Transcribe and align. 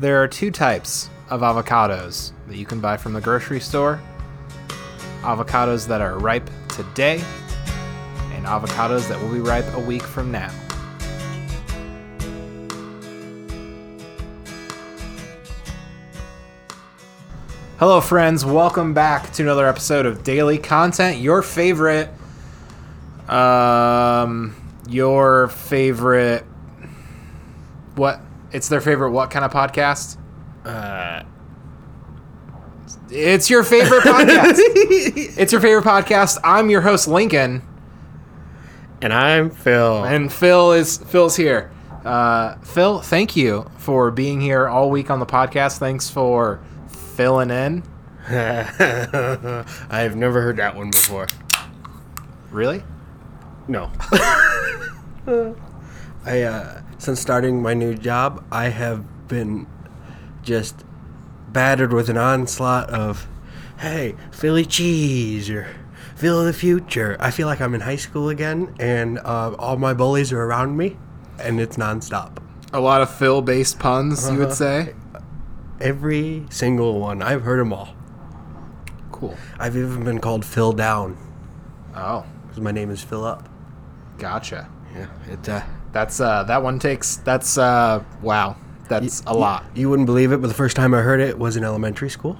There 0.00 0.22
are 0.22 0.28
two 0.28 0.52
types 0.52 1.10
of 1.28 1.40
avocados 1.40 2.30
that 2.46 2.56
you 2.56 2.64
can 2.64 2.78
buy 2.78 2.96
from 2.96 3.14
the 3.14 3.20
grocery 3.20 3.58
store 3.58 4.00
avocados 5.22 5.88
that 5.88 6.00
are 6.00 6.16
ripe 6.20 6.48
today, 6.68 7.20
and 8.32 8.46
avocados 8.46 9.08
that 9.08 9.20
will 9.20 9.32
be 9.32 9.40
ripe 9.40 9.64
a 9.74 9.80
week 9.80 10.04
from 10.04 10.30
now. 10.30 10.50
Hello, 17.80 18.00
friends. 18.00 18.44
Welcome 18.44 18.94
back 18.94 19.32
to 19.32 19.42
another 19.42 19.66
episode 19.66 20.06
of 20.06 20.22
Daily 20.22 20.58
Content. 20.58 21.18
Your 21.18 21.42
favorite, 21.42 22.08
um, 23.28 24.54
your 24.88 25.48
favorite, 25.48 26.44
what? 27.96 28.20
It's 28.52 28.68
their 28.68 28.80
favorite 28.80 29.10
what 29.10 29.30
kind 29.30 29.44
of 29.44 29.52
podcast? 29.52 30.16
Uh, 30.64 31.22
It's 33.10 33.50
your 33.50 33.62
favorite 33.62 34.02
podcast. 34.04 34.54
it's 34.58 35.52
your 35.52 35.60
favorite 35.60 35.84
podcast. 35.84 36.38
I'm 36.44 36.70
your 36.70 36.80
host, 36.80 37.08
Lincoln, 37.08 37.62
and 39.02 39.12
I'm 39.12 39.50
Phil. 39.50 40.04
and 40.04 40.32
Phil 40.32 40.72
is 40.72 40.98
Phil's 40.98 41.36
here. 41.36 41.70
Uh, 42.04 42.54
Phil, 42.62 43.00
thank 43.00 43.36
you 43.36 43.70
for 43.76 44.10
being 44.10 44.40
here 44.40 44.66
all 44.68 44.88
week 44.90 45.10
on 45.10 45.18
the 45.20 45.26
podcast. 45.26 45.78
Thanks 45.78 46.08
for 46.08 46.60
filling 46.88 47.50
in. 47.50 47.82
I've 48.30 50.16
never 50.16 50.40
heard 50.42 50.56
that 50.58 50.74
one 50.76 50.90
before. 50.90 51.26
Really? 52.50 52.82
No. 53.66 53.90
I 56.24 56.42
uh, 56.42 56.82
since 56.98 57.20
starting 57.20 57.62
my 57.62 57.74
new 57.74 57.94
job, 57.94 58.44
I 58.52 58.68
have 58.68 59.28
been 59.28 59.66
just 60.42 60.84
battered 61.52 61.92
with 61.92 62.08
an 62.08 62.16
onslaught 62.16 62.90
of, 62.90 63.26
"Hey, 63.78 64.14
Philly 64.30 64.64
cheese" 64.64 65.48
or 65.50 65.66
"Phil 66.16 66.40
of 66.40 66.46
the 66.46 66.52
future." 66.52 67.16
I 67.20 67.30
feel 67.30 67.46
like 67.46 67.60
I'm 67.60 67.74
in 67.74 67.82
high 67.82 67.96
school 67.96 68.28
again, 68.28 68.74
and 68.78 69.18
uh, 69.20 69.54
all 69.58 69.76
my 69.76 69.94
bullies 69.94 70.32
are 70.32 70.42
around 70.42 70.76
me, 70.76 70.96
and 71.38 71.60
it's 71.60 71.76
nonstop. 71.76 72.38
A 72.72 72.80
lot 72.80 73.00
of 73.00 73.08
Phil-based 73.10 73.78
puns, 73.78 74.28
you 74.30 74.36
would 74.38 74.46
Uh-huh. 74.48 74.54
say. 74.54 74.94
Every 75.80 76.44
single 76.50 76.98
one. 77.00 77.22
I've 77.22 77.42
heard 77.42 77.60
them 77.60 77.72
all. 77.72 77.94
Cool. 79.12 79.36
I've 79.58 79.76
even 79.76 80.04
been 80.04 80.18
called 80.18 80.44
Phil 80.44 80.72
Down 80.72 81.16
Oh, 81.96 82.24
because 82.42 82.60
my 82.60 82.70
name 82.72 82.90
is 82.90 83.00
Phil 83.02 83.24
Up. 83.24 83.48
gotcha. 84.18 84.68
Yeah, 84.94 85.06
it. 85.32 85.48
Uh, 85.48 85.62
That's 85.98 86.20
uh, 86.20 86.44
that 86.44 86.62
one 86.62 86.78
takes. 86.78 87.16
That's 87.16 87.58
uh, 87.58 88.04
wow. 88.22 88.54
That's 88.88 89.20
a 89.26 89.34
lot. 89.34 89.64
You 89.74 89.90
wouldn't 89.90 90.06
believe 90.06 90.30
it, 90.30 90.40
but 90.40 90.46
the 90.46 90.54
first 90.54 90.76
time 90.76 90.94
I 90.94 91.00
heard 91.00 91.20
it 91.20 91.36
was 91.36 91.56
in 91.56 91.64
elementary 91.64 92.08
school. 92.08 92.38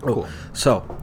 Cool. 0.00 0.26
So, 0.54 0.98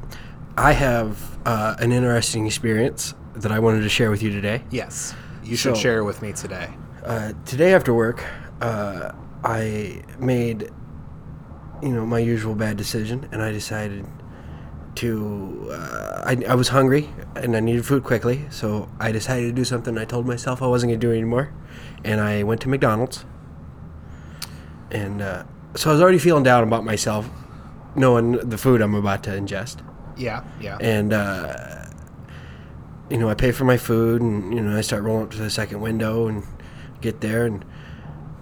I 0.58 0.72
have 0.72 1.38
uh, 1.46 1.76
an 1.80 1.92
interesting 1.92 2.48
experience 2.48 3.14
that 3.36 3.52
I 3.52 3.60
wanted 3.60 3.82
to 3.82 3.90
share 3.90 4.10
with 4.10 4.24
you 4.24 4.32
today. 4.32 4.64
Yes, 4.72 5.14
you 5.44 5.56
should 5.56 5.76
So- 5.76 5.82
share 5.82 6.04
with 6.04 6.22
me 6.24 6.34
today. 6.34 6.70
Uh, 7.06 7.34
today 7.46 7.74
after 7.76 7.94
work, 7.94 8.24
uh, 8.62 9.12
I 9.44 10.02
made, 10.18 10.72
you 11.84 11.90
know, 11.90 12.04
my 12.06 12.18
usual 12.20 12.56
bad 12.56 12.78
decision, 12.78 13.30
and 13.32 13.44
I 13.44 13.52
decided 13.52 14.06
to. 14.98 15.70
Uh, 15.72 16.24
I, 16.26 16.38
I 16.50 16.56
was 16.56 16.70
hungry 16.70 17.10
and 17.36 17.56
I 17.56 17.60
needed 17.60 17.86
food 17.86 18.04
quickly, 18.04 18.46
so 18.50 18.90
I 19.00 19.12
decided 19.12 19.48
to 19.48 19.52
do 19.52 19.64
something 19.64 19.98
I 19.98 20.06
told 20.06 20.26
myself 20.26 20.62
I 20.62 20.68
wasn't 20.68 20.92
going 20.92 21.00
to 21.00 21.08
do 21.08 21.14
anymore, 21.14 21.54
and 22.04 22.20
I 22.20 22.44
went 22.44 22.62
to 22.62 22.70
McDonald's. 22.70 23.26
And 24.92 25.22
uh, 25.22 25.44
so 25.76 25.90
I 25.90 25.94
was 25.94 26.02
already 26.02 26.20
feeling 26.20 26.44
down 26.44 26.64
about 26.64 26.84
myself, 26.84 27.30
knowing 27.96 28.34
the 28.34 28.58
food 28.58 28.82
I'm 28.82 28.96
about 28.96 29.24
to 29.24 29.32
ingest 29.32 29.78
Yeah, 30.18 30.44
yeah. 30.60 30.78
and 30.80 31.14
uh, 31.14 31.86
you 33.10 33.18
know 33.18 33.30
I 33.30 33.34
pay 33.36 33.52
for 33.52 33.66
my 33.66 33.78
food, 33.78 34.22
and 34.22 34.54
you 34.54 34.62
know 34.62 34.78
I 34.78 34.82
start 34.82 35.04
rolling 35.04 35.24
up 35.26 35.32
to 35.32 35.38
the 35.38 35.50
second 35.50 35.82
window 35.82 36.28
and 36.28 36.44
get 37.02 37.22
there 37.22 37.46
and 37.46 37.64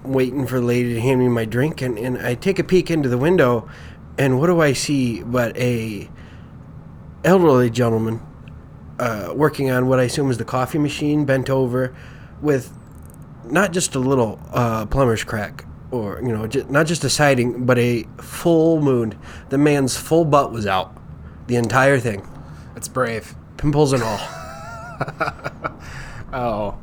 waiting 0.04 0.46
for 0.46 0.60
the 0.60 0.66
lady 0.66 0.94
to 0.94 1.02
hand 1.02 1.20
me 1.20 1.28
my 1.28 1.46
drink, 1.46 1.82
and, 1.82 1.98
and 1.98 2.18
I 2.18 2.36
take 2.36 2.60
a 2.60 2.64
peek 2.64 2.92
into 2.92 3.10
the 3.10 3.18
window, 3.18 3.68
and 4.18 4.40
what 4.40 4.48
do 4.48 4.62
I 4.62 4.74
see 4.74 5.24
but 5.24 5.56
a 5.58 6.10
elderly 7.24 7.70
gentleman 7.70 8.22
uh, 9.00 9.34
working 9.36 9.72
on 9.72 9.88
what 9.88 10.00
I 10.00 10.04
assume 10.04 10.30
is 10.32 10.38
the 10.38 10.46
coffee 10.46 10.78
machine, 10.78 11.26
bent 11.26 11.50
over, 11.50 11.96
with 12.42 12.72
not 13.46 13.72
just 13.74 13.96
a 13.96 14.00
little 14.00 14.40
uh, 14.54 14.86
plumber's 14.86 15.24
crack. 15.24 15.66
Or 15.92 16.20
you 16.24 16.30
know, 16.30 16.48
not 16.70 16.88
just 16.88 17.04
a 17.04 17.10
siding, 17.10 17.66
but 17.68 17.78
a 17.78 18.04
full 18.18 18.82
moon. 18.82 19.14
The 19.50 19.60
man's 19.60 19.96
full 19.96 20.26
butt 20.26 20.52
was 20.52 20.66
out, 20.66 20.96
the 21.46 21.56
entire 21.56 22.00
thing 22.00 22.28
It's 22.76 22.88
brave. 22.88 23.36
pimples 23.58 23.94
and 23.94 24.02
all. 24.02 24.20
Oh. 26.34 26.80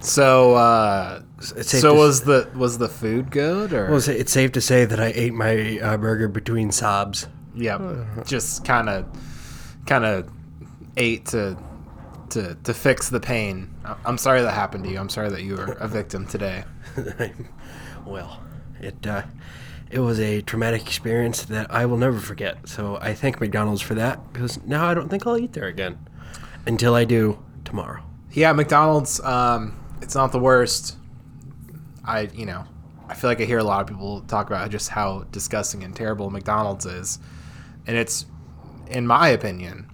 So 0.00 0.54
uh 0.54 1.22
It's 1.38 1.70
safe 1.70 1.80
so 1.82 1.92
to 1.92 1.98
was 1.98 2.22
the 2.22 2.48
was 2.56 2.78
the 2.78 2.88
food 2.88 3.30
good 3.30 3.72
or 3.74 3.86
Well, 3.88 3.96
it's, 3.98 4.08
it's 4.08 4.32
safe 4.32 4.52
to 4.52 4.60
say 4.62 4.86
that 4.86 4.98
I 4.98 5.12
ate 5.14 5.34
my 5.34 5.78
uh, 5.78 5.96
burger 5.98 6.28
between 6.28 6.70
sobs. 6.72 7.26
Yeah, 7.58 8.04
just 8.26 8.64
kind 8.64 8.88
of 8.88 9.06
kind 9.86 10.04
of 10.04 10.30
ate 10.96 11.26
to 11.26 11.56
to 12.30 12.56
to 12.64 12.74
fix 12.74 13.08
the 13.08 13.20
pain. 13.20 13.74
I'm 14.04 14.18
sorry 14.18 14.42
that 14.42 14.52
happened 14.52 14.84
to 14.84 14.90
you. 14.90 14.98
I'm 14.98 15.08
sorry 15.08 15.30
that 15.30 15.42
you 15.42 15.56
were 15.56 15.72
a 15.72 15.88
victim 15.98 16.26
today. 16.26 16.64
well, 18.06 18.40
it 18.80 19.06
uh, 19.06 19.22
it 19.90 20.00
was 20.00 20.20
a 20.20 20.42
traumatic 20.42 20.82
experience 20.82 21.44
that 21.44 21.72
I 21.72 21.86
will 21.86 21.96
never 21.96 22.18
forget. 22.18 22.68
So 22.68 22.98
I 23.00 23.14
thank 23.14 23.40
McDonald's 23.40 23.82
for 23.82 23.94
that 23.94 24.32
because 24.32 24.62
now 24.64 24.86
I 24.86 24.94
don't 24.94 25.08
think 25.08 25.26
I'll 25.26 25.38
eat 25.38 25.52
there 25.52 25.66
again 25.66 25.98
until 26.66 26.94
I 26.94 27.04
do 27.04 27.42
tomorrow. 27.64 28.02
Yeah, 28.32 28.52
McDonald's 28.52 29.20
um 29.20 29.78
it's 30.02 30.14
not 30.14 30.32
the 30.32 30.38
worst. 30.38 30.96
I, 32.04 32.20
you 32.32 32.46
know, 32.46 32.64
I 33.08 33.14
feel 33.14 33.28
like 33.28 33.40
I 33.40 33.44
hear 33.44 33.58
a 33.58 33.64
lot 33.64 33.82
of 33.82 33.86
people 33.86 34.22
talk 34.22 34.46
about 34.46 34.70
just 34.70 34.88
how 34.88 35.24
disgusting 35.30 35.84
and 35.84 35.94
terrible 35.94 36.30
McDonald's 36.30 36.86
is. 36.86 37.18
And 37.88 37.96
it's 37.96 38.26
in 38.86 39.06
my 39.06 39.28
opinion 39.28 39.90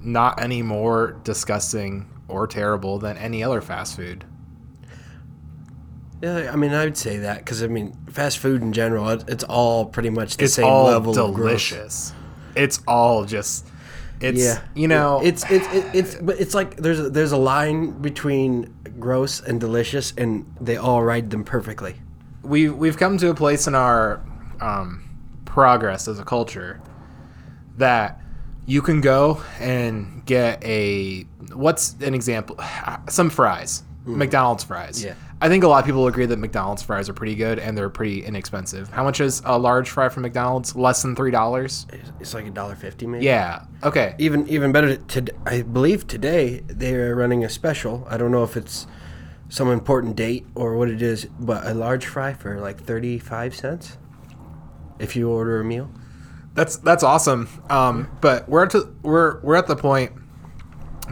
not 0.00 0.40
any 0.40 0.62
more 0.62 1.16
disgusting 1.24 2.08
or 2.28 2.46
terrible 2.46 2.98
than 2.98 3.16
any 3.18 3.42
other 3.42 3.60
fast 3.60 3.96
food. 3.96 4.24
Yeah, 6.22 6.50
I 6.52 6.56
mean, 6.56 6.72
I 6.72 6.84
would 6.84 6.96
say 6.96 7.18
that 7.18 7.38
because 7.38 7.62
I 7.62 7.68
mean, 7.68 7.96
fast 8.10 8.38
food 8.38 8.62
in 8.62 8.72
general, 8.72 9.08
it, 9.10 9.24
it's 9.28 9.44
all 9.44 9.84
pretty 9.86 10.10
much 10.10 10.36
the 10.36 10.44
It's 10.44 10.54
same 10.54 10.66
all 10.66 10.86
level 10.86 11.12
delicious. 11.12 12.12
It's 12.56 12.80
all 12.88 13.24
just 13.24 13.66
it's 14.20 14.40
Yeah, 14.40 14.60
you 14.74 14.88
know 14.88 15.20
it's 15.22 15.44
it's 15.48 15.66
it, 15.72 15.84
it's 15.94 16.14
but 16.16 16.40
it's 16.40 16.54
like 16.54 16.76
there's 16.76 16.98
a, 16.98 17.08
there's 17.10 17.30
a 17.32 17.36
line 17.36 17.92
between 18.02 18.74
gross 18.98 19.40
and 19.40 19.60
delicious, 19.60 20.12
and 20.16 20.44
they 20.60 20.76
all 20.76 21.04
ride 21.04 21.30
them 21.30 21.44
perfectly. 21.44 21.96
we 22.42 22.68
we've 22.68 22.96
come 22.96 23.16
to 23.18 23.30
a 23.30 23.34
place 23.34 23.68
in 23.68 23.76
our 23.76 24.20
um, 24.60 25.04
progress 25.44 26.08
as 26.08 26.18
a 26.18 26.24
culture 26.24 26.80
that 27.78 28.20
you 28.66 28.82
can 28.82 29.00
go 29.00 29.40
and 29.60 30.24
get 30.26 30.62
a 30.64 31.22
what's 31.54 31.94
an 32.00 32.14
example 32.14 32.56
some 33.08 33.30
fries 33.30 33.82
mm. 34.06 34.14
mcdonald's 34.16 34.62
fries 34.64 35.02
Yeah. 35.02 35.14
i 35.40 35.48
think 35.48 35.64
a 35.64 35.68
lot 35.68 35.78
of 35.78 35.86
people 35.86 36.06
agree 36.06 36.26
that 36.26 36.38
mcdonald's 36.38 36.82
fries 36.82 37.08
are 37.08 37.14
pretty 37.14 37.34
good 37.34 37.58
and 37.58 37.78
they're 37.78 37.88
pretty 37.88 38.24
inexpensive 38.24 38.88
how 38.90 39.04
much 39.04 39.20
is 39.20 39.40
a 39.46 39.58
large 39.58 39.88
fry 39.88 40.08
from 40.10 40.22
mcdonald's 40.24 40.76
less 40.76 41.00
than 41.02 41.16
three 41.16 41.30
dollars 41.30 41.86
It's- 41.92 42.12
It's 42.20 42.34
like 42.34 42.46
a 42.46 42.50
dollar 42.50 42.74
fifty, 42.76 43.06
maybe. 43.06 43.24
yeah 43.24 43.64
okay 43.82 44.14
Even 44.18 44.46
even 44.48 44.70
better. 44.72 44.96
To, 44.96 45.24
I 45.46 45.62
believe 45.62 46.06
today 46.06 46.60
they 46.66 46.94
are 46.94 47.14
running 47.14 47.44
a 47.44 47.48
special. 47.48 48.06
I 48.10 48.16
don't 48.18 48.32
know 48.32 48.44
if 48.44 48.56
it's 48.56 48.86
some 49.48 49.68
important 49.70 50.14
date 50.16 50.44
or 50.54 50.76
what 50.76 50.90
it 50.90 51.00
is, 51.00 51.24
but 51.40 51.64
a 51.66 51.72
large 51.72 52.04
fry 52.04 52.34
for 52.34 52.60
like 52.60 52.78
thirty 52.82 53.18
five 53.18 53.54
cents. 53.54 53.96
If 54.98 55.16
you 55.16 55.30
order 55.30 55.60
a 55.60 55.64
meal. 55.64 55.88
That's 56.58 56.76
that's 56.78 57.04
awesome. 57.04 57.48
Um, 57.70 58.10
but 58.20 58.48
we're 58.48 58.64
at 58.64 58.70
to, 58.70 58.92
we're 59.02 59.38
we're 59.42 59.54
at 59.54 59.68
the 59.68 59.76
point 59.76 60.10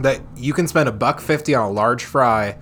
that 0.01 0.19
you 0.35 0.51
can 0.51 0.67
spend 0.67 0.89
a 0.89 0.91
buck 0.91 1.21
fifty 1.21 1.55
on 1.55 1.69
a 1.69 1.71
large 1.71 2.03
fry 2.03 2.57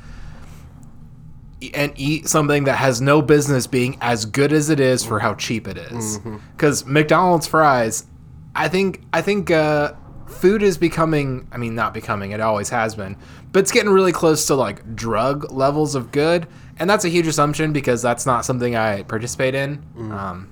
and 1.74 1.92
eat 1.96 2.28
something 2.28 2.66
that 2.66 2.76
has 2.76 3.02
no 3.02 3.24
business 3.24 3.66
being 3.66 3.98
as 4.02 4.26
good 4.26 4.54
as 4.54 4.70
it 4.70 4.80
is 4.80 5.04
for 5.04 5.20
how 5.20 5.34
cheap 5.34 5.68
it 5.68 5.78
is. 5.78 6.20
Because 6.56 6.86
McDonald's 6.86 7.48
fries, 7.48 8.06
I 8.54 8.68
think 8.68 9.02
I 9.12 9.24
think 9.24 9.50
uh, 9.50 9.94
food 10.28 10.62
is 10.62 10.78
becoming. 10.78 11.48
I 11.52 11.58
mean, 11.58 11.74
not 11.74 11.92
becoming. 11.92 12.34
It 12.34 12.40
always 12.40 12.70
has 12.70 12.94
been, 12.94 13.18
but 13.52 13.62
it's 13.62 13.72
getting 13.72 13.90
really 13.90 14.12
close 14.12 14.46
to 14.46 14.54
like 14.54 14.96
drug 14.96 15.52
levels 15.52 15.96
of 15.96 16.12
good. 16.12 16.46
And 16.78 16.88
that's 16.88 17.04
a 17.04 17.10
huge 17.10 17.26
assumption 17.26 17.74
because 17.74 18.04
that's 18.04 18.28
not 18.28 18.46
something 18.46 18.76
I 18.76 19.02
participate 19.02 19.56
in. 19.56 19.84
Um, 20.12 20.52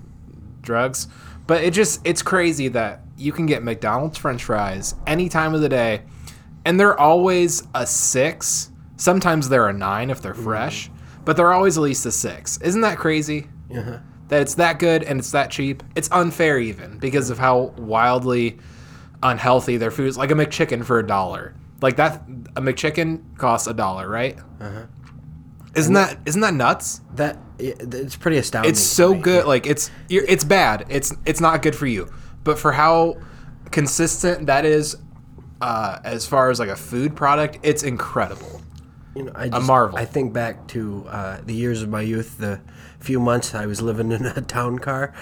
drugs. 0.63 1.07
But 1.47 1.63
it 1.63 1.73
just 1.73 2.01
it's 2.05 2.21
crazy 2.21 2.67
that 2.69 3.01
you 3.17 3.31
can 3.31 3.45
get 3.45 3.63
McDonald's 3.63 4.17
french 4.17 4.43
fries 4.43 4.95
any 5.05 5.29
time 5.29 5.53
of 5.53 5.61
the 5.61 5.69
day 5.69 6.03
and 6.65 6.79
they're 6.79 6.97
always 6.97 7.67
a 7.75 7.85
6, 7.85 8.71
Sometimes 9.03 9.49
they're 9.49 9.67
a 9.67 9.73
nine 9.73 10.09
if 10.09 10.21
they're 10.21 10.33
fresh, 10.33 10.89
but 11.25 11.35
they're 11.35 11.51
always 11.51 11.77
at 11.77 11.83
least 11.83 12.05
a 12.05 12.11
six. 12.11 12.57
Isn't 12.61 12.81
that 12.81 12.97
crazy? 12.97 13.49
Uh-huh. 13.69 13.99
That 14.29 14.41
it's 14.41 14.55
that 14.55 14.79
good 14.79 15.03
and 15.03 15.19
it's 15.19 15.31
that 15.31 15.51
cheap. 15.51 15.83
It's 15.95 16.09
unfair 16.11 16.57
even 16.57 16.99
because 16.99 17.29
of 17.29 17.37
how 17.37 17.73
wildly 17.77 18.59
unhealthy 19.21 19.75
their 19.75 19.91
food 19.91 20.07
is. 20.07 20.17
Like 20.17 20.31
a 20.31 20.35
McChicken 20.35 20.85
for 20.85 20.99
a 20.99 21.05
dollar. 21.05 21.53
Like 21.81 21.97
that, 21.97 22.21
a 22.55 22.61
McChicken 22.61 23.37
costs 23.37 23.67
a 23.67 23.73
dollar, 23.73 24.07
right? 24.07 24.39
Uh-huh. 24.61 24.85
Isn't 25.75 25.93
that 25.95 26.19
isn't 26.25 26.41
that 26.41 26.53
nuts? 26.53 27.01
That 27.15 27.37
it- 27.59 27.93
it's 27.93 28.15
pretty 28.15 28.37
astounding. 28.37 28.71
It's 28.71 28.79
so 28.81 29.13
good. 29.13 29.45
Like 29.45 29.65
it's 29.67 29.89
you're, 30.09 30.23
it's 30.25 30.43
bad. 30.43 30.85
It's 30.89 31.13
it's 31.25 31.39
not 31.41 31.61
good 31.61 31.75
for 31.75 31.85
you. 31.87 32.11
But 32.43 32.59
for 32.59 32.71
how 32.73 33.17
consistent 33.71 34.47
that 34.47 34.65
is, 34.65 34.95
uh, 35.61 35.99
as 36.03 36.25
far 36.25 36.49
as 36.49 36.59
like 36.59 36.69
a 36.69 36.75
food 36.75 37.15
product, 37.15 37.59
it's 37.63 37.83
incredible. 37.83 38.61
You 39.15 39.23
know, 39.23 39.31
I 39.35 39.49
just, 39.49 39.67
marvel. 39.67 39.97
I 39.97 40.05
think 40.05 40.33
back 40.33 40.67
to 40.69 41.05
uh, 41.07 41.37
the 41.45 41.53
years 41.53 41.81
of 41.83 41.89
my 41.89 42.01
youth, 42.01 42.37
the 42.37 42.59
few 42.99 43.19
months 43.19 43.53
I 43.53 43.65
was 43.65 43.81
living 43.81 44.11
in 44.11 44.25
a 44.25 44.41
town 44.41 44.79
car, 44.79 45.13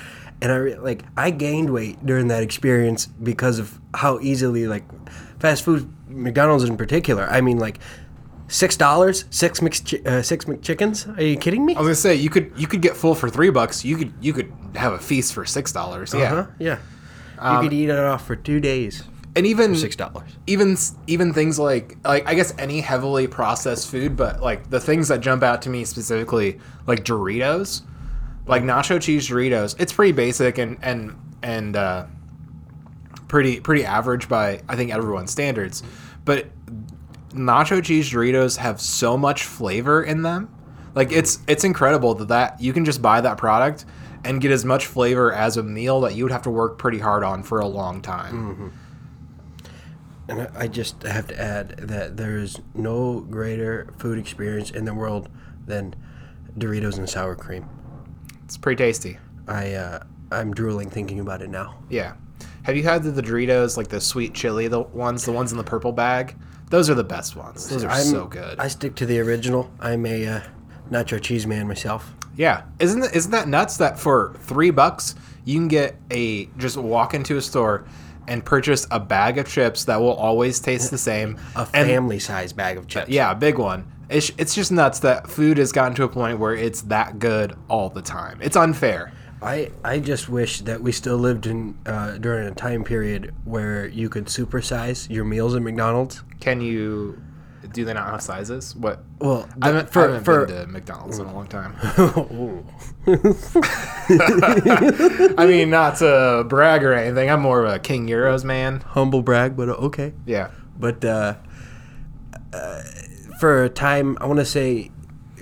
and 0.41 0.51
I 0.51 0.55
re- 0.55 0.75
like 0.77 1.03
I 1.17 1.29
gained 1.29 1.69
weight 1.71 2.05
during 2.05 2.27
that 2.29 2.41
experience 2.43 3.05
because 3.07 3.59
of 3.59 3.79
how 3.93 4.19
easily 4.19 4.67
like 4.67 4.83
fast 5.39 5.63
food, 5.63 5.91
McDonald's 6.07 6.63
in 6.63 6.77
particular. 6.77 7.27
I 7.29 7.41
mean, 7.41 7.59
like 7.59 7.79
six 8.51 8.75
dollars, 8.77 9.25
six 9.31 9.59
McChi- 9.61 10.05
uh, 10.05 10.21
six 10.21 10.45
McChickens. 10.45 11.17
Are 11.17 11.23
you 11.23 11.37
kidding 11.37 11.65
me? 11.65 11.73
I 11.75 11.79
was 11.79 11.85
gonna 11.87 11.95
say 11.95 12.15
you 12.15 12.29
could 12.29 12.51
you 12.55 12.67
could 12.67 12.81
get 12.81 12.95
full 12.95 13.15
for 13.15 13.29
three 13.29 13.49
bucks. 13.49 13.83
You 13.85 13.97
could 13.97 14.13
you 14.21 14.33
could 14.33 14.51
have 14.75 14.93
a 14.93 14.99
feast 14.99 15.33
for 15.33 15.45
six 15.45 15.71
dollars. 15.71 16.13
Yeah, 16.13 16.33
Uh-huh, 16.33 16.47
yeah. 16.59 16.77
You 17.55 17.61
could 17.61 17.73
eat 17.73 17.89
it 17.89 17.97
off 17.97 18.27
for 18.27 18.35
two 18.35 18.59
days. 18.59 19.03
and 19.35 19.47
even 19.47 19.75
Six 19.75 19.95
dollars. 19.95 20.29
even 20.45 20.75
even 21.07 21.33
things 21.33 21.57
like 21.57 21.97
like 22.03 22.27
I 22.27 22.33
guess 22.35 22.53
any 22.59 22.81
heavily 22.81 23.27
processed 23.27 23.89
food, 23.89 24.15
but 24.17 24.41
like 24.41 24.69
the 24.69 24.79
things 24.79 25.07
that 25.07 25.21
jump 25.21 25.41
out 25.41 25.61
to 25.63 25.69
me 25.69 25.85
specifically, 25.85 26.59
like 26.85 27.03
Doritos, 27.05 27.81
like 28.45 28.61
nacho 28.63 29.01
cheese 29.01 29.27
Doritos. 29.27 29.75
It's 29.79 29.93
pretty 29.93 30.11
basic 30.11 30.57
and 30.59 30.77
and 30.83 31.15
and 31.41 31.75
uh, 31.75 32.05
pretty 33.27 33.59
pretty 33.59 33.85
average 33.85 34.27
by 34.29 34.61
I 34.67 34.75
think 34.75 34.91
everyone's 34.91 35.31
standards, 35.31 35.81
but 36.25 36.47
nacho 37.31 37.83
cheese 37.83 38.09
Doritos 38.11 38.57
have 38.57 38.79
so 38.81 39.17
much 39.17 39.43
flavor 39.43 40.03
in 40.03 40.21
them. 40.23 40.49
Like 40.95 41.11
it's 41.11 41.39
it's 41.47 41.63
incredible 41.63 42.13
that 42.15 42.27
that 42.29 42.61
you 42.61 42.73
can 42.73 42.83
just 42.85 43.01
buy 43.01 43.21
that 43.21 43.37
product 43.37 43.85
and 44.23 44.39
get 44.41 44.51
as 44.51 44.63
much 44.65 44.85
flavor 44.85 45.33
as 45.33 45.57
a 45.57 45.63
meal 45.63 46.01
that 46.01 46.13
you 46.15 46.23
would 46.23 46.31
have 46.31 46.43
to 46.43 46.49
work 46.51 46.77
pretty 46.77 46.99
hard 46.99 47.23
on 47.23 47.41
for 47.43 47.59
a 47.59 47.65
long 47.67 48.01
time. 48.01 48.71
And 50.27 50.41
I- 50.43 50.49
I 50.55 50.67
just 50.67 51.03
have 51.03 51.27
to 51.27 51.41
add 51.41 51.75
that 51.79 52.17
there 52.17 52.37
is 52.37 52.59
no 52.75 53.21
greater 53.21 53.87
food 53.97 54.17
experience 54.19 54.69
in 54.71 54.85
the 54.85 54.93
world 54.93 55.29
than 55.65 55.95
Doritos 56.57 56.97
and 56.97 57.09
sour 57.09 57.35
cream. 57.35 57.65
It's 58.43 58.57
pretty 58.57 58.83
tasty. 58.83 59.17
I 59.47 59.73
uh, 59.73 60.03
I'm 60.31 60.53
drooling 60.53 60.89
thinking 60.89 61.19
about 61.19 61.41
it 61.41 61.49
now. 61.49 61.75
Yeah. 61.89 62.13
Have 62.63 62.77
you 62.77 62.83
had 62.83 63.03
the, 63.03 63.11
the 63.11 63.23
Doritos, 63.23 63.75
like 63.77 63.87
the 63.87 63.99
sweet 64.01 64.33
chili, 64.33 64.67
the 64.67 64.81
ones, 64.81 65.25
the 65.25 65.31
ones 65.31 65.51
in 65.51 65.57
the 65.57 65.63
purple 65.63 65.91
bag? 65.91 66.35
Those 66.71 66.89
are 66.89 66.95
the 66.95 67.03
best 67.03 67.35
ones. 67.35 67.69
Those 67.69 67.83
are 67.83 67.89
I'm, 67.91 68.03
so 68.03 68.25
good. 68.25 68.59
I 68.59 68.67
stick 68.67 68.95
to 68.95 69.05
the 69.05 69.19
original. 69.19 69.69
I'm 69.79 70.05
a 70.05 70.25
uh, 70.25 70.41
nacho 70.89 71.21
cheese 71.21 71.45
man 71.45 71.67
myself. 71.67 72.13
yeah, 72.35 72.63
isn't 72.79 73.01
that, 73.01 73.15
isn't 73.15 73.31
that 73.31 73.47
nuts? 73.47 73.77
That 73.77 73.99
for 73.99 74.33
three 74.39 74.71
bucks 74.71 75.13
you 75.45 75.57
can 75.59 75.67
get 75.67 75.95
a 76.11 76.45
just 76.57 76.77
walk 76.77 77.13
into 77.13 77.37
a 77.37 77.41
store 77.41 77.85
and 78.27 78.45
purchase 78.45 78.87
a 78.91 78.99
bag 78.99 79.37
of 79.37 79.47
chips 79.47 79.85
that 79.85 79.99
will 79.99 80.13
always 80.13 80.59
taste 80.59 80.91
the 80.91 80.97
same. 80.97 81.37
A 81.55 81.67
And- 81.73 81.87
family 81.87 82.19
size 82.19 82.53
bag 82.53 82.77
of 82.77 82.87
chips. 82.87 83.09
yeah, 83.09 83.31
a 83.31 83.35
big 83.35 83.57
one. 83.57 83.91
It's, 84.09 84.31
it's 84.37 84.53
just 84.53 84.71
nuts 84.71 84.99
that 84.99 85.27
food 85.29 85.57
has 85.57 85.71
gotten 85.71 85.95
to 85.95 86.03
a 86.03 86.09
point 86.09 86.37
where 86.37 86.53
it's 86.53 86.81
that 86.83 87.17
good 87.17 87.55
all 87.69 87.89
the 87.89 88.01
time. 88.01 88.39
It's 88.41 88.55
unfair. 88.55 89.11
I 89.41 89.71
I 89.83 89.99
just 89.99 90.29
wish 90.29 90.61
that 90.61 90.81
we 90.81 90.91
still 90.91 91.17
lived 91.17 91.47
in 91.47 91.77
uh, 91.85 92.17
during 92.17 92.47
a 92.47 92.51
time 92.53 92.83
period 92.83 93.33
where 93.45 93.87
you 93.87 94.09
could 94.09 94.25
supersize 94.25 95.09
your 95.09 95.23
meals 95.25 95.55
at 95.55 95.61
McDonald's. 95.61 96.23
Can 96.39 96.61
you? 96.61 97.21
Do 97.73 97.85
they 97.85 97.93
not 97.93 98.09
have 98.09 98.21
sizes? 98.21 98.75
What? 98.75 99.01
Well, 99.19 99.47
I 99.61 99.67
haven't, 99.67 99.89
for- 99.91 99.99
I 100.01 100.05
haven't 100.07 100.23
for- 100.25 100.45
been 100.45 100.65
to 100.65 100.67
McDonald's 100.67 101.19
in 101.19 101.25
a 101.27 101.33
long 101.33 101.47
time. 101.47 101.75
I 105.37 105.45
mean, 105.47 105.69
not 105.69 105.97
to 105.97 106.43
brag 106.47 106.83
or 106.83 106.93
anything. 106.93 107.29
I'm 107.29 107.41
more 107.41 107.63
of 107.65 107.73
a 107.73 107.79
King 107.79 108.07
Euros 108.07 108.43
man. 108.43 108.81
humble 108.81 109.21
brag, 109.21 109.55
but 109.55 109.69
okay. 109.69 110.13
Yeah. 110.25 110.51
But 110.77 111.03
uh, 111.05 111.35
uh, 112.53 112.81
for 113.39 113.63
a 113.63 113.69
time, 113.69 114.17
I 114.19 114.25
want 114.25 114.39
to 114.39 114.45
say 114.45 114.91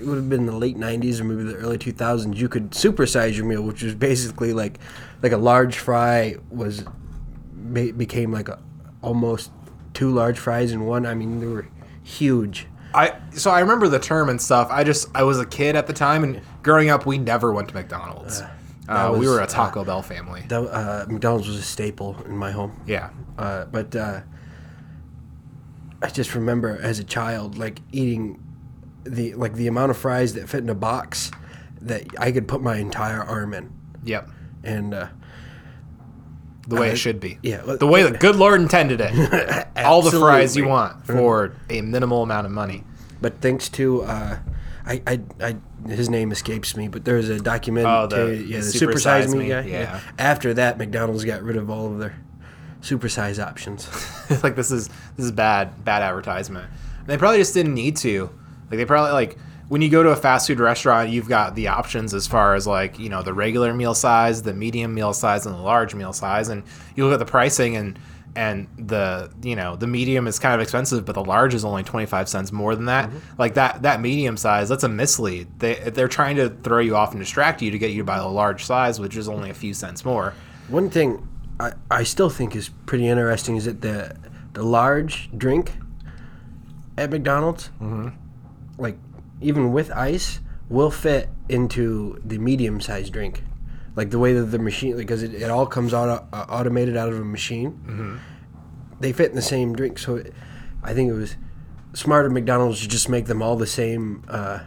it 0.00 0.06
would 0.06 0.16
have 0.16 0.28
been 0.28 0.46
the 0.46 0.56
late 0.56 0.76
'90s 0.76 1.20
or 1.20 1.24
maybe 1.24 1.44
the 1.44 1.56
early 1.56 1.78
2000s. 1.78 2.36
You 2.36 2.48
could 2.48 2.70
supersize 2.70 3.36
your 3.36 3.44
meal, 3.44 3.62
which 3.62 3.82
was 3.82 3.94
basically 3.94 4.52
like 4.52 4.78
like 5.22 5.32
a 5.32 5.36
large 5.36 5.76
fry 5.76 6.36
was 6.50 6.84
became 7.72 8.32
like 8.32 8.48
a, 8.48 8.58
almost 9.02 9.50
two 9.94 10.10
large 10.10 10.38
fries 10.38 10.72
in 10.72 10.86
one. 10.86 11.06
I 11.06 11.14
mean, 11.14 11.40
they 11.40 11.46
were 11.46 11.68
huge. 12.02 12.66
I 12.94 13.16
so 13.32 13.50
I 13.50 13.60
remember 13.60 13.88
the 13.88 13.98
term 13.98 14.28
and 14.28 14.40
stuff. 14.40 14.68
I 14.70 14.84
just 14.84 15.08
I 15.14 15.22
was 15.22 15.38
a 15.38 15.46
kid 15.46 15.76
at 15.76 15.86
the 15.86 15.92
time, 15.92 16.24
and 16.24 16.40
growing 16.62 16.90
up, 16.90 17.06
we 17.06 17.18
never 17.18 17.52
went 17.52 17.68
to 17.68 17.74
McDonald's. 17.74 18.42
Uh, 18.88 19.10
we 19.12 19.20
was, 19.20 19.28
were 19.28 19.40
a 19.40 19.46
Taco 19.46 19.84
Bell 19.84 20.02
family. 20.02 20.42
That, 20.48 20.62
uh, 20.62 21.06
McDonald's 21.08 21.46
was 21.46 21.56
a 21.58 21.62
staple 21.62 22.16
in 22.24 22.36
my 22.36 22.50
home. 22.50 22.80
Yeah. 22.86 23.10
Uh, 23.38 23.66
but 23.66 23.94
uh, 23.94 24.22
I 26.02 26.08
just 26.08 26.34
remember 26.34 26.76
as 26.82 26.98
a 26.98 27.04
child, 27.04 27.56
like 27.56 27.78
eating 27.92 28.42
the 29.04 29.34
like 29.34 29.54
the 29.54 29.66
amount 29.66 29.90
of 29.90 29.96
fries 29.96 30.34
that 30.34 30.48
fit 30.48 30.62
in 30.62 30.68
a 30.68 30.74
box 30.74 31.30
that 31.82 32.04
I 32.18 32.32
could 32.32 32.46
put 32.46 32.60
my 32.62 32.76
entire 32.76 33.22
arm 33.22 33.54
in, 33.54 33.72
Yep. 34.04 34.28
and 34.64 34.92
uh, 34.94 35.06
The 36.68 36.76
way 36.76 36.90
it 36.90 36.96
should 36.96 37.20
be. 37.20 37.38
yeah, 37.42 37.62
The 37.62 37.86
way 37.86 38.02
the 38.02 38.10
good 38.18 38.36
Lord 38.36 38.60
intended 38.60 39.00
it. 39.02 39.66
All 39.76 40.02
the 40.02 40.10
fries 40.10 40.56
you 40.56 40.68
want 40.68 41.06
for 41.06 41.54
a 41.70 41.80
minimal 41.80 42.22
amount 42.22 42.46
of 42.46 42.52
money. 42.52 42.84
but 43.22 43.40
thanks 43.40 43.68
to 43.70 44.02
uh, 44.02 44.38
I, 44.86 45.02
I 45.06 45.20
I 45.40 45.56
his 45.88 46.10
name 46.10 46.30
escapes 46.32 46.76
me, 46.76 46.88
but 46.88 47.04
there's 47.06 47.28
a 47.30 47.38
documentary, 47.40 47.90
Oh, 47.90 48.06
the- 48.06 48.36
yeah, 48.36 48.58
the 48.58 48.62
Super 48.62 48.92
Super 48.92 49.00
Size 49.00 49.24
Size 49.24 49.34
Me 49.34 49.44
Me, 49.44 49.48
guy. 49.48 49.60
yeah. 49.62 50.00
After 50.18 50.52
that, 50.54 50.76
McDonald's 50.78 51.24
got 51.24 51.42
rid 51.42 51.56
of 51.56 51.70
all 51.70 51.86
of 51.86 51.98
their 51.98 52.14
supersize 52.82 53.42
options. 53.44 53.88
like 54.42 54.56
this 54.56 54.70
is 54.70 54.88
this 55.16 55.24
is 55.26 55.32
bad 55.32 55.84
bad 55.84 56.02
advertisement. 56.02 56.68
And 56.98 57.06
they 57.08 57.16
probably 57.16 57.38
just 57.38 57.54
didn't 57.54 57.74
need 57.74 57.96
to. 57.98 58.30
Like 58.70 58.78
they 58.78 58.84
probably 58.84 59.12
like 59.12 59.36
when 59.68 59.82
you 59.82 59.88
go 59.88 60.02
to 60.02 60.10
a 60.10 60.16
fast 60.16 60.46
food 60.46 60.58
restaurant, 60.58 61.10
you've 61.10 61.28
got 61.28 61.54
the 61.54 61.68
options 61.68 62.12
as 62.12 62.26
far 62.26 62.54
as 62.54 62.66
like 62.66 62.98
you 62.98 63.08
know 63.08 63.22
the 63.22 63.34
regular 63.34 63.74
meal 63.74 63.94
size, 63.94 64.42
the 64.42 64.54
medium 64.54 64.94
meal 64.94 65.12
size, 65.12 65.46
and 65.46 65.54
the 65.54 65.60
large 65.60 65.94
meal 65.94 66.12
size, 66.12 66.48
and 66.48 66.62
you 66.96 67.04
look 67.04 67.12
at 67.12 67.18
the 67.18 67.30
pricing 67.30 67.76
and 67.76 67.98
and 68.36 68.68
the 68.78 69.30
you 69.42 69.56
know 69.56 69.76
the 69.76 69.86
medium 69.86 70.26
is 70.26 70.38
kind 70.38 70.54
of 70.54 70.60
expensive, 70.60 71.04
but 71.04 71.14
the 71.14 71.24
large 71.24 71.54
is 71.54 71.64
only 71.64 71.82
twenty 71.82 72.06
five 72.06 72.28
cents 72.28 72.52
more 72.52 72.74
than 72.74 72.86
that. 72.86 73.08
Mm-hmm. 73.08 73.18
Like 73.38 73.54
that 73.54 73.82
that 73.82 74.00
medium 74.00 74.36
size, 74.36 74.68
that's 74.68 74.84
a 74.84 74.88
mislead. 74.88 75.48
They 75.58 75.74
they're 75.74 76.08
trying 76.08 76.36
to 76.36 76.48
throw 76.48 76.78
you 76.80 76.96
off 76.96 77.10
and 77.12 77.20
distract 77.20 77.62
you 77.62 77.70
to 77.70 77.78
get 77.78 77.90
you 77.90 77.98
to 77.98 78.04
buy 78.04 78.18
the 78.18 78.28
large 78.28 78.64
size, 78.64 79.00
which 79.00 79.16
is 79.16 79.28
only 79.28 79.50
a 79.50 79.54
few 79.54 79.74
cents 79.74 80.04
more. 80.04 80.34
One 80.68 80.90
thing 80.90 81.26
I, 81.58 81.72
I 81.90 82.04
still 82.04 82.30
think 82.30 82.54
is 82.54 82.70
pretty 82.86 83.06
interesting 83.06 83.56
is 83.56 83.64
that 83.64 83.82
the 83.82 84.16
the 84.52 84.62
large 84.62 85.30
drink 85.36 85.72
at 86.96 87.10
McDonald's, 87.10 87.70
mm-hmm. 87.80 88.08
Like 88.80 88.98
even 89.40 89.72
with 89.72 89.90
ice, 89.92 90.40
will 90.68 90.90
fit 90.90 91.28
into 91.48 92.20
the 92.24 92.38
medium 92.38 92.80
sized 92.80 93.12
drink. 93.12 93.42
Like 93.96 94.10
the 94.10 94.18
way 94.18 94.32
that 94.32 94.44
the 94.46 94.58
machine, 94.58 94.96
because 94.96 95.22
it, 95.22 95.34
it 95.34 95.50
all 95.50 95.66
comes 95.66 95.92
out 95.92 96.28
uh, 96.32 96.46
automated 96.48 96.96
out 96.96 97.08
of 97.08 97.18
a 97.18 97.24
machine. 97.24 98.20
They 99.00 99.12
fit 99.12 99.30
in 99.30 99.36
the 99.36 99.42
same 99.42 99.74
drink, 99.74 99.98
so 99.98 100.16
it, 100.16 100.32
I 100.82 100.94
think 100.94 101.10
it 101.10 101.14
was 101.14 101.36
smarter 101.94 102.30
McDonald's 102.30 102.80
to 102.82 102.88
just 102.88 103.08
make 103.08 103.26
them 103.26 103.42
all 103.42 103.56
the 103.56 103.66
same 103.66 104.24
uh, 104.28 104.60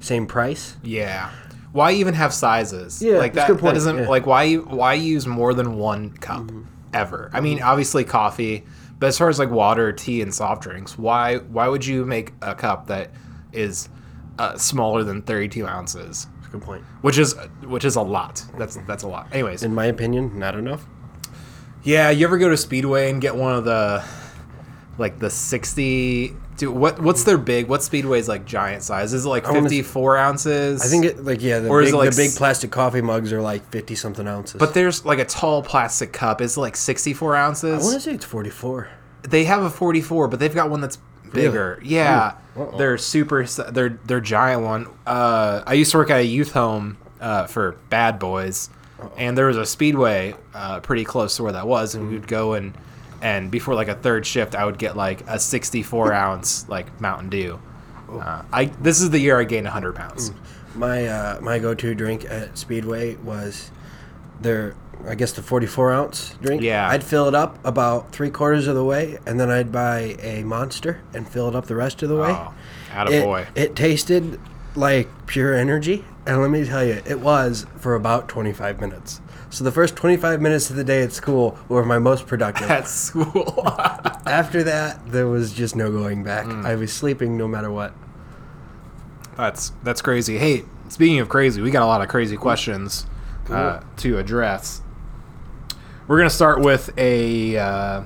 same 0.00 0.26
price. 0.26 0.76
Yeah. 0.82 1.30
Why 1.72 1.92
even 1.92 2.14
have 2.14 2.32
sizes? 2.32 3.02
Yeah, 3.02 3.18
like 3.18 3.34
that's 3.34 3.48
that, 3.48 3.54
good 3.54 3.60
point, 3.60 3.74
that 3.74 3.80
doesn't 3.80 3.98
yeah. 3.98 4.08
like 4.08 4.26
why 4.26 4.54
why 4.54 4.94
use 4.94 5.26
more 5.26 5.54
than 5.54 5.76
one 5.76 6.12
cup 6.16 6.50
ever? 6.92 7.30
I 7.32 7.40
mean, 7.40 7.62
obviously 7.62 8.04
coffee, 8.04 8.64
but 8.98 9.06
as 9.06 9.18
far 9.18 9.28
as 9.28 9.38
like 9.38 9.50
water, 9.50 9.92
tea, 9.92 10.22
and 10.22 10.34
soft 10.34 10.62
drinks, 10.62 10.98
why 10.98 11.38
why 11.38 11.68
would 11.68 11.84
you 11.84 12.04
make 12.04 12.32
a 12.42 12.54
cup 12.54 12.86
that 12.88 13.10
is 13.52 13.88
uh, 14.38 14.56
smaller 14.56 15.04
than 15.04 15.22
thirty 15.22 15.48
two 15.48 15.66
ounces? 15.66 16.26
Good 16.50 16.62
point. 16.62 16.84
Which 17.00 17.18
is 17.18 17.34
which 17.64 17.84
is 17.84 17.96
a 17.96 18.02
lot. 18.02 18.44
That's 18.58 18.76
that's 18.86 19.02
a 19.02 19.08
lot. 19.08 19.28
Anyways, 19.32 19.62
In 19.62 19.74
my 19.74 19.86
opinion, 19.86 20.38
not 20.38 20.54
enough. 20.54 20.84
yeah, 21.82 22.10
you 22.10 22.26
ever 22.26 22.38
go 22.38 22.48
to 22.50 22.56
Speedway 22.56 23.10
and 23.10 23.20
get 23.20 23.34
one 23.34 23.54
of 23.54 23.64
the 23.64 24.04
like 24.98 25.18
the 25.18 25.30
sixty? 25.30 26.36
Dude, 26.58 26.74
what 26.76 27.00
what's 27.00 27.24
their 27.24 27.38
big? 27.38 27.68
What 27.68 27.82
Speedway's 27.82 28.28
like 28.28 28.44
giant 28.44 28.82
size? 28.82 29.14
Is 29.14 29.24
it 29.24 29.28
like 29.28 29.46
fifty 29.46 29.80
four 29.80 30.18
ounces? 30.18 30.82
I 30.82 30.88
think 30.88 31.06
it 31.06 31.24
like 31.24 31.40
yeah, 31.42 31.60
the 31.60 31.68
Or 31.68 31.80
is 31.80 31.92
it 31.92 31.96
like 31.96 32.10
the 32.10 32.16
big 32.16 32.34
plastic 32.36 32.70
coffee 32.70 33.00
mugs 33.00 33.32
are 33.32 33.40
like 33.40 33.64
fifty 33.70 33.94
something 33.94 34.28
ounces. 34.28 34.58
But 34.58 34.74
there's 34.74 35.06
like 35.06 35.18
a 35.18 35.24
tall 35.24 35.62
plastic 35.62 36.12
cup. 36.12 36.42
It's 36.42 36.58
like 36.58 36.76
64 36.76 37.34
ounces? 37.36 37.80
I 37.80 37.82
want 37.82 37.94
to 37.94 38.00
say 38.00 38.12
it's 38.12 38.26
forty 38.26 38.50
four. 38.50 38.90
They 39.22 39.44
have 39.44 39.62
a 39.62 39.70
44, 39.70 40.26
but 40.26 40.40
they've 40.40 40.54
got 40.54 40.68
one 40.68 40.80
that's 40.80 40.98
bigger. 41.32 41.78
Yeah, 41.82 42.34
Uh-oh. 42.56 42.76
they're 42.78 42.98
super. 42.98 43.44
They're 43.44 43.98
they're 44.04 44.20
giant 44.20 44.62
one. 44.62 44.86
Uh, 45.06 45.62
I 45.66 45.74
used 45.74 45.90
to 45.92 45.98
work 45.98 46.10
at 46.10 46.20
a 46.20 46.24
youth 46.26 46.52
home 46.52 46.98
uh, 47.20 47.46
for 47.46 47.72
bad 47.90 48.18
boys, 48.18 48.70
and 49.16 49.36
there 49.36 49.46
was 49.46 49.56
a 49.56 49.66
speedway 49.66 50.34
uh, 50.54 50.80
pretty 50.80 51.04
close 51.04 51.36
to 51.36 51.42
where 51.42 51.52
that 51.52 51.66
was, 51.66 51.94
and 51.94 52.08
we 52.08 52.14
would 52.14 52.28
go 52.28 52.54
and 52.54 52.74
and 53.20 53.50
before 53.50 53.74
like 53.74 53.88
a 53.88 53.94
third 53.94 54.26
shift, 54.26 54.54
I 54.56 54.64
would 54.64 54.78
get 54.78 54.96
like 54.96 55.22
a 55.28 55.38
64 55.38 56.12
ounce 56.24 56.68
like 56.68 57.00
Mountain 57.00 57.28
Dew. 57.30 57.60
Uh, 58.10 58.42
I 58.52 58.64
this 58.66 59.00
is 59.00 59.10
the 59.10 59.18
year 59.18 59.38
I 59.40 59.44
gained 59.44 59.64
100 59.64 59.94
pounds. 59.94 60.32
My 60.74 61.06
uh, 61.06 61.40
my 61.40 61.58
go-to 61.58 61.94
drink 61.94 62.24
at 62.24 62.56
Speedway 62.58 63.16
was 63.16 63.70
their, 64.40 64.74
I 65.06 65.14
guess 65.14 65.32
the 65.32 65.42
44 65.42 65.92
ounce 65.92 66.34
drink. 66.40 66.62
Yeah. 66.62 66.88
I'd 66.88 67.02
fill 67.02 67.28
it 67.28 67.34
up 67.34 67.58
about 67.64 68.12
three 68.12 68.30
quarters 68.30 68.66
of 68.66 68.74
the 68.74 68.84
way, 68.84 69.18
and 69.26 69.38
then 69.38 69.50
I'd 69.50 69.72
buy 69.72 70.16
a 70.20 70.44
Monster 70.44 71.00
and 71.12 71.28
fill 71.28 71.48
it 71.48 71.56
up 71.56 71.66
the 71.66 71.76
rest 71.76 72.02
of 72.02 72.08
the 72.08 72.16
way. 72.16 72.30
Oh, 72.30 72.54
it, 72.90 73.08
attaboy. 73.08 73.46
it 73.54 73.74
tasted 73.74 74.38
like 74.74 75.08
pure 75.26 75.54
energy, 75.54 76.04
and 76.26 76.40
let 76.40 76.50
me 76.50 76.64
tell 76.64 76.84
you, 76.84 77.02
it 77.04 77.20
was 77.20 77.66
for 77.76 77.94
about 77.94 78.28
25 78.28 78.80
minutes. 78.80 79.20
So 79.50 79.64
the 79.64 79.72
first 79.72 79.96
25 79.96 80.40
minutes 80.40 80.70
of 80.70 80.76
the 80.76 80.84
day 80.84 81.02
at 81.02 81.12
school 81.12 81.58
were 81.68 81.84
my 81.84 81.98
most 81.98 82.26
productive. 82.26 82.70
At 82.70 82.88
school. 82.88 83.62
After 84.26 84.62
that, 84.62 85.12
there 85.12 85.26
was 85.26 85.52
just 85.52 85.76
no 85.76 85.92
going 85.92 86.24
back. 86.24 86.46
Mm. 86.46 86.64
I 86.64 86.74
was 86.74 86.90
sleeping 86.90 87.36
no 87.36 87.46
matter 87.46 87.70
what. 87.70 87.92
That's 89.36 89.72
that's 89.82 90.00
crazy. 90.00 90.38
Hey, 90.38 90.64
speaking 90.88 91.18
of 91.18 91.28
crazy, 91.28 91.60
we 91.60 91.70
got 91.70 91.82
a 91.82 91.86
lot 91.86 92.00
of 92.00 92.08
crazy 92.08 92.36
questions 92.36 93.06
uh, 93.50 93.80
to 93.98 94.18
address. 94.18 94.80
We're 96.12 96.18
gonna 96.18 96.28
start 96.28 96.60
with 96.60 96.90
a 96.98 97.56
uh, 97.56 98.02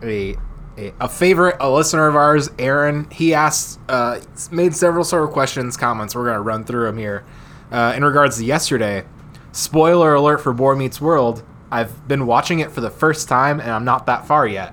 a, 0.00 0.36
a 0.78 0.92
a 1.00 1.08
favorite, 1.08 1.56
a 1.58 1.68
listener 1.68 2.06
of 2.06 2.14
ours, 2.14 2.48
Aaron. 2.56 3.10
He 3.10 3.34
asked, 3.34 3.80
uh, 3.88 4.20
made 4.52 4.76
several 4.76 5.02
sort 5.02 5.24
of 5.24 5.30
questions, 5.30 5.76
comments. 5.76 6.14
We're 6.14 6.26
gonna 6.26 6.40
run 6.40 6.62
through 6.62 6.84
them 6.84 6.98
here. 6.98 7.24
Uh, 7.72 7.94
in 7.96 8.04
regards 8.04 8.36
to 8.38 8.44
yesterday, 8.44 9.04
spoiler 9.50 10.14
alert 10.14 10.38
for 10.38 10.52
Boy 10.52 10.76
Meets 10.76 11.00
World. 11.00 11.42
I've 11.68 12.06
been 12.06 12.26
watching 12.26 12.60
it 12.60 12.70
for 12.70 12.80
the 12.80 12.90
first 12.90 13.28
time, 13.28 13.58
and 13.58 13.72
I'm 13.72 13.84
not 13.84 14.06
that 14.06 14.24
far 14.24 14.46
yet. 14.46 14.72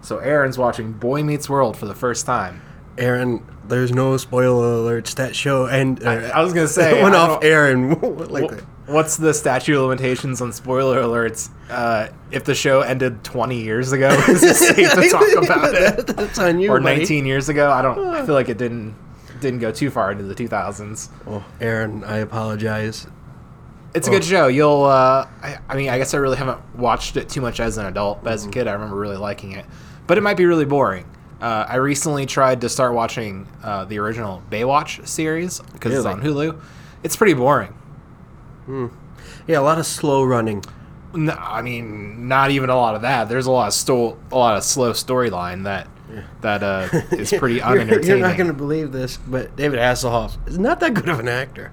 So 0.00 0.18
Aaron's 0.18 0.56
watching 0.56 0.92
Boy 0.92 1.24
Meets 1.24 1.50
World 1.50 1.76
for 1.76 1.86
the 1.86 1.96
first 1.96 2.26
time. 2.26 2.62
Aaron, 2.96 3.44
there's 3.66 3.90
no 3.90 4.16
spoiler 4.18 4.66
alerts. 4.76 5.16
That 5.16 5.34
show 5.34 5.66
and 5.66 6.00
uh, 6.06 6.10
I- 6.10 6.28
I 6.28 6.42
was 6.44 6.52
gonna 6.52 6.68
say, 6.68 6.96
it 7.00 7.02
went 7.02 7.16
off 7.16 7.40
don't- 7.40 7.44
Aaron 7.50 7.88
like 8.28 8.52
Wh- 8.52 8.73
What's 8.86 9.16
the 9.16 9.32
statute 9.32 9.76
of 9.76 9.88
limitations 9.88 10.42
on 10.42 10.52
spoiler 10.52 11.00
alerts? 11.00 11.48
Uh, 11.70 12.08
if 12.30 12.44
the 12.44 12.54
show 12.54 12.82
ended 12.82 13.24
20 13.24 13.62
years 13.62 13.92
ago, 13.92 14.08
is 14.28 14.42
it 14.42 14.54
safe 14.56 14.90
to 14.92 15.08
talk 15.08 15.44
about 15.44 15.74
it? 15.74 16.06
That's 16.08 16.38
on 16.38 16.58
you, 16.60 16.70
Or 16.70 16.80
buddy. 16.80 16.98
19 16.98 17.24
years 17.24 17.48
ago? 17.48 17.70
I 17.70 17.80
don't. 17.80 17.98
I 17.98 18.26
feel 18.26 18.34
like 18.34 18.48
it 18.48 18.58
didn't 18.58 18.94
didn't 19.40 19.60
go 19.60 19.70
too 19.72 19.90
far 19.90 20.12
into 20.12 20.24
the 20.24 20.34
2000s. 20.34 21.08
Oh, 21.26 21.44
Aaron, 21.60 22.04
I 22.04 22.18
apologize. 22.18 23.06
It's 23.94 24.08
a 24.08 24.10
good 24.10 24.24
show. 24.24 24.48
You'll. 24.48 24.84
Uh, 24.84 25.28
I, 25.42 25.58
I 25.68 25.76
mean, 25.76 25.88
I 25.88 25.96
guess 25.98 26.12
I 26.14 26.18
really 26.18 26.36
haven't 26.36 26.58
watched 26.76 27.16
it 27.16 27.28
too 27.28 27.40
much 27.40 27.60
as 27.60 27.78
an 27.78 27.86
adult, 27.86 28.22
but 28.24 28.32
as 28.32 28.44
a 28.44 28.50
kid, 28.50 28.66
I 28.68 28.72
remember 28.72 28.96
really 28.96 29.16
liking 29.16 29.52
it. 29.52 29.64
But 30.06 30.18
it 30.18 30.20
might 30.22 30.36
be 30.36 30.44
really 30.46 30.64
boring. 30.66 31.06
Uh, 31.40 31.64
I 31.68 31.76
recently 31.76 32.26
tried 32.26 32.60
to 32.62 32.68
start 32.68 32.92
watching 32.94 33.46
uh, 33.62 33.84
the 33.86 33.98
original 33.98 34.42
Baywatch 34.50 35.06
series 35.06 35.60
because 35.72 35.94
it's 35.94 36.04
on 36.06 36.20
Hulu. 36.22 36.60
It's 37.02 37.16
pretty 37.16 37.34
boring. 37.34 37.72
Yeah, 39.46 39.58
a 39.58 39.62
lot 39.62 39.78
of 39.78 39.86
slow 39.86 40.24
running. 40.24 40.64
No, 41.14 41.32
I 41.34 41.62
mean, 41.62 42.26
not 42.28 42.50
even 42.50 42.70
a 42.70 42.76
lot 42.76 42.94
of 42.96 43.02
that. 43.02 43.28
There's 43.28 43.46
a 43.46 43.50
lot 43.52 43.68
of 43.68 43.74
sto- 43.74 44.18
a 44.32 44.36
lot 44.36 44.56
of 44.56 44.64
slow 44.64 44.92
storyline 44.92 45.64
that 45.64 45.88
that 46.40 46.62
uh, 46.62 46.88
is 47.12 47.32
pretty 47.32 47.60
unentertaining. 47.60 48.08
you're 48.08 48.18
not 48.28 48.36
going 48.36 48.48
to 48.48 48.52
believe 48.52 48.92
this, 48.92 49.16
but 49.16 49.54
David 49.56 49.78
Hasselhoff 49.78 50.36
is 50.48 50.58
not 50.58 50.80
that 50.80 50.94
good 50.94 51.08
of 51.08 51.20
an 51.20 51.28
actor. 51.28 51.70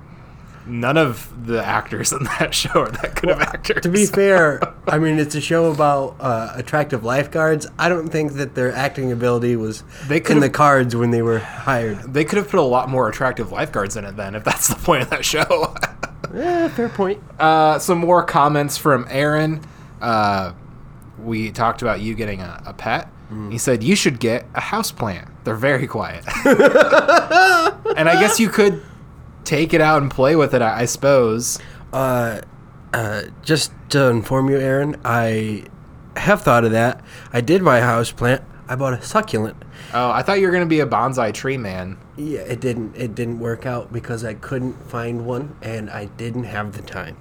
None 0.67 0.95
of 0.95 1.48
the 1.48 1.63
actors 1.65 2.12
in 2.12 2.24
that 2.24 2.53
show 2.62 2.81
are 2.81 2.91
that 2.91 3.19
good 3.19 3.31
of 3.31 3.41
actors. 3.41 3.81
To 3.81 3.89
be 3.89 4.05
fair, 4.19 4.62
I 4.88 5.00
mean 5.00 5.17
it's 5.17 5.33
a 5.33 5.41
show 5.41 5.71
about 5.71 6.17
uh, 6.19 6.53
attractive 6.55 7.03
lifeguards. 7.03 7.65
I 7.79 7.89
don't 7.89 8.10
think 8.10 8.33
that 8.33 8.53
their 8.53 8.71
acting 8.71 9.12
ability 9.12 9.55
was 9.55 9.83
They 10.07 10.21
in 10.29 10.39
the 10.39 10.51
cards 10.51 10.95
when 10.95 11.10
they 11.10 11.24
were 11.24 11.39
hired. 11.39 12.13
they 12.13 12.24
could 12.25 12.38
have 12.38 12.48
put 12.50 12.60
a 12.60 12.63
lot 12.63 12.89
more 12.89 13.10
attractive 13.10 13.51
lifeguards 13.51 13.98
in 13.98 14.05
it 14.05 14.15
then, 14.17 14.36
if 14.36 14.43
that's 14.43 14.67
the 14.67 14.75
point 14.75 15.01
of 15.01 15.10
that 15.10 15.25
show. 15.25 15.74
Yeah, 16.33 16.67
fair 16.69 16.89
point. 16.89 17.21
uh, 17.39 17.79
some 17.79 17.97
more 18.00 18.23
comments 18.23 18.77
from 18.77 19.05
Aaron. 19.09 19.61
Uh, 20.01 20.53
we 21.19 21.51
talked 21.51 21.81
about 21.81 22.01
you 22.01 22.13
getting 22.15 22.41
a, 22.41 22.61
a 22.65 22.73
pet. 22.73 23.07
He 23.50 23.57
said 23.57 23.81
you 23.81 23.95
should 23.95 24.19
get 24.19 24.45
a 24.55 24.59
house 24.59 24.91
plant. 24.91 25.29
They're 25.45 25.55
very 25.55 25.88
quiet. 25.88 26.25
and 26.45 28.09
I 28.09 28.17
guess 28.19 28.41
you 28.41 28.50
could 28.50 28.83
take 29.45 29.73
it 29.73 29.79
out 29.79 30.01
and 30.01 30.11
play 30.11 30.35
with 30.35 30.53
it. 30.53 30.61
I, 30.61 30.81
I 30.81 30.85
suppose. 30.85 31.57
Uh, 31.93 32.41
uh, 32.93 33.21
just 33.41 33.71
to 33.91 34.07
inform 34.07 34.50
you, 34.50 34.57
Aaron, 34.57 35.00
I 35.05 35.63
have 36.17 36.41
thought 36.41 36.65
of 36.65 36.71
that. 36.71 37.01
I 37.31 37.39
did 37.39 37.63
buy 37.63 37.77
a 37.77 37.83
house 37.83 38.11
plant. 38.11 38.43
I 38.71 38.75
bought 38.75 38.93
a 38.93 39.01
succulent. 39.01 39.57
Oh, 39.93 40.09
I 40.11 40.21
thought 40.21 40.39
you 40.39 40.47
were 40.47 40.53
gonna 40.53 40.65
be 40.65 40.79
a 40.79 40.87
bonsai 40.87 41.33
tree 41.33 41.57
man. 41.57 41.97
Yeah, 42.15 42.39
it 42.39 42.61
didn't. 42.61 42.95
It 42.95 43.13
didn't 43.15 43.39
work 43.39 43.65
out 43.65 43.91
because 43.91 44.23
I 44.23 44.33
couldn't 44.33 44.81
find 44.89 45.25
one, 45.25 45.55
and 45.61 45.89
I 45.89 46.05
didn't 46.05 46.45
have 46.45 46.71
the 46.71 46.81
time. 46.81 47.17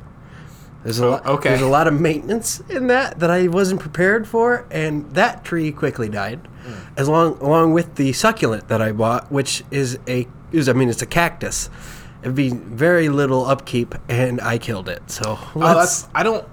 There's 0.85 1.01
a 1.01 1.09
lot. 1.09 1.23
Oh, 1.25 1.35
okay. 1.35 1.49
There's 1.51 1.61
a 1.63 1.67
lot 1.67 1.89
of 1.89 2.01
maintenance 2.01 2.61
in 2.69 2.87
that 2.87 3.19
that 3.19 3.33
I 3.33 3.49
wasn't 3.49 3.81
prepared 3.81 4.29
for, 4.29 4.65
and 4.71 5.11
that 5.15 5.45
tree 5.45 5.73
quickly 5.73 6.09
died, 6.09 6.39
Hmm. 6.65 6.73
as 6.97 7.09
long 7.09 7.37
along 7.41 7.73
with 7.73 7.97
the 7.97 8.13
succulent 8.13 8.69
that 8.69 8.81
I 8.81 8.93
bought, 8.93 9.33
which 9.33 9.65
is 9.73 9.99
a 10.07 10.29
is 10.53 10.69
I 10.69 10.73
mean 10.73 10.89
it's 10.89 11.03
a 11.03 11.07
cactus. 11.07 11.69
It'd 12.23 12.37
be 12.37 12.51
very 12.51 13.09
little 13.09 13.45
upkeep, 13.47 13.97
and 14.09 14.41
I 14.41 14.59
killed 14.59 14.89
it. 14.89 15.03
So 15.11 15.37
Oh, 15.57 15.87
I 16.15 16.23
don't. 16.23 16.47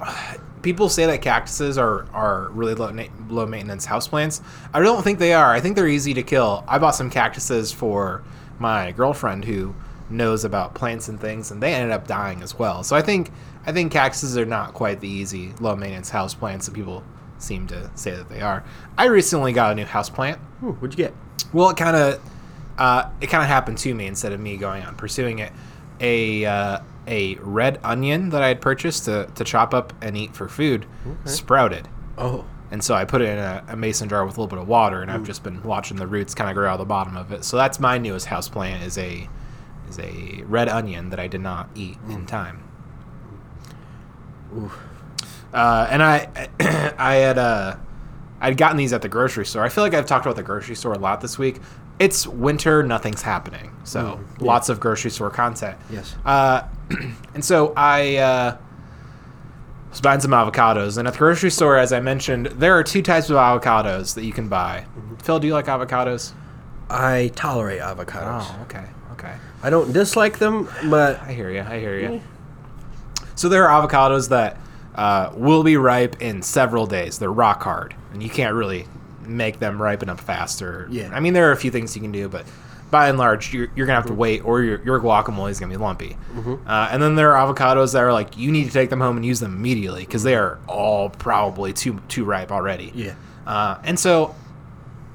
People 0.61 0.89
say 0.89 1.05
that 1.05 1.21
cactuses 1.21 1.77
are 1.77 2.05
are 2.13 2.49
really 2.49 2.73
low 2.73 2.89
na- 2.89 3.03
low 3.29 3.45
maintenance 3.45 3.85
houseplants. 3.85 4.41
I 4.73 4.79
don't 4.79 5.03
think 5.03 5.19
they 5.19 5.33
are. 5.33 5.51
I 5.51 5.59
think 5.59 5.75
they're 5.75 5.87
easy 5.87 6.13
to 6.15 6.23
kill. 6.23 6.63
I 6.67 6.79
bought 6.79 6.95
some 6.95 7.09
cactuses 7.09 7.71
for 7.71 8.23
my 8.59 8.91
girlfriend 8.91 9.45
who 9.45 9.75
knows 10.09 10.43
about 10.43 10.73
plants 10.73 11.09
and 11.09 11.19
things, 11.19 11.51
and 11.51 11.61
they 11.61 11.73
ended 11.73 11.91
up 11.91 12.07
dying 12.07 12.41
as 12.41 12.57
well. 12.57 12.83
So 12.83 12.95
I 12.95 13.01
think 13.01 13.31
I 13.65 13.71
think 13.71 13.91
cactuses 13.91 14.37
are 14.37 14.45
not 14.45 14.73
quite 14.73 14.99
the 14.99 15.09
easy 15.09 15.53
low 15.59 15.75
maintenance 15.75 16.09
houseplants 16.09 16.65
that 16.65 16.73
people 16.73 17.03
seem 17.37 17.67
to 17.67 17.91
say 17.95 18.11
that 18.11 18.29
they 18.29 18.41
are. 18.41 18.63
I 18.97 19.05
recently 19.05 19.53
got 19.53 19.71
a 19.71 19.75
new 19.75 19.85
houseplant. 19.85 20.39
Ooh, 20.63 20.73
what'd 20.73 20.97
you 20.97 21.05
get? 21.05 21.13
Well, 21.53 21.69
it 21.69 21.77
kind 21.77 21.95
of 21.95 22.21
uh, 22.77 23.09
it 23.21 23.27
kind 23.27 23.43
of 23.43 23.49
happened 23.49 23.77
to 23.79 23.93
me 23.93 24.07
instead 24.07 24.31
of 24.31 24.39
me 24.39 24.57
going 24.57 24.83
out 24.83 24.89
and 24.89 24.97
pursuing 24.97 25.39
it. 25.39 25.51
A 25.99 26.45
uh, 26.45 26.79
a 27.07 27.35
red 27.41 27.79
onion 27.83 28.29
that 28.29 28.43
I 28.43 28.49
had 28.49 28.61
purchased 28.61 29.05
to, 29.05 29.27
to 29.35 29.43
chop 29.43 29.73
up 29.73 29.93
and 30.01 30.15
eat 30.17 30.35
for 30.35 30.47
food 30.47 30.85
sprouted, 31.25 31.87
Oh, 32.17 32.45
and 32.71 32.83
so 32.83 32.93
I 32.95 33.05
put 33.05 33.21
it 33.21 33.29
in 33.29 33.37
a, 33.39 33.63
a 33.69 33.75
mason 33.77 34.09
jar 34.09 34.25
with 34.25 34.37
a 34.37 34.41
little 34.41 34.53
bit 34.55 34.61
of 34.61 34.67
water, 34.67 35.01
and 35.01 35.09
I've 35.09 35.23
just 35.23 35.41
been 35.43 35.63
watching 35.63 35.97
the 35.97 36.07
roots 36.07 36.35
kind 36.35 36.49
of 36.49 36.55
grow 36.55 36.67
out 36.69 36.73
of 36.73 36.79
the 36.79 36.85
bottom 36.85 37.15
of 37.15 37.31
it. 37.31 37.43
So 37.45 37.55
that's 37.57 37.79
my 37.79 37.97
newest 37.97 38.25
house 38.25 38.49
plant 38.49 38.83
is 38.83 38.97
a 38.97 39.29
is 39.89 39.99
a 39.99 40.43
red 40.47 40.67
onion 40.67 41.09
that 41.11 41.19
I 41.19 41.27
did 41.27 41.39
not 41.41 41.69
eat 41.75 41.97
in 42.09 42.25
time. 42.25 42.61
Uh, 45.53 45.87
and 45.89 46.03
I 46.03 46.49
I 46.97 47.15
had 47.15 47.37
uh 47.37 47.75
I'd 48.39 48.57
gotten 48.57 48.77
these 48.77 48.93
at 48.93 49.01
the 49.01 49.09
grocery 49.09 49.45
store. 49.45 49.63
I 49.63 49.69
feel 49.69 49.83
like 49.83 49.93
I've 49.93 50.05
talked 50.05 50.25
about 50.25 50.35
the 50.35 50.43
grocery 50.43 50.75
store 50.75 50.93
a 50.93 50.99
lot 50.99 51.21
this 51.21 51.37
week. 51.39 51.59
It's 51.99 52.27
winter, 52.27 52.83
nothing's 52.83 53.23
happening, 53.23 53.71
so 53.83 54.19
lots 54.39 54.69
of 54.69 54.79
grocery 54.79 55.09
store 55.09 55.31
content. 55.31 55.77
Yes. 55.89 56.15
Uh, 56.23 56.63
and 57.33 57.43
so 57.43 57.73
I 57.75 58.17
uh, 58.17 58.57
was 59.89 60.01
buying 60.01 60.19
some 60.19 60.31
avocados, 60.31 60.97
and 60.97 61.07
at 61.07 61.13
the 61.13 61.19
grocery 61.19 61.49
store, 61.49 61.75
as 61.77 61.91
I 61.91 61.99
mentioned, 61.99 62.47
there 62.47 62.77
are 62.77 62.83
two 62.83 63.01
types 63.01 63.29
of 63.29 63.37
avocados 63.37 64.13
that 64.13 64.23
you 64.25 64.31
can 64.31 64.47
buy. 64.47 64.85
Phil, 65.23 65.39
do 65.39 65.47
you 65.47 65.53
like 65.53 65.65
avocados? 65.65 66.33
I 66.89 67.31
tolerate 67.35 67.81
avocados. 67.81 68.45
Oh, 68.45 68.59
okay, 68.63 68.85
okay. 69.13 69.33
I 69.63 69.69
don't 69.71 69.91
dislike 69.91 70.37
them, 70.37 70.69
but 70.89 71.19
I 71.21 71.33
hear 71.33 71.49
you. 71.49 71.61
I 71.61 71.79
hear 71.79 71.99
you. 71.99 72.21
So 73.35 73.49
there 73.49 73.67
are 73.67 73.87
avocados 73.87 74.29
that 74.29 74.57
uh, 74.95 75.31
will 75.35 75.63
be 75.63 75.77
ripe 75.77 76.21
in 76.21 76.41
several 76.41 76.85
days. 76.85 77.19
They're 77.19 77.31
rock 77.31 77.63
hard, 77.63 77.95
and 78.13 78.21
you 78.21 78.29
can't 78.29 78.53
really 78.55 78.87
make 79.27 79.59
them 79.59 79.81
ripen 79.81 80.09
up 80.09 80.19
faster. 80.19 80.87
Yeah. 80.89 81.09
I 81.13 81.19
mean, 81.19 81.33
there 81.33 81.49
are 81.49 81.51
a 81.51 81.57
few 81.57 81.71
things 81.71 81.95
you 81.95 82.01
can 82.01 82.11
do, 82.11 82.27
but 82.29 82.45
by 82.89 83.09
and 83.09 83.17
large, 83.17 83.53
you're, 83.53 83.67
you're 83.75 83.85
gonna 83.85 83.99
have 83.99 84.07
to 84.07 84.13
wait, 84.13 84.45
or 84.45 84.61
your, 84.63 84.81
your 84.83 84.99
guacamole 84.99 85.49
is 85.49 85.59
gonna 85.59 85.71
be 85.71 85.77
lumpy. 85.77 86.15
Uh, 86.65 86.87
and 86.91 87.01
then 87.03 87.15
there 87.15 87.35
are 87.35 87.45
avocados 87.53 87.93
that 87.93 88.03
are 88.03 88.13
like 88.13 88.37
you 88.37 88.51
need 88.51 88.65
to 88.65 88.71
take 88.71 88.89
them 88.89 89.01
home 89.01 89.17
and 89.17 89.25
use 89.25 89.39
them 89.41 89.55
immediately 89.55 90.01
because 90.05 90.23
they 90.23 90.35
are 90.35 90.59
all 90.67 91.09
probably 91.09 91.73
too 91.73 91.99
too 92.07 92.23
ripe 92.23 92.51
already. 92.51 92.91
yeah. 92.95 93.15
Uh, 93.45 93.77
and 93.83 93.99
so 93.99 94.35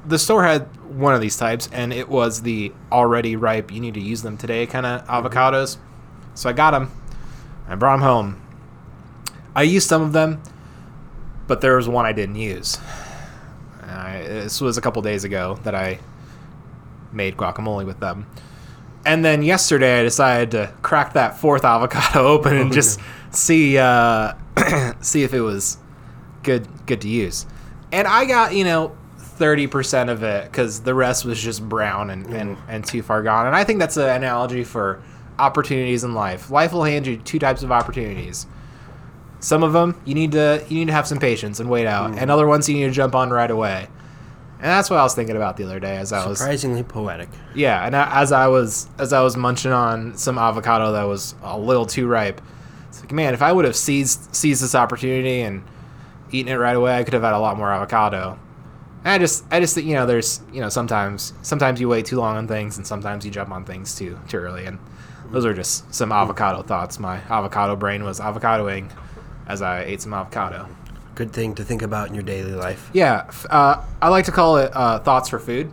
the 0.07 0.19
store 0.19 0.43
had 0.45 0.63
one 0.87 1.15
of 1.15 1.21
these 1.21 1.37
types, 1.37 1.69
and 1.73 1.93
it 1.93 2.09
was 2.09 2.43
the 2.43 2.73
already 2.91 3.37
ripe, 3.37 3.73
you 3.73 3.81
need 3.81 3.95
to 3.95 4.01
use 4.01 4.23
them 4.23 4.37
today 4.37 4.67
kind 4.67 4.85
of 4.85 5.07
avocados. 5.07 5.77
So 6.35 6.51
I 6.51 6.53
got 6.53 6.73
them. 6.73 6.91
I 7.69 7.75
brought 7.75 7.97
them 7.97 8.03
home. 8.03 8.43
I 9.55 9.63
used 9.63 9.89
some 9.89 10.03
of 10.03 10.13
them, 10.13 10.43
but 11.47 11.61
there 11.61 11.77
was 11.77 11.89
one 11.89 12.05
I 12.07 12.13
didn't 12.13 12.37
use. 12.37 12.79
I, 14.03 14.23
this 14.23 14.61
was 14.61 14.79
a 14.79 14.81
couple 14.81 15.03
days 15.03 15.25
ago 15.25 15.59
that 15.65 15.75
I 15.75 15.99
made 17.13 17.37
guacamole 17.37 17.87
with 17.87 18.01
them. 18.01 18.27
And 19.05 19.25
then 19.25 19.43
yesterday, 19.43 20.01
I 20.01 20.03
decided 20.03 20.53
to 20.53 20.73
crack 20.83 21.15
that 21.15 21.39
fourth 21.39 21.65
avocado 21.65 22.27
open 22.27 22.57
and 22.57 22.73
just 22.73 23.01
see 23.31 23.79
uh, 23.79 24.35
see 25.01 25.23
if 25.23 25.35
it 25.35 25.41
was 25.41 25.79
good 26.43 26.69
good 26.87 27.01
to 27.03 27.09
use. 27.09 27.47
And 27.91 28.07
I 28.07 28.25
got 28.25 28.55
you 28.55 28.65
know 28.65 28.97
thirty 29.19 29.67
percent 29.67 30.11
of 30.11 30.23
it 30.23 30.45
because 30.45 30.81
the 30.81 30.95
rest 30.95 31.25
was 31.25 31.41
just 31.41 31.69
brown 31.69 32.11
and, 32.11 32.27
and 32.27 32.57
and 32.69 32.85
too 32.85 33.03
far 33.03 33.23
gone. 33.23 33.47
And 33.47 33.57
I 33.57 33.65
think 33.65 33.81
that's 33.81 33.97
an 33.97 34.09
analogy 34.09 34.65
for 34.65 35.03
opportunities 35.39 36.05
in 36.05 36.15
life. 36.15 36.51
Life 36.51 36.73
will 36.73 36.85
hand 36.85 37.07
you 37.07 37.17
two 37.17 37.39
types 37.39 37.63
of 37.63 37.73
opportunities. 37.73 38.47
Some 39.43 39.65
of 39.65 39.73
them 39.73 40.01
you 40.05 40.15
need 40.15 40.33
to 40.33 40.65
you 40.69 40.79
need 40.79 40.87
to 40.87 40.93
have 40.93 41.07
some 41.07 41.19
patience 41.19 41.59
and 41.59 41.69
wait 41.69 41.87
out, 41.87 42.13
mm. 42.13 42.17
and 42.17 42.31
other 42.31 42.47
ones 42.47 42.69
you 42.69 42.77
need 42.77 42.85
to 42.85 42.93
jump 42.93 43.17
on 43.17 43.31
right 43.31 43.51
away. 43.51 43.89
And 44.59 44.71
that's 44.71 44.89
what 44.89 45.01
I 45.01 45.03
was 45.03 45.15
thinking 45.15 45.35
about 45.35 45.57
the 45.57 45.65
other 45.65 45.81
day 45.81 45.97
as 45.97 46.13
I 46.13 46.25
was 46.25 46.39
Surprisingly 46.39 46.85
poetic. 46.85 47.29
yeah, 47.53 47.85
and 47.85 47.97
as 47.97 48.31
I 48.31 48.47
was 48.47 48.89
as 48.99 49.13
I 49.13 49.21
was 49.21 49.37
munching 49.37 49.73
on 49.73 50.17
some 50.17 50.39
avocado 50.39 50.93
that 50.93 51.03
was 51.03 51.35
a 51.43 51.59
little 51.59 51.85
too 51.85 52.07
ripe, 52.07 52.41
it's 52.89 53.01
like 53.01 53.11
man, 53.11 53.35
if 53.35 53.43
I 53.43 53.51
would 53.51 53.65
have 53.65 53.75
seized 53.75 54.33
seized 54.33 54.63
this 54.63 54.77
opportunity 54.77 55.41
and 55.41 55.65
eaten 56.31 56.53
it 56.53 56.57
right 56.57 56.77
away, 56.77 56.97
I 56.97 57.03
could 57.03 57.15
have 57.15 57.25
had 57.25 57.35
a 57.35 57.41
lot 57.41 57.57
more 57.57 57.73
avocado. 57.73 58.39
And 59.05 59.09
I 59.09 59.19
just 59.19 59.45
I 59.51 59.59
just 59.59 59.75
think 59.75 59.89
you 59.89 59.95
know 59.95 60.07
there's 60.07 60.41
you 60.53 60.61
know 60.61 60.69
sometimes 60.69 61.33
sometimes 61.43 61.81
you 61.81 61.89
wait 61.89 62.07
too 62.07 62.19
long 62.19 62.37
on 62.37 62.47
things 62.47 62.77
and 62.77 62.87
sometimes 62.87 63.25
you 63.25 63.33
jump 63.33 63.51
on 63.51 63.65
things 63.65 63.97
too 63.97 64.17
too 64.29 64.37
early 64.37 64.67
and 64.67 64.79
those 65.33 65.45
are 65.45 65.55
just 65.55 65.93
some 65.93 66.13
avocado 66.13 66.63
thoughts. 66.63 67.01
My 67.01 67.17
avocado 67.29 67.75
brain 67.75 68.05
was 68.05 68.21
avocadoing 68.21 68.93
as 69.47 69.63
I 69.63 69.83
ate 69.83 70.01
some 70.03 70.15
avocado. 70.15 70.69
Good 71.15 71.33
thing 71.33 71.55
to 71.57 71.65
think 71.65 71.83
about 71.83 72.09
in 72.09 72.15
your 72.15 72.23
daily 72.23 72.53
life. 72.53 72.89
Yeah, 72.93 73.31
uh, 73.51 73.85
I 74.01 74.09
like 74.09 74.25
to 74.27 74.33
call 74.33 74.57
it 74.57 74.71
uh, 74.75 74.99
thoughts 75.01 75.29
for 75.29 75.39
food. 75.39 75.73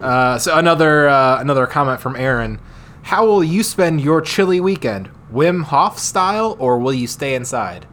Uh, 0.00 0.38
so 0.38 0.56
another 0.56 1.08
uh, 1.08 1.40
another 1.40 1.66
comment 1.66 2.00
from 2.00 2.14
Aaron: 2.16 2.60
How 3.02 3.26
will 3.26 3.42
you 3.42 3.62
spend 3.62 4.00
your 4.00 4.20
chilly 4.20 4.60
weekend? 4.60 5.10
Wim 5.32 5.64
Hof 5.64 5.98
style, 5.98 6.56
or 6.58 6.78
will 6.78 6.92
you 6.94 7.06
stay 7.06 7.34
inside? 7.34 7.84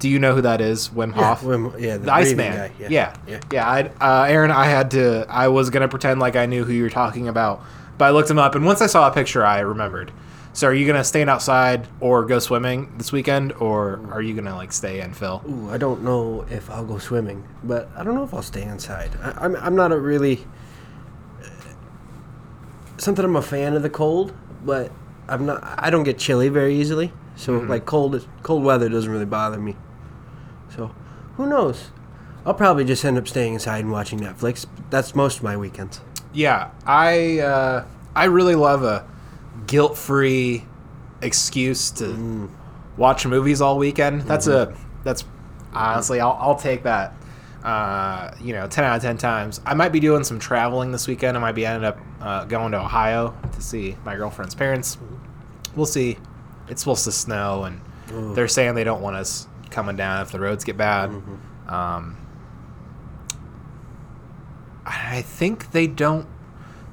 Do 0.00 0.08
you 0.08 0.18
know 0.18 0.34
who 0.34 0.40
that 0.42 0.60
is? 0.60 0.88
Wim 0.88 1.12
Hof, 1.12 1.42
Wim- 1.42 1.78
yeah, 1.80 1.96
the 1.96 2.06
the 2.06 2.12
Iceman. 2.12 2.52
guy, 2.56 2.72
Yeah, 2.80 2.88
yeah. 2.90 3.16
yeah, 3.28 3.40
Yeah. 3.52 3.68
I, 3.70 3.82
uh, 4.24 4.24
Aaron, 4.24 4.50
I 4.50 4.64
had 4.64 4.90
to. 4.92 5.24
I 5.28 5.46
was 5.48 5.70
gonna 5.70 5.86
pretend 5.88 6.18
like 6.18 6.34
I 6.34 6.46
knew 6.46 6.64
who 6.64 6.72
you 6.72 6.82
were 6.82 6.90
talking 6.90 7.28
about, 7.28 7.62
but 7.98 8.06
I 8.06 8.10
looked 8.10 8.28
him 8.28 8.38
up, 8.38 8.56
and 8.56 8.64
once 8.66 8.82
I 8.82 8.86
saw 8.86 9.06
a 9.08 9.12
picture, 9.12 9.46
I 9.46 9.60
remembered. 9.60 10.10
So, 10.54 10.68
are 10.68 10.74
you 10.74 10.86
gonna 10.86 11.04
stand 11.04 11.30
outside 11.30 11.88
or 12.00 12.24
go 12.26 12.38
swimming 12.38 12.92
this 12.98 13.10
weekend, 13.10 13.52
or 13.54 14.00
are 14.12 14.20
you 14.20 14.34
gonna 14.34 14.54
like 14.54 14.72
stay 14.72 15.00
in, 15.00 15.14
Phil? 15.14 15.42
Ooh, 15.48 15.70
I 15.70 15.78
don't 15.78 16.02
know 16.02 16.44
if 16.50 16.70
I'll 16.70 16.84
go 16.84 16.98
swimming, 16.98 17.46
but 17.64 17.88
I 17.96 18.04
don't 18.04 18.14
know 18.14 18.24
if 18.24 18.34
I'll 18.34 18.42
stay 18.42 18.62
inside. 18.62 19.10
I, 19.22 19.30
I'm 19.44 19.56
I'm 19.56 19.74
not 19.74 19.92
a 19.92 19.98
really 19.98 20.44
something. 22.98 23.24
I'm 23.24 23.36
a 23.36 23.42
fan 23.42 23.74
of 23.74 23.82
the 23.82 23.90
cold, 23.90 24.34
but 24.64 24.92
I'm 25.28 25.46
not. 25.46 25.62
I 25.78 25.88
don't 25.88 26.04
get 26.04 26.18
chilly 26.18 26.50
very 26.50 26.74
easily, 26.76 27.12
so 27.34 27.58
like 27.58 27.86
cold 27.86 28.26
cold 28.42 28.62
weather 28.62 28.88
doesn't 28.88 29.10
really 29.10 29.24
bother 29.24 29.58
me. 29.58 29.76
So, 30.76 30.94
who 31.36 31.46
knows? 31.46 31.90
I'll 32.44 32.54
probably 32.54 32.84
just 32.84 33.04
end 33.04 33.18
up 33.18 33.28
staying 33.28 33.54
inside 33.54 33.78
and 33.78 33.92
watching 33.92 34.18
Netflix. 34.18 34.66
That's 34.90 35.14
most 35.14 35.38
of 35.38 35.44
my 35.44 35.56
weekends. 35.56 36.00
Yeah, 36.32 36.70
I 36.86 37.38
uh, 37.38 37.84
I 38.14 38.24
really 38.24 38.54
love 38.54 38.82
a 38.82 39.06
guilt-free 39.72 40.66
excuse 41.22 41.90
to 41.92 42.50
watch 42.98 43.26
movies 43.26 43.62
all 43.62 43.78
weekend. 43.78 44.20
That's 44.22 44.46
a 44.46 44.76
that's 45.02 45.24
honestly 45.72 46.20
I'll, 46.20 46.36
I'll 46.38 46.56
take 46.56 46.82
that. 46.82 47.14
Uh, 47.64 48.34
you 48.38 48.52
know, 48.52 48.66
ten 48.66 48.84
out 48.84 48.96
of 48.96 49.02
ten 49.02 49.16
times. 49.16 49.62
I 49.64 49.72
might 49.72 49.88
be 49.90 49.98
doing 50.00 50.24
some 50.24 50.38
traveling 50.38 50.92
this 50.92 51.08
weekend. 51.08 51.38
I 51.38 51.40
might 51.40 51.54
be 51.54 51.64
ended 51.64 51.84
up 51.84 51.98
uh, 52.20 52.44
going 52.44 52.72
to 52.72 52.80
Ohio 52.80 53.34
to 53.50 53.62
see 53.62 53.96
my 54.04 54.14
girlfriend's 54.14 54.54
parents. 54.54 54.98
We'll 55.74 55.86
see. 55.86 56.18
It's 56.68 56.82
supposed 56.82 57.04
to 57.04 57.12
snow, 57.12 57.64
and 57.64 57.80
they're 58.36 58.48
saying 58.48 58.74
they 58.74 58.84
don't 58.84 59.00
want 59.00 59.16
us 59.16 59.46
coming 59.70 59.96
down 59.96 60.20
if 60.20 60.32
the 60.32 60.40
roads 60.40 60.64
get 60.64 60.76
bad. 60.76 61.08
Um, 61.66 62.18
I 64.84 65.22
think 65.22 65.70
they 65.72 65.86
don't. 65.86 66.26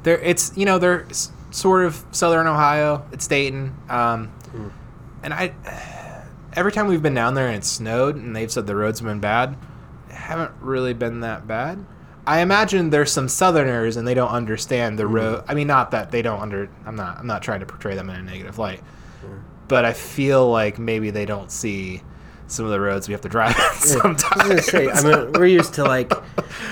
They're 0.04 0.20
it's 0.20 0.56
you 0.56 0.64
know 0.66 0.78
they're 0.80 1.06
sort 1.52 1.86
of 1.86 2.04
southern 2.12 2.48
Ohio. 2.48 3.06
It's 3.12 3.28
Dayton, 3.28 3.76
um, 3.90 4.28
hmm. 4.52 4.70
and 5.24 5.34
I. 5.34 5.54
Every 6.54 6.72
time 6.72 6.88
we've 6.88 7.04
been 7.04 7.14
down 7.14 7.36
there 7.36 7.48
and 7.48 7.58
it 7.58 7.64
snowed, 7.64 8.16
and 8.16 8.36
they've 8.36 8.52
said 8.52 8.66
the 8.66 8.76
roads 8.76 9.00
have 9.00 9.08
been 9.08 9.20
bad, 9.20 9.56
haven't 10.10 10.52
really 10.62 10.94
been 10.94 11.20
that 11.20 11.48
bad. 11.48 11.86
I 12.26 12.42
imagine 12.42 12.90
there's 12.90 13.12
some 13.12 13.30
Southerners 13.30 13.98
and 13.98 14.08
they 14.08 14.14
don't 14.14 14.32
understand 14.32 15.00
the 15.00 15.06
hmm. 15.06 15.16
road. 15.16 15.44
I 15.48 15.54
mean, 15.54 15.68
not 15.68 15.92
that 15.92 16.12
they 16.12 16.22
don't 16.22 16.42
under. 16.42 16.70
I'm 16.86 16.96
not. 16.96 17.18
I'm 17.18 17.28
not 17.28 17.42
trying 17.42 17.60
to 17.62 17.66
portray 17.66 17.96
them 17.96 18.10
in 18.10 18.16
a 18.16 18.22
negative 18.22 18.58
light, 18.58 18.80
hmm. 19.22 19.40
but 19.68 19.86
I 19.86 19.94
feel 19.94 20.50
like 20.50 20.80
maybe 20.80 21.12
they 21.12 21.26
don't 21.26 21.52
see 21.52 22.02
some 22.50 22.66
of 22.66 22.72
the 22.72 22.80
roads 22.80 23.08
we 23.08 23.14
have 23.14 23.22
to 23.22 23.30
drive 23.30 23.56
on 23.60 23.76
sometimes. 23.76 24.52
I 24.52 24.56
say, 24.58 24.90
I 24.90 25.02
mean, 25.04 25.32
we're 25.34 25.46
used 25.46 25.74
to 25.76 25.84
like 25.84 26.12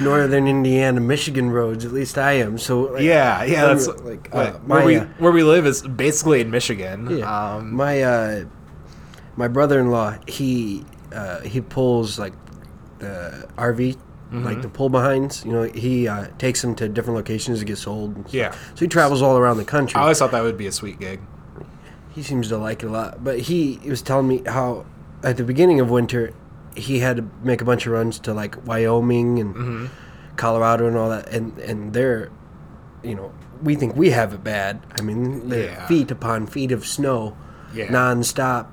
northern 0.01 0.47
Indiana, 0.47 0.99
Michigan 0.99 1.49
roads. 1.51 1.85
At 1.85 1.91
least 1.93 2.17
I 2.17 2.33
am. 2.33 2.57
So 2.57 2.81
like, 2.81 3.03
Yeah, 3.03 3.43
yeah, 3.43 3.65
I'm, 3.65 3.77
that's 3.77 3.87
like 4.01 4.29
uh, 4.33 4.51
where 4.53 4.79
my, 4.79 4.85
we 4.85 4.95
uh, 4.97 5.05
where 5.19 5.31
we 5.31 5.43
live 5.43 5.65
is 5.65 5.81
basically 5.83 6.41
in 6.41 6.51
Michigan. 6.51 7.17
Yeah. 7.19 7.55
Um, 7.55 7.73
my 7.73 8.01
uh, 8.01 8.45
my 9.35 9.47
brother-in-law, 9.47 10.17
he 10.27 10.83
uh, 11.13 11.41
he 11.41 11.61
pulls 11.61 12.19
like 12.19 12.33
the 12.99 13.47
RV, 13.57 13.97
Mm-hmm. 14.27 14.43
like 14.43 14.61
the 14.61 14.67
pull 14.67 14.89
behinds. 14.89 15.45
You 15.45 15.53
know, 15.53 15.63
he 15.63 16.05
uh, 16.05 16.27
takes 16.37 16.61
them 16.61 16.75
to 16.75 16.89
different 16.89 17.15
locations 17.15 17.59
to 17.59 17.65
get 17.65 17.77
sold. 17.77 18.25
Yeah. 18.33 18.51
So 18.51 18.79
he 18.83 18.87
travels 18.89 19.21
all 19.21 19.37
around 19.37 19.55
the 19.55 19.63
country. 19.63 19.97
I 19.97 20.01
always 20.01 20.19
thought 20.19 20.31
that 20.31 20.43
would 20.43 20.57
be 20.57 20.67
a 20.67 20.71
sweet 20.73 20.99
gig. 20.99 21.21
he 22.13 22.21
seems 22.23 22.49
to 22.49 22.57
like 22.57 22.83
it 22.83 22.87
a 22.87 22.89
lot. 22.89 23.23
But 23.23 23.39
he 23.39 23.79
was 23.85 24.01
telling 24.01 24.27
me 24.27 24.41
how 24.45 24.85
at 25.23 25.38
the 25.38 25.43
beginning 25.43 25.80
of 25.80 25.89
winter, 25.89 26.34
he 26.75 26.99
had 26.99 27.17
to 27.17 27.30
make 27.43 27.62
a 27.62 27.65
bunch 27.65 27.86
of 27.88 27.93
runs 27.93 28.19
to 28.19 28.34
like 28.34 28.65
Wyoming 28.67 29.39
and 29.39 29.56
Mm-hmm. 29.56 29.86
Colorado 30.36 30.88
and 30.88 30.95
all 30.95 31.10
that, 31.10 31.27
and 31.30 31.58
and 31.58 31.93
they're, 31.93 32.30
you 33.01 33.15
know, 33.15 33.32
we 33.63 33.73
think 33.73 33.95
we 33.95 34.12
have 34.12 34.34
it 34.36 34.43
bad. 34.43 34.80
I 34.99 35.01
mean, 35.01 35.49
Yeah. 35.49 35.88
feet 35.88 36.12
upon 36.12 36.45
feet 36.45 36.71
of 36.71 36.86
snow, 36.86 37.36
Yeah. 37.73 37.88
nonstop. 37.88 38.67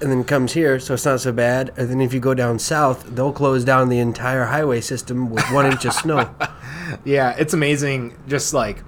And 0.00 0.10
then 0.10 0.22
comes 0.24 0.52
here, 0.52 0.78
so 0.80 0.94
it's 0.94 1.04
not 1.04 1.20
so 1.20 1.30
bad. 1.32 1.72
And 1.76 1.88
then 1.90 2.00
if 2.00 2.12
you 2.14 2.18
go 2.20 2.34
down 2.34 2.58
south, 2.60 3.04
they'll 3.14 3.32
close 3.32 3.64
down 3.64 3.88
the 3.88 3.98
entire 4.00 4.44
highway 4.46 4.80
system 4.80 5.30
with 5.30 5.44
one 5.52 5.66
inch 5.66 5.84
of 5.84 5.92
snow. 5.92 6.28
Yeah, 7.04 7.34
it's 7.38 7.54
amazing 7.54 8.14
just 8.28 8.52
like 8.52 8.82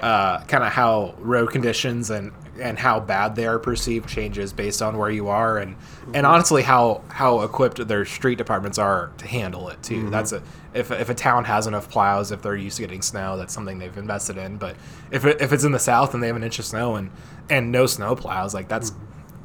uh, 0.00 0.40
kind 0.44 0.62
of 0.62 0.72
how 0.72 1.14
road 1.18 1.50
conditions 1.52 2.10
and 2.10 2.32
and 2.60 2.78
how 2.78 3.00
bad 3.00 3.34
they 3.34 3.46
are 3.46 3.58
perceived 3.58 4.08
changes 4.08 4.52
based 4.52 4.80
on 4.80 4.96
where 4.96 5.10
you 5.10 5.28
are 5.28 5.58
and 5.58 5.76
and 6.12 6.24
honestly 6.26 6.62
how 6.62 7.02
how 7.08 7.40
equipped 7.40 7.86
their 7.88 8.04
street 8.04 8.38
departments 8.38 8.78
are 8.78 9.10
to 9.18 9.26
handle 9.26 9.68
it 9.68 9.82
too. 9.82 10.08
That's 10.10 10.32
a 10.32 10.42
if 10.72 10.90
if 10.90 11.08
a 11.08 11.14
town 11.14 11.44
has 11.44 11.66
enough 11.66 11.88
plows 11.88 12.30
if 12.32 12.42
they're 12.42 12.56
used 12.56 12.76
to 12.76 12.82
getting 12.82 13.02
snow 13.02 13.36
that's 13.36 13.52
something 13.52 13.78
they've 13.78 13.96
invested 13.96 14.36
in. 14.38 14.56
But 14.56 14.76
if 15.10 15.24
it, 15.24 15.40
if 15.40 15.52
it's 15.52 15.64
in 15.64 15.72
the 15.72 15.78
south 15.78 16.14
and 16.14 16.22
they 16.22 16.28
have 16.28 16.36
an 16.36 16.44
inch 16.44 16.58
of 16.58 16.64
snow 16.64 16.96
and 16.96 17.10
and 17.50 17.72
no 17.72 17.86
snow 17.86 18.14
plows 18.14 18.54
like 18.54 18.68
that's 18.68 18.92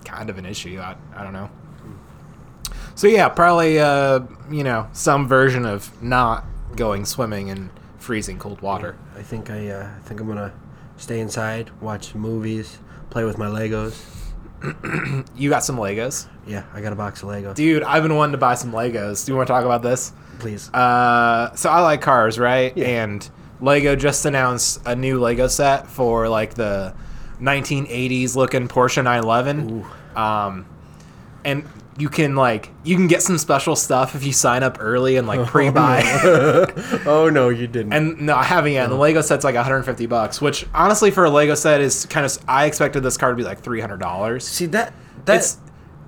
kind 0.05 0.29
of 0.29 0.37
an 0.37 0.45
issue. 0.45 0.79
I 0.79 0.95
I 1.15 1.23
don't 1.23 1.33
know. 1.33 1.49
So 2.95 3.07
yeah, 3.07 3.29
probably 3.29 3.79
uh, 3.79 4.21
you 4.51 4.63
know 4.63 4.87
some 4.93 5.27
version 5.27 5.65
of 5.65 6.01
not 6.03 6.45
going 6.75 7.05
swimming 7.05 7.47
in 7.47 7.69
freezing 7.97 8.37
cold 8.39 8.61
water. 8.61 8.97
I 9.15 9.21
think 9.21 9.49
I, 9.49 9.69
uh, 9.69 9.89
I 9.95 9.99
think 9.99 10.19
I'm 10.19 10.27
gonna 10.27 10.53
stay 10.97 11.19
inside, 11.19 11.69
watch 11.81 12.13
movies, 12.15 12.79
play 13.09 13.23
with 13.23 13.37
my 13.37 13.47
Legos. 13.47 14.05
You 15.37 15.49
got 15.49 15.63
some 15.63 15.77
Legos, 15.77 16.27
Yeah, 16.45 16.63
I 16.73 16.81
got 16.81 16.91
a 16.91 16.95
box 16.95 17.23
of 17.23 17.29
Legos. 17.29 17.55
dude. 17.55 17.81
I've 17.83 18.03
been 18.03 18.15
wanting 18.15 18.33
to 18.33 18.37
buy 18.37 18.55
some 18.55 18.71
Legos. 18.73 19.25
Do 19.25 19.31
you 19.31 19.37
want 19.37 19.47
to 19.47 19.53
talk 19.53 19.63
about 19.63 19.81
this? 19.83 20.11
Please. 20.39 20.69
Uh, 20.73 21.53
so 21.55 21.69
I 21.69 21.79
like 21.81 22.01
cars, 22.01 22.37
right? 22.37 22.75
Yeah. 22.75 23.03
And 23.03 23.29
Lego 23.61 23.95
just 23.95 24.25
announced 24.25 24.81
a 24.85 24.95
new 24.95 25.17
Lego 25.19 25.47
set 25.47 25.87
for 25.87 26.27
like 26.27 26.55
the 26.55 26.93
1980s 27.41 28.35
looking 28.35 28.67
Porsche 28.67 29.03
911. 29.03 29.85
Um, 30.15 30.65
and 31.45 31.63
you 31.99 32.09
can 32.09 32.35
like 32.35 32.71
you 32.83 32.95
can 32.95 33.07
get 33.07 33.21
some 33.21 33.37
special 33.37 33.75
stuff 33.75 34.15
if 34.15 34.23
you 34.25 34.31
sign 34.33 34.63
up 34.63 34.77
early 34.79 35.17
and 35.17 35.27
like 35.27 35.45
pre-buy. 35.47 36.01
oh 37.05 37.29
no, 37.31 37.49
you 37.49 37.67
didn't. 37.67 37.93
And 37.93 38.21
no, 38.21 38.35
I 38.35 38.43
haven't 38.43 38.71
yet. 38.71 38.85
And 38.85 38.93
the 38.93 38.97
Lego 38.97 39.21
set's 39.21 39.43
like 39.43 39.55
150 39.55 40.05
bucks, 40.05 40.41
which 40.41 40.65
honestly 40.73 41.11
for 41.11 41.25
a 41.25 41.29
Lego 41.29 41.55
set 41.55 41.81
is 41.81 42.05
kind 42.05 42.25
of. 42.25 42.37
I 42.47 42.65
expected 42.65 43.03
this 43.03 43.17
car 43.17 43.31
to 43.31 43.35
be 43.35 43.43
like 43.43 43.59
300 43.61 43.97
dollars. 43.99 44.47
See 44.47 44.65
that 44.67 44.93
that's 45.25 45.57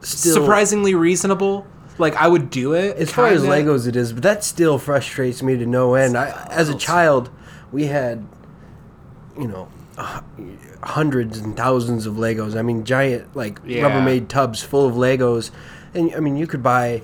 still 0.01 0.33
surprisingly 0.35 0.95
reasonable. 0.95 1.67
Like 1.97 2.15
I 2.15 2.27
would 2.27 2.49
do 2.49 2.73
it 2.73 2.95
as 2.97 3.11
far 3.11 3.27
as 3.27 3.41
kinda. 3.41 3.55
Legos 3.55 3.85
it 3.87 3.95
is, 3.95 4.13
but 4.13 4.23
that 4.23 4.43
still 4.43 4.77
frustrates 4.79 5.43
me 5.43 5.57
to 5.57 5.65
no 5.65 5.95
end. 5.95 6.17
I, 6.17 6.47
as 6.49 6.69
a 6.69 6.75
child, 6.75 7.29
we 7.71 7.85
had, 7.87 8.25
you 9.37 9.47
know, 9.47 9.67
uh, 9.97 10.21
hundreds 10.83 11.37
and 11.37 11.55
thousands 11.55 12.05
of 12.07 12.15
Legos. 12.15 12.57
I 12.57 12.61
mean, 12.63 12.85
giant 12.85 13.35
like 13.35 13.59
Yeah. 13.65 13.83
Rubbermaid 13.83 14.29
tubs 14.29 14.63
full 14.63 14.87
of 14.87 14.95
Legos, 14.95 15.51
and 15.93 16.13
I 16.15 16.19
mean, 16.19 16.37
you 16.37 16.47
could 16.47 16.63
buy 16.63 17.01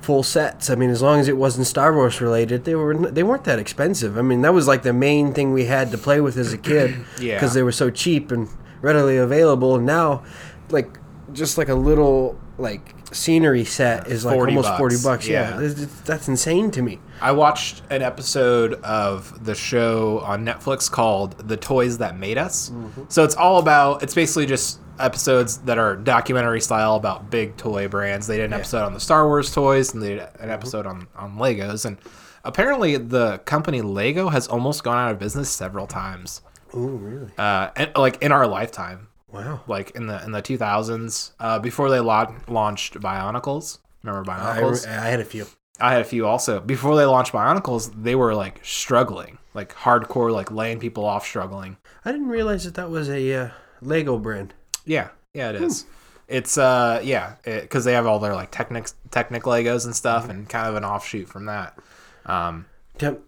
full 0.00 0.22
sets. 0.22 0.68
I 0.68 0.74
mean, 0.74 0.90
as 0.90 1.00
long 1.00 1.20
as 1.20 1.28
it 1.28 1.36
wasn't 1.36 1.66
Star 1.66 1.94
Wars 1.94 2.20
related, 2.20 2.64
they 2.64 2.74
were 2.74 2.94
they 2.96 3.22
weren't 3.22 3.44
that 3.44 3.58
expensive. 3.58 4.18
I 4.18 4.22
mean, 4.22 4.42
that 4.42 4.52
was 4.52 4.66
like 4.66 4.82
the 4.82 4.92
main 4.92 5.32
thing 5.32 5.52
we 5.52 5.66
had 5.66 5.90
to 5.92 5.98
play 5.98 6.20
with 6.20 6.36
as 6.36 6.52
a 6.52 6.58
kid. 6.58 6.96
Yeah. 7.20 7.34
Because 7.36 7.54
they 7.54 7.62
were 7.62 7.72
so 7.72 7.88
cheap 7.90 8.32
and 8.32 8.48
readily 8.80 9.16
available. 9.16 9.76
And 9.76 9.86
now, 9.86 10.24
like 10.70 10.98
just 11.32 11.56
like 11.56 11.68
a 11.68 11.74
little 11.74 12.38
like 12.58 12.94
scenery 13.12 13.64
set 13.64 14.06
is 14.08 14.24
like 14.24 14.34
40 14.34 14.50
almost 14.52 14.68
bucks. 14.68 14.78
forty 14.78 14.96
bucks. 15.02 15.28
Yeah, 15.28 15.60
Yeah. 15.60 15.86
That's 16.04 16.28
insane 16.28 16.70
to 16.72 16.82
me. 16.82 16.98
I 17.20 17.32
watched 17.32 17.82
an 17.90 18.02
episode 18.02 18.74
of 18.82 19.44
the 19.44 19.54
show 19.54 20.20
on 20.20 20.44
Netflix 20.44 20.90
called 20.90 21.38
The 21.46 21.56
Toys 21.56 21.98
That 21.98 22.18
Made 22.18 22.38
Us. 22.38 22.70
Mm-hmm. 22.70 23.04
So 23.08 23.22
it's 23.24 23.36
all 23.36 23.58
about, 23.58 24.02
it's 24.02 24.14
basically 24.14 24.46
just 24.46 24.80
episodes 24.98 25.58
that 25.58 25.78
are 25.78 25.96
documentary 25.96 26.60
style 26.60 26.96
about 26.96 27.30
big 27.30 27.56
toy 27.56 27.88
brands. 27.88 28.26
They 28.26 28.36
did 28.36 28.46
an 28.46 28.52
episode 28.52 28.84
on 28.84 28.94
the 28.94 29.00
Star 29.00 29.26
Wars 29.26 29.52
toys 29.52 29.94
and 29.94 30.02
they 30.02 30.10
did 30.16 30.28
an 30.40 30.50
episode 30.50 30.86
on, 30.86 31.08
on 31.16 31.36
Legos. 31.36 31.84
And 31.84 31.98
apparently 32.44 32.96
the 32.96 33.38
company 33.38 33.82
Lego 33.82 34.28
has 34.28 34.48
almost 34.48 34.84
gone 34.84 34.98
out 34.98 35.12
of 35.12 35.18
business 35.18 35.50
several 35.50 35.86
times. 35.86 36.42
Oh, 36.74 36.86
really? 36.86 37.30
Uh, 37.36 37.70
and 37.76 37.90
like 37.96 38.22
in 38.22 38.32
our 38.32 38.46
lifetime, 38.46 39.08
Wow. 39.30 39.60
like 39.66 39.90
in 39.92 40.06
the 40.06 40.22
in 40.24 40.32
the 40.32 40.42
2000s, 40.42 41.32
uh, 41.40 41.58
before 41.58 41.88
they 41.90 42.00
la- 42.00 42.34
launched 42.48 42.94
Bionicles. 43.00 43.78
Remember 44.02 44.30
I, 44.30 44.58
Bionicles? 44.60 44.86
I 44.86 45.08
had 45.08 45.20
a 45.20 45.24
few. 45.24 45.46
I 45.80 45.92
had 45.92 46.02
a 46.02 46.04
few 46.04 46.26
also. 46.26 46.60
Before 46.60 46.96
they 46.96 47.04
launched 47.06 47.32
Bionicles, 47.32 47.92
they 48.02 48.14
were 48.14 48.34
like 48.34 48.60
struggling, 48.62 49.38
like 49.54 49.74
hardcore, 49.74 50.32
like 50.32 50.50
laying 50.50 50.78
people 50.78 51.04
off, 51.04 51.26
struggling. 51.26 51.76
I 52.04 52.12
didn't 52.12 52.28
realize 52.28 52.64
that 52.64 52.74
that 52.74 52.90
was 52.90 53.08
a 53.08 53.32
uh, 53.34 53.48
Lego 53.80 54.18
brand. 54.18 54.54
Yeah, 54.84 55.08
yeah, 55.34 55.50
it 55.50 55.56
is. 55.56 55.86
It's 56.28 56.56
uh, 56.56 57.00
yeah, 57.02 57.34
because 57.44 57.84
they 57.84 57.92
have 57.92 58.06
all 58.06 58.18
their 58.18 58.34
like 58.34 58.50
Technic 58.50 58.88
Technic 59.10 59.42
Legos 59.42 59.84
and 59.84 59.94
stuff, 59.94 60.28
and 60.28 60.48
kind 60.48 60.68
of 60.68 60.76
an 60.76 60.84
offshoot 60.84 61.28
from 61.28 61.46
that. 61.46 61.78
Um, 62.26 62.66
Tim, 62.98 63.18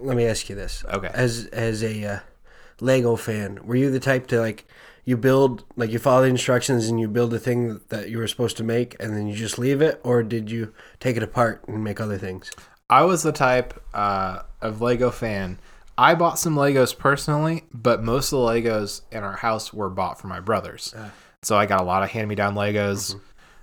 let 0.00 0.16
me 0.16 0.26
ask 0.26 0.48
you 0.48 0.56
this. 0.56 0.84
Okay. 0.84 1.10
As 1.14 1.46
as 1.46 1.82
a 1.82 2.04
uh, 2.04 2.18
Lego 2.80 3.16
fan, 3.16 3.60
were 3.64 3.76
you 3.76 3.90
the 3.90 4.00
type 4.00 4.26
to 4.28 4.40
like 4.40 4.66
you 5.04 5.16
build 5.16 5.64
like 5.76 5.90
you 5.90 5.98
follow 5.98 6.22
the 6.22 6.28
instructions 6.28 6.88
and 6.88 7.00
you 7.00 7.08
build 7.08 7.32
a 7.32 7.38
thing 7.38 7.80
that 7.88 8.10
you 8.10 8.18
were 8.18 8.26
supposed 8.26 8.56
to 8.58 8.64
make 8.64 8.96
and 9.00 9.16
then 9.16 9.26
you 9.26 9.34
just 9.34 9.58
leave 9.58 9.80
it, 9.80 10.00
or 10.04 10.22
did 10.22 10.50
you 10.50 10.74
take 11.00 11.16
it 11.16 11.22
apart 11.22 11.62
and 11.68 11.82
make 11.82 12.00
other 12.00 12.18
things? 12.18 12.50
I 12.90 13.02
was 13.02 13.22
the 13.22 13.32
type 13.32 13.82
uh, 13.94 14.42
of 14.60 14.80
Lego 14.80 15.10
fan. 15.10 15.58
I 15.98 16.14
bought 16.14 16.38
some 16.38 16.56
Legos 16.56 16.96
personally, 16.96 17.64
but 17.72 18.02
most 18.02 18.32
of 18.32 18.40
the 18.40 18.44
Legos 18.46 19.00
in 19.10 19.22
our 19.22 19.36
house 19.36 19.72
were 19.72 19.88
bought 19.88 20.20
for 20.20 20.26
my 20.28 20.40
brothers. 20.40 20.94
So 21.42 21.56
I 21.56 21.66
got 21.66 21.80
a 21.80 21.84
lot 21.84 22.02
of 22.02 22.10
hand 22.10 22.28
me 22.28 22.34
down 22.34 22.54
Legos. 22.54 23.14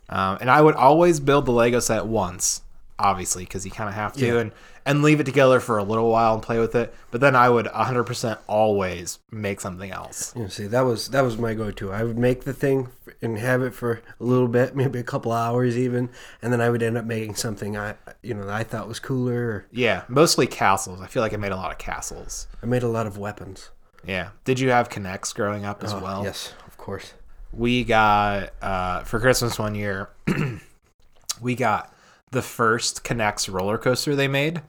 Um, 0.09 0.37
and 0.41 0.49
I 0.49 0.61
would 0.61 0.75
always 0.75 1.19
build 1.19 1.45
the 1.45 1.51
Lego 1.51 1.79
set 1.79 2.05
once, 2.05 2.61
obviously, 2.99 3.43
because 3.43 3.65
you 3.65 3.71
kind 3.71 3.89
of 3.89 3.95
have 3.95 4.13
to, 4.13 4.25
Yeah. 4.25 4.39
and, 4.39 4.51
and 4.85 5.01
leave 5.01 5.19
it 5.19 5.23
together 5.25 5.59
for 5.59 5.77
a 5.77 5.83
little 5.83 6.09
while 6.09 6.33
and 6.33 6.43
play 6.43 6.59
with 6.59 6.75
it. 6.75 6.93
But 7.11 7.21
then 7.21 7.35
I 7.35 7.49
would 7.49 7.65
100% 7.67 8.37
always 8.47 9.19
make 9.31 9.61
something 9.61 9.91
else. 9.91 10.33
You 10.35 10.43
know, 10.43 10.47
see, 10.49 10.67
that 10.67 10.81
was 10.81 11.09
that 11.09 11.21
was 11.21 11.37
my 11.37 11.53
go-to. 11.53 11.91
I 11.91 12.03
would 12.03 12.17
make 12.17 12.43
the 12.43 12.53
thing 12.53 12.89
and 13.21 13.37
have 13.39 13.61
it 13.61 13.73
for 13.73 14.01
a 14.19 14.23
little 14.23 14.47
bit, 14.49 14.75
maybe 14.75 14.99
a 14.99 15.03
couple 15.03 15.31
hours 15.31 15.77
even, 15.77 16.09
and 16.41 16.51
then 16.51 16.59
I 16.61 16.69
would 16.69 16.83
end 16.83 16.97
up 16.97 17.05
making 17.05 17.35
something 17.35 17.77
I 17.77 17.95
you 18.21 18.33
know 18.33 18.45
that 18.45 18.53
I 18.53 18.63
thought 18.63 18.87
was 18.87 18.99
cooler. 18.99 19.33
Or 19.45 19.65
Yeah, 19.71 20.03
mostly 20.07 20.47
castles. 20.47 21.01
I 21.01 21.07
feel 21.07 21.21
like 21.21 21.33
I 21.33 21.37
made 21.37 21.51
a 21.53 21.57
lot 21.57 21.71
of 21.71 21.77
castles. 21.77 22.47
I 22.61 22.65
made 22.65 22.83
a 22.83 22.87
lot 22.89 23.07
of 23.07 23.17
weapons 23.17 23.69
Yeah. 24.05 24.29
Did 24.43 24.59
you 24.59 24.69
have 24.71 24.89
K'NEX 24.89 25.33
growing 25.33 25.63
up 25.65 25.83
as 25.83 25.93
Oh, 25.93 25.99
well? 25.99 26.23
Yes, 26.25 26.53
of 26.67 26.75
course. 26.77 27.13
we 27.53 27.83
got 27.85 28.51
uh, 28.61 29.03
for 29.05 29.19
Christmas 29.21 29.57
one 29.57 29.75
year. 29.75 30.09
we 31.41 31.55
got 31.55 31.92
the 32.33 32.41
first 32.41 33.03
K'NEX 33.03 33.51
roller 33.51 33.77
coaster 33.77 34.15
they 34.15 34.27
made. 34.27 34.61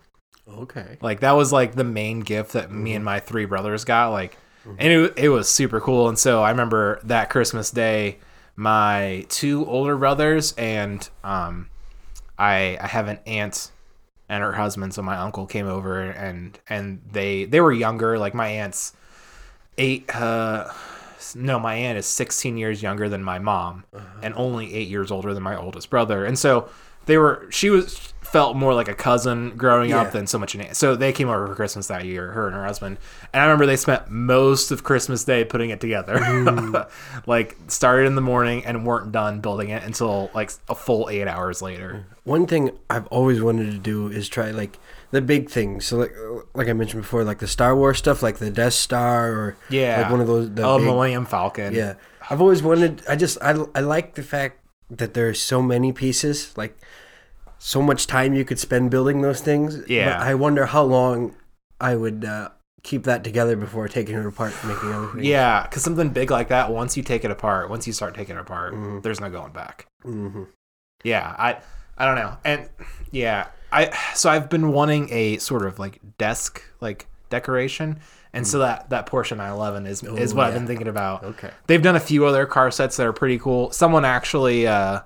Okay. 0.49 0.99
Like 1.01 1.21
that 1.21 1.33
was 1.33 1.53
like 1.53 1.75
the 1.75 1.85
main 1.85 2.21
gift 2.21 2.53
that 2.53 2.71
me 2.71 2.95
and 2.95 3.05
my 3.05 3.19
three 3.19 3.47
brothers 3.47 3.85
got. 3.85 4.11
Like, 4.11 4.37
and 4.79 4.93
it 4.93 5.15
it 5.17 5.29
was 5.31 5.49
super 5.49 5.81
cool. 5.81 6.09
And 6.09 6.19
so 6.19 6.43
I 6.43 6.51
remember 6.51 7.01
that 7.05 7.31
Christmas 7.31 7.71
day, 7.71 8.19
my 8.57 9.27
two 9.29 9.67
older 9.67 9.97
brothers 9.97 10.55
and 10.57 11.09
um, 11.23 11.69
I 12.39 12.79
I 12.81 12.87
have 12.87 13.09
an 13.09 13.19
aunt 13.27 13.73
and 14.29 14.43
her 14.43 14.53
husband. 14.53 14.95
So 14.95 15.03
my 15.03 15.17
uncle 15.17 15.47
came 15.47 15.67
over 15.67 16.03
and 16.03 16.59
and 16.69 17.01
they 17.11 17.45
they 17.45 17.61
were 17.61 17.73
younger. 17.73 18.19
Like 18.19 18.35
my 18.35 18.49
aunt's 18.49 18.93
eight. 19.79 20.15
Uh, 20.15 20.71
no, 21.35 21.59
my 21.59 21.75
aunt 21.75 21.97
is 21.97 22.07
16 22.07 22.59
years 22.59 22.83
younger 22.83 23.09
than 23.09 23.25
my 23.25 23.39
mom, 23.39 23.85
and 24.23 24.35
only 24.37 24.75
eight 24.75 24.89
years 24.89 25.11
older 25.11 25.33
than 25.33 25.43
my 25.43 25.57
oldest 25.57 25.89
brother. 25.89 26.25
And 26.25 26.39
so 26.39 26.69
they 27.07 27.19
were. 27.19 27.47
She 27.51 27.71
was 27.71 28.11
felt 28.21 28.57
more 28.57 28.75
like 28.75 28.89
a 28.89 28.95
cousin 28.95 29.51
growing 29.57 29.91
Yeah. 29.91 30.01
up 30.03 30.11
than 30.11 30.27
so 30.27 30.39
much 30.41 30.57
an 30.57 30.63
aunt. 30.63 30.75
So 30.77 30.97
they 30.97 31.13
came 31.13 31.29
over 31.29 31.47
for 31.47 31.55
Christmas 31.55 31.87
that 31.87 32.05
year, 32.05 32.33
her 32.33 32.49
and 32.49 32.57
her 32.57 32.65
husband. 32.65 32.97
And 33.33 33.41
I 33.41 33.45
remember 33.45 33.65
they 33.65 33.77
spent 33.77 34.11
most 34.11 34.73
of 34.73 34.83
Christmas 34.83 35.23
Day 35.23 35.45
putting 35.45 35.71
it 35.71 35.81
together. 35.81 36.17
Mm. 36.19 36.89
like 37.29 37.57
started 37.69 38.07
in 38.07 38.17
the 38.17 38.21
morning 38.21 38.65
and 38.67 38.85
weren't 38.85 39.13
done 39.13 39.39
building 39.41 39.69
it 39.71 39.85
until 39.85 40.31
like 40.35 40.51
a 40.69 40.75
full 40.75 41.09
eight 41.11 41.29
hours 41.29 41.63
later. 41.63 42.07
One 42.25 42.47
thing 42.47 42.73
I've 42.91 43.07
always 43.07 43.41
wanted 43.41 43.71
to 43.71 43.79
do 43.79 44.09
is 44.09 44.29
try 44.29 44.51
like 44.51 44.81
the 45.13 45.21
big 45.21 45.49
things. 45.49 45.85
So 45.87 45.99
like 45.99 46.13
like 46.55 46.67
I 46.69 46.73
mentioned 46.73 47.03
before, 47.03 47.23
like 47.23 47.39
the 47.39 47.47
Star 47.47 47.77
Wars 47.77 47.99
stuff, 47.99 48.21
like 48.21 48.39
the 48.39 48.51
Death 48.51 48.73
Star, 48.73 49.31
or 49.31 49.57
Yeah, 49.69 50.01
like 50.03 50.11
one 50.11 50.21
of 50.21 50.27
those. 50.27 50.51
The 50.51 50.65
oh, 50.65 50.79
big- 50.79 50.87
Millennium 50.89 51.27
Falcon. 51.27 51.73
yeah, 51.73 51.95
I've 52.29 52.41
always 52.41 52.65
wanted. 52.65 53.03
I 53.09 53.15
just 53.15 53.39
I 53.41 53.51
I 53.77 53.81
like 53.81 54.17
the 54.17 54.25
fact 54.25 54.59
that 54.91 55.15
there's 55.15 55.41
so 55.41 55.63
many 55.63 55.93
pieces, 55.93 56.57
like 56.57 56.77
so 57.59 57.81
much 57.83 58.07
time 58.07 58.35
you 58.35 58.45
could 58.45 58.59
spend 58.59 58.91
building 58.91 59.23
those 59.23 59.41
things. 59.41 59.83
Yeah. 59.89 60.19
But 60.19 60.27
I 60.27 60.35
wonder 60.35 60.67
how 60.67 60.83
long 60.83 61.35
I 61.81 61.97
would 61.97 62.25
uh, 62.25 62.51
keep 62.83 63.05
that 63.05 63.25
together 63.25 63.57
before 63.57 63.89
taking 63.89 64.15
it 64.17 64.27
apart 64.27 64.53
and 64.63 64.73
making 64.73 64.93
other 64.93 65.09
things. 65.09 65.25
Yeah, 65.27 65.63
because 65.63 65.83
something 65.83 66.11
big 66.11 66.31
like 66.31 66.49
that, 66.49 66.71
once 66.71 66.97
you 66.97 67.03
take 67.03 67.25
it 67.25 67.31
apart, 67.31 67.71
once 67.71 67.87
you 67.87 67.93
start 67.93 68.15
taking 68.15 68.37
it 68.37 68.41
apart, 68.41 68.75
Mhm. 68.75 69.03
there's 69.03 69.21
no 69.21 69.31
going 69.31 69.53
back. 69.53 69.87
hmm 70.03 70.45
Yeah, 71.03 71.35
I 71.39 71.57
I 71.97 72.05
don't 72.07 72.17
know. 72.17 72.37
And 72.45 72.69
yeah, 73.11 73.47
I 73.73 73.97
so 74.15 74.29
I've 74.29 74.49
been 74.51 74.73
wanting 74.73 75.09
a 75.13 75.39
sort 75.39 75.65
of 75.65 75.79
like 75.79 76.01
desk 76.19 76.63
like 76.81 77.07
decoration. 77.31 78.01
And 78.35 78.47
so 78.47 78.59
that 78.59 78.91
that 78.91 79.07
Porsche 79.07 79.37
911 79.37 79.87
is 79.87 80.03
is 80.03 80.33
Oh, 80.33 80.37
what 80.37 80.47
I've 80.49 80.55
been 80.55 80.67
thinking 80.67 80.89
about. 80.89 81.23
Okay. 81.25 81.51
They've 81.67 81.81
done 81.83 81.97
a 81.97 82.01
few 82.01 82.27
other 82.27 82.45
car 82.47 82.71
sets 82.71 82.97
that 82.97 83.07
are 83.07 83.13
pretty 83.13 83.39
cool. 83.39 83.71
Someone 83.71 84.05
actually 84.05 84.67
uh 84.67 85.01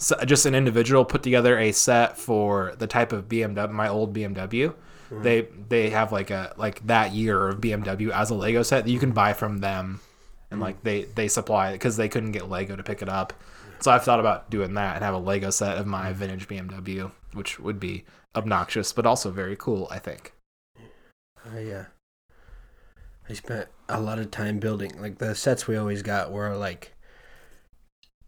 s- 0.00 0.12
just 0.26 0.46
an 0.46 0.54
individual 0.54 1.04
put 1.04 1.22
together 1.22 1.58
a 1.58 1.70
set 1.72 2.16
for 2.18 2.74
the 2.78 2.86
type 2.86 3.12
of 3.12 3.28
BMW 3.28 3.70
my 3.70 3.88
old 3.88 4.14
BMW. 4.14 4.74
They 5.10 5.48
they 5.68 5.90
have 5.90 6.10
like 6.10 6.30
a 6.30 6.54
like 6.56 6.86
that 6.86 7.12
year 7.12 7.48
of 7.48 7.60
BMW 7.60 8.10
as 8.10 8.30
a 8.30 8.34
Lego 8.34 8.62
set 8.62 8.84
that 8.86 8.90
you 8.90 8.98
can 8.98 9.12
buy 9.12 9.34
from 9.34 9.58
them 9.58 10.00
and 10.50 10.58
like 10.58 10.82
they 10.82 11.02
they 11.04 11.28
supply 11.28 11.68
it 11.68 11.72
because 11.74 11.98
they 11.98 12.08
couldn't 12.08 12.32
get 12.32 12.48
Lego 12.48 12.74
to 12.76 12.82
pick 12.82 13.02
it 13.02 13.10
up. 13.10 13.34
So 13.80 13.90
I've 13.90 14.04
thought 14.04 14.20
about 14.20 14.48
doing 14.48 14.72
that 14.74 14.94
and 14.96 15.04
have 15.04 15.12
a 15.12 15.18
Lego 15.18 15.50
set 15.50 15.76
of 15.76 15.86
my 15.86 16.14
vintage 16.14 16.48
BMW, 16.48 17.10
which 17.34 17.60
would 17.60 17.78
be 17.78 18.04
obnoxious 18.34 18.94
but 18.94 19.04
also 19.04 19.30
very 19.30 19.56
cool. 19.56 19.86
I 19.90 19.98
think. 19.98 20.32
Uh, 21.44 21.58
I 23.32 23.34
spent 23.34 23.68
a 23.88 23.98
lot 23.98 24.18
of 24.18 24.30
time 24.30 24.58
building. 24.58 25.00
Like 25.00 25.16
the 25.16 25.34
sets 25.34 25.66
we 25.66 25.78
always 25.78 26.02
got 26.02 26.30
were 26.30 26.54
like 26.54 26.92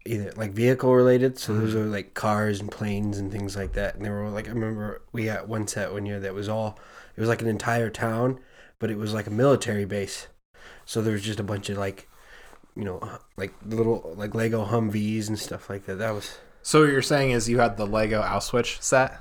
either 0.06 0.32
like 0.34 0.52
vehicle 0.52 0.94
related, 0.94 1.38
so 1.38 1.52
those 1.54 1.74
mm-hmm. 1.74 1.82
are 1.82 1.86
like 1.88 2.14
cars 2.14 2.58
and 2.58 2.70
planes 2.70 3.18
and 3.18 3.30
things 3.30 3.54
like 3.54 3.74
that. 3.74 3.96
And 3.96 4.04
they 4.04 4.08
were 4.08 4.30
like 4.30 4.48
I 4.48 4.52
remember 4.52 5.02
we 5.12 5.26
got 5.26 5.46
one 5.46 5.68
set 5.68 5.92
one 5.92 6.06
year 6.06 6.20
that 6.20 6.32
was 6.32 6.48
all 6.48 6.78
it 7.14 7.20
was 7.20 7.28
like 7.28 7.42
an 7.42 7.48
entire 7.48 7.90
town, 7.90 8.40
but 8.78 8.90
it 8.90 8.96
was 8.96 9.12
like 9.12 9.26
a 9.26 9.30
military 9.30 9.84
base. 9.84 10.28
So 10.86 11.02
there 11.02 11.12
was 11.12 11.22
just 11.22 11.38
a 11.40 11.44
bunch 11.44 11.68
of 11.68 11.76
like 11.76 12.08
you 12.74 12.84
know 12.84 13.18
like 13.36 13.52
little 13.66 14.14
like 14.16 14.34
Lego 14.34 14.64
Humvees 14.64 15.28
and 15.28 15.38
stuff 15.38 15.68
like 15.68 15.84
that. 15.84 15.96
That 15.96 16.14
was 16.14 16.38
So 16.62 16.80
what 16.80 16.88
you're 16.88 17.02
saying 17.02 17.32
is 17.32 17.46
you 17.46 17.58
had 17.58 17.76
the 17.76 17.86
Lego 17.86 18.22
Auschwitz 18.22 18.80
set. 18.80 19.18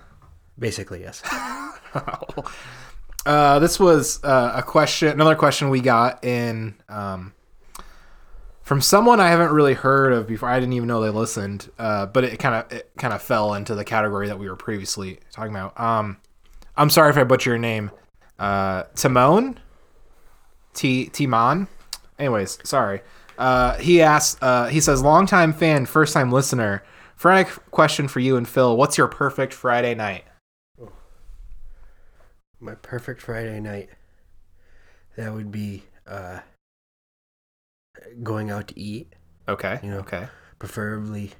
basically 0.57 1.01
yes. 1.01 1.21
Uh, 3.25 3.59
this 3.59 3.79
was 3.79 4.21
uh, 4.23 4.53
a 4.55 4.63
question, 4.63 5.09
another 5.09 5.35
question 5.35 5.69
we 5.69 5.79
got 5.79 6.23
in 6.25 6.75
um, 6.89 7.33
from 8.63 8.81
someone 8.81 9.19
I 9.19 9.29
haven't 9.29 9.51
really 9.51 9.73
heard 9.73 10.11
of 10.11 10.27
before. 10.27 10.49
I 10.49 10.59
didn't 10.59 10.73
even 10.73 10.87
know 10.87 11.01
they 11.01 11.09
listened, 11.09 11.69
uh, 11.79 12.05
but 12.07 12.25
it 12.25 12.37
kind 12.37 12.55
of 12.55 12.71
it 12.71 12.91
kind 12.97 13.13
of 13.13 13.21
fell 13.21 13.53
into 13.53 13.75
the 13.75 13.85
category 13.85 14.27
that 14.27 14.39
we 14.39 14.49
were 14.49 14.55
previously 14.55 15.19
talking 15.31 15.51
about. 15.51 15.79
Um, 15.79 16.17
I'm 16.75 16.89
sorry 16.89 17.11
if 17.11 17.17
I 17.17 17.23
butcher 17.23 17.51
your 17.51 17.59
name, 17.59 17.91
uh, 18.39 18.83
Timon, 18.95 19.59
T 20.73 21.05
Timon. 21.07 21.67
Anyways, 22.19 22.59
sorry. 22.63 23.01
Uh, 23.37 23.77
he 23.77 24.01
asks. 24.01 24.41
Uh, 24.41 24.67
he 24.67 24.81
says, 24.81 25.01
"Longtime 25.01 25.53
fan, 25.53 25.85
first 25.85 26.13
time 26.13 26.31
listener. 26.31 26.83
Friday 27.15 27.49
question 27.71 28.07
for 28.07 28.19
you 28.19 28.35
and 28.35 28.47
Phil. 28.47 28.75
What's 28.75 28.97
your 28.97 29.07
perfect 29.07 29.53
Friday 29.53 29.95
night?" 29.95 30.25
My 32.63 32.75
perfect 32.75 33.21
Friday 33.21 33.59
night. 33.59 33.89
That 35.17 35.33
would 35.33 35.51
be 35.51 35.83
uh, 36.07 36.39
going 38.23 38.49
out 38.49 38.67
to 38.69 38.79
eat. 38.79 39.13
Okay. 39.47 39.79
You 39.83 39.91
know. 39.91 39.99
Okay. 39.99 40.27
preferably 40.59 41.31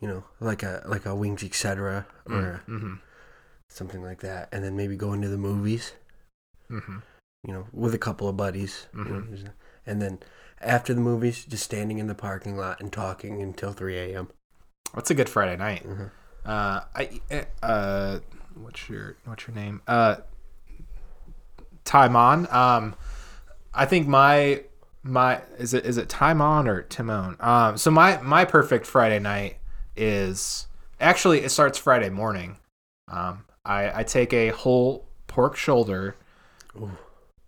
you 0.00 0.08
know, 0.08 0.24
like 0.40 0.62
a 0.62 0.82
like 0.86 1.04
a 1.06 1.14
wings 1.14 1.44
etc. 1.44 2.06
or 2.26 2.62
Mm-hmm. 2.66 2.94
something 3.68 4.02
like 4.02 4.20
that, 4.20 4.48
and 4.50 4.64
then 4.64 4.74
maybe 4.76 4.96
go 4.96 5.12
into 5.12 5.28
the 5.28 5.36
movies. 5.38 5.92
Mm-hmm. 6.70 6.98
You 7.46 7.52
know, 7.52 7.66
with 7.72 7.94
a 7.94 7.98
couple 7.98 8.28
of 8.28 8.36
buddies, 8.36 8.86
you 8.94 9.04
know, 9.04 9.20
Mhm. 9.20 9.48
and 9.86 10.00
then 10.02 10.18
after 10.60 10.94
the 10.94 11.00
movies, 11.00 11.44
just 11.44 11.64
standing 11.64 11.98
in 11.98 12.06
the 12.06 12.14
parking 12.14 12.56
lot 12.56 12.80
and 12.80 12.92
talking 12.92 13.42
until 13.42 13.72
three 13.72 13.96
a.m. 13.98 14.28
What's 14.92 15.10
a 15.10 15.14
good 15.14 15.28
Friday 15.28 15.56
night? 15.56 15.84
Mhm. 15.84 16.10
Uh, 16.44 16.80
I 16.94 17.20
eh, 17.30 17.44
uh, 17.62 18.18
what's 18.56 18.88
your 18.88 19.16
what's 19.24 19.46
your 19.46 19.54
name? 19.54 19.82
Uh, 19.86 20.16
Timon. 21.84 22.46
Um, 22.50 22.94
I 23.74 23.86
think 23.86 24.06
my 24.06 24.64
my 25.02 25.42
is 25.58 25.74
it 25.74 25.84
is 25.84 25.98
it 25.98 26.08
Timon 26.08 26.68
or 26.68 26.82
Timon? 26.82 27.36
Um, 27.40 27.76
so 27.76 27.90
my 27.90 28.20
my 28.22 28.44
perfect 28.44 28.86
Friday 28.86 29.18
night 29.18 29.58
is 29.96 30.66
actually 31.00 31.40
it 31.40 31.50
starts 31.50 31.78
Friday 31.78 32.10
morning. 32.10 32.58
Um, 33.08 33.44
I 33.64 34.00
I 34.00 34.02
take 34.04 34.32
a 34.32 34.48
whole 34.48 35.06
pork 35.26 35.56
shoulder. 35.56 36.16
Ooh. 36.76 36.96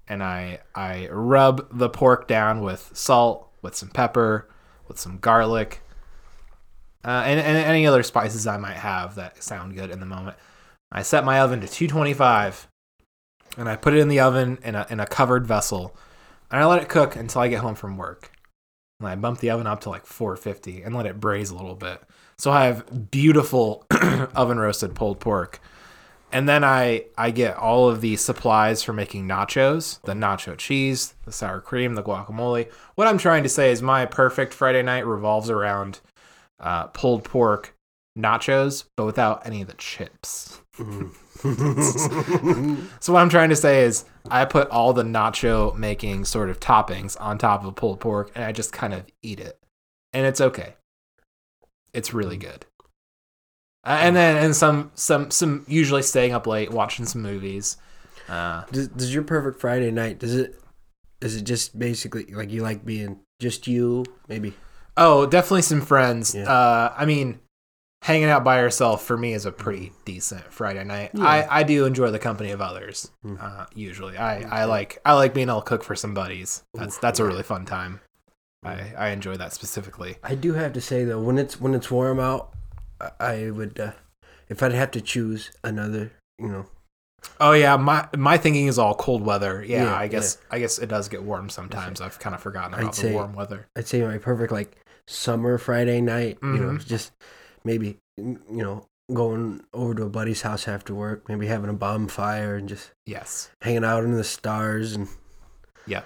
And 0.07 0.23
I 0.23 0.61
I 0.75 1.09
rub 1.11 1.79
the 1.79 1.89
pork 1.89 2.29
down 2.29 2.61
with 2.61 2.91
salt, 2.93 3.49
with 3.63 3.75
some 3.75 3.89
pepper, 3.89 4.51
with 4.87 4.99
some 4.99 5.17
garlic, 5.19 5.81
uh, 7.05 7.23
and, 7.25 7.41
and 7.41 7.57
any 7.57 7.87
other 7.87 8.03
spices 8.03 8.47
I 8.47 8.59
might 8.59 8.77
have 8.77 9.15
that 9.15 9.43
sound 9.43 9.75
good 9.77 9.91
in 9.91 10.01
the 10.01 10.07
moment. 10.07 10.37
I 10.93 11.03
set 11.03 11.25
my 11.25 11.41
oven 11.41 11.61
to 11.61 11.69
225 11.69 12.69
and 13.57 13.69
I 13.69 13.77
put 13.77 13.95
it 13.95 14.01
in 14.01 14.09
the 14.09 14.21
oven 14.21 14.59
in 14.63 14.75
a, 14.75 14.87
in 14.91 15.01
a 15.01 15.07
covered 15.07 15.47
vessel 15.47 15.97
and 16.51 16.63
I 16.63 16.67
let 16.67 16.83
it 16.83 16.89
cook 16.89 17.17
until 17.17 17.41
I 17.41 17.49
get 17.49 17.61
home 17.61 17.75
from 17.75 17.97
work. 17.97 18.31
And 19.01 19.09
I 19.09 19.17
bump 19.17 19.41
the 19.41 19.51
oven 19.51 19.67
up 19.67 19.81
to 19.83 19.91
like 19.91 20.07
450 20.07 20.83
and 20.83 20.95
let 20.95 21.07
it 21.07 21.21
braise 21.21 21.51
a 21.51 21.57
little 21.57 21.75
bit. 21.75 22.01
So 22.39 22.51
I 22.51 22.67
have 22.67 23.11
beautiful 23.11 23.87
oven 23.91 24.59
roasted 24.59 24.95
pulled 24.95 25.21
pork. 25.21 25.61
And 26.33 26.49
then 26.49 26.65
I, 26.65 27.05
I 27.17 27.31
get 27.31 27.57
all 27.57 27.89
of 27.89 28.01
the 28.01 28.17
supplies 28.17 28.83
for 28.83 28.93
making 28.93 29.29
nachos 29.29 30.01
the 30.03 30.15
nacho 30.15 30.57
cheese, 30.57 31.15
the 31.25 31.33
sour 31.33 31.61
cream, 31.61 31.95
the 31.95 32.03
guacamole. 32.03 32.71
What 32.97 33.07
I'm 33.07 33.19
trying 33.19 33.45
to 33.45 33.49
say 33.49 33.71
is 33.71 33.83
my 33.83 34.05
perfect 34.07 34.53
Friday 34.53 34.83
night 34.83 35.07
revolves 35.07 35.49
around 35.49 36.01
uh, 36.59 36.89
pulled 36.89 37.23
pork 37.25 37.77
nachos, 38.19 38.85
but 38.97 39.07
without 39.07 39.47
any 39.47 39.63
of 39.63 39.69
the 39.69 39.75
chips. 39.75 40.61
So 43.01 43.13
what 43.13 43.21
I'm 43.21 43.29
trying 43.29 43.51
to 43.51 43.57
say 43.57 43.85
is 43.85 44.05
I 44.31 44.47
put 44.47 44.71
all 44.71 44.95
the 44.95 45.03
nacho 45.03 45.77
making 45.77 46.25
sort 46.25 46.49
of 46.49 46.59
toppings 46.59 47.21
on 47.21 47.37
top 47.37 47.65
of 47.65 47.75
pulled 47.75 48.01
pork 48.01 48.33
and 48.35 48.43
I 48.43 48.53
just 48.53 48.73
kind 48.73 48.95
of 48.95 49.05
eat 49.23 49.41
it. 49.41 49.59
And 50.15 50.25
it's 50.25 50.41
okay. 50.41 50.77
It's 51.93 52.15
really 52.15 52.39
good. 52.39 52.65
Uh, 53.85 53.99
and 54.01 54.17
then 54.17 54.43
and 54.43 54.57
some 54.57 54.91
some 54.95 55.31
some 55.31 55.65
usually 55.69 56.03
staying 56.03 56.33
up 56.33 56.47
late 56.47 56.71
watching 56.71 57.05
some 57.05 57.21
movies. 57.21 57.77
Uh, 58.29 58.65
does, 58.73 58.89
does 58.89 59.13
your 59.13 59.23
perfect 59.23 59.61
Friday 59.61 59.91
night? 59.91 60.19
Does 60.19 60.35
it? 60.35 60.59
Is 61.21 61.37
it 61.37 61.43
just 61.43 61.79
basically 61.79 62.25
like 62.27 62.51
you 62.51 62.63
like 62.63 62.85
being 62.87 63.21
just 63.41 63.67
you? 63.67 64.07
Maybe. 64.29 64.55
oh, 64.97 65.27
definitely 65.27 65.63
some 65.63 65.83
friends. 65.83 66.35
Yeah. 66.35 66.51
Uh, 66.51 66.95
I 66.97 67.05
mean, 67.05 67.41
hanging 68.05 68.29
out 68.29 68.45
by 68.45 68.59
herself 68.59 69.03
for 69.03 69.17
me 69.17 69.33
is 69.33 69.47
a 69.47 69.51
pretty 69.53 69.91
decent 70.05 70.45
Friday 70.53 70.85
night. 70.85 71.11
Yeah. 71.15 71.25
I, 71.25 71.61
I 71.61 71.63
do 71.63 71.87
enjoy 71.87 72.11
the 72.11 72.19
company 72.19 72.51
of 72.51 72.61
others. 72.61 73.11
Mm. 73.25 73.43
Uh, 73.43 73.65
usually, 73.75 74.17
I, 74.19 74.43
I 74.43 74.65
like 74.67 75.01
I 75.07 75.15
like 75.15 75.33
being 75.33 75.49
able 75.49 75.63
to 75.63 75.67
cook 75.67 75.83
for 75.83 75.97
some 75.97 76.13
buddies. 76.15 76.63
That's 76.75 76.99
that's 76.99 77.19
a 77.19 77.25
really 77.25 77.43
fun 77.43 77.65
time. 77.65 78.01
I, 78.63 78.93
I 78.97 79.09
enjoy 79.09 79.37
that 79.39 79.53
specifically. 79.53 80.17
I 80.23 80.35
do 80.35 80.53
have 80.55 80.73
to 80.75 80.81
say 80.81 81.05
though, 81.05 81.21
when 81.21 81.39
it's 81.39 81.61
when 81.61 81.75
it's 81.75 81.91
warm 81.91 82.21
out, 82.21 82.53
I- 83.01 83.11
I 83.21 83.51
would, 83.51 83.79
uh, 83.81 83.93
if 84.49 84.63
I'd 84.63 84.73
have 84.73 84.91
to 84.93 85.01
choose 85.01 85.51
another, 85.63 86.13
you 86.39 86.49
know, 86.49 86.67
Oh 87.41 87.53
yeah, 87.53 87.77
my 87.77 88.07
my 88.17 88.37
thinking 88.37 88.67
is 88.67 88.79
all 88.79 88.95
cold 88.95 89.23
weather. 89.25 89.65
Yeah, 89.67 89.85
Yeah, 89.85 89.97
I 89.97 90.09
guess 90.09 90.39
I 90.51 90.59
guess 90.59 90.79
it 90.79 90.89
does 90.91 91.09
get 91.09 91.23
warm 91.23 91.49
sometimes. 91.49 92.01
I've 92.03 92.19
kind 92.19 92.35
of 92.35 92.43
forgotten 92.43 92.75
I'd 92.75 92.81
about 92.83 92.95
the 92.95 93.01
say- 93.01 93.13
warm 93.15 93.33
weather. 93.35 93.67
I'd 93.77 93.87
say 93.87 94.03
my 94.03 94.19
perfect 94.19 94.53
like 94.53 94.77
summer 95.09 95.57
Friday 95.59 96.01
night. 96.03 96.37
You 96.43 96.49
know, 96.59 96.71
Mhm. 96.73 96.87
just 96.87 97.13
maybe 97.65 97.97
you 98.17 98.39
know 98.49 98.87
going 99.13 99.63
over 99.75 99.95
to 99.95 100.05
a 100.05 100.09
buddy's 100.09 100.43
house 100.43 100.67
after 100.67 100.95
work, 100.95 101.29
maybe 101.29 101.47
having 101.47 101.69
a 101.69 101.75
bonfire 101.75 102.57
and 102.57 102.69
just 102.69 102.91
Yes. 103.07 103.51
hanging 103.61 103.85
out 103.85 104.03
under 104.03 104.17
the 104.17 104.25
stars 104.25 104.95
and 104.95 105.09
Yeah. 105.87 106.03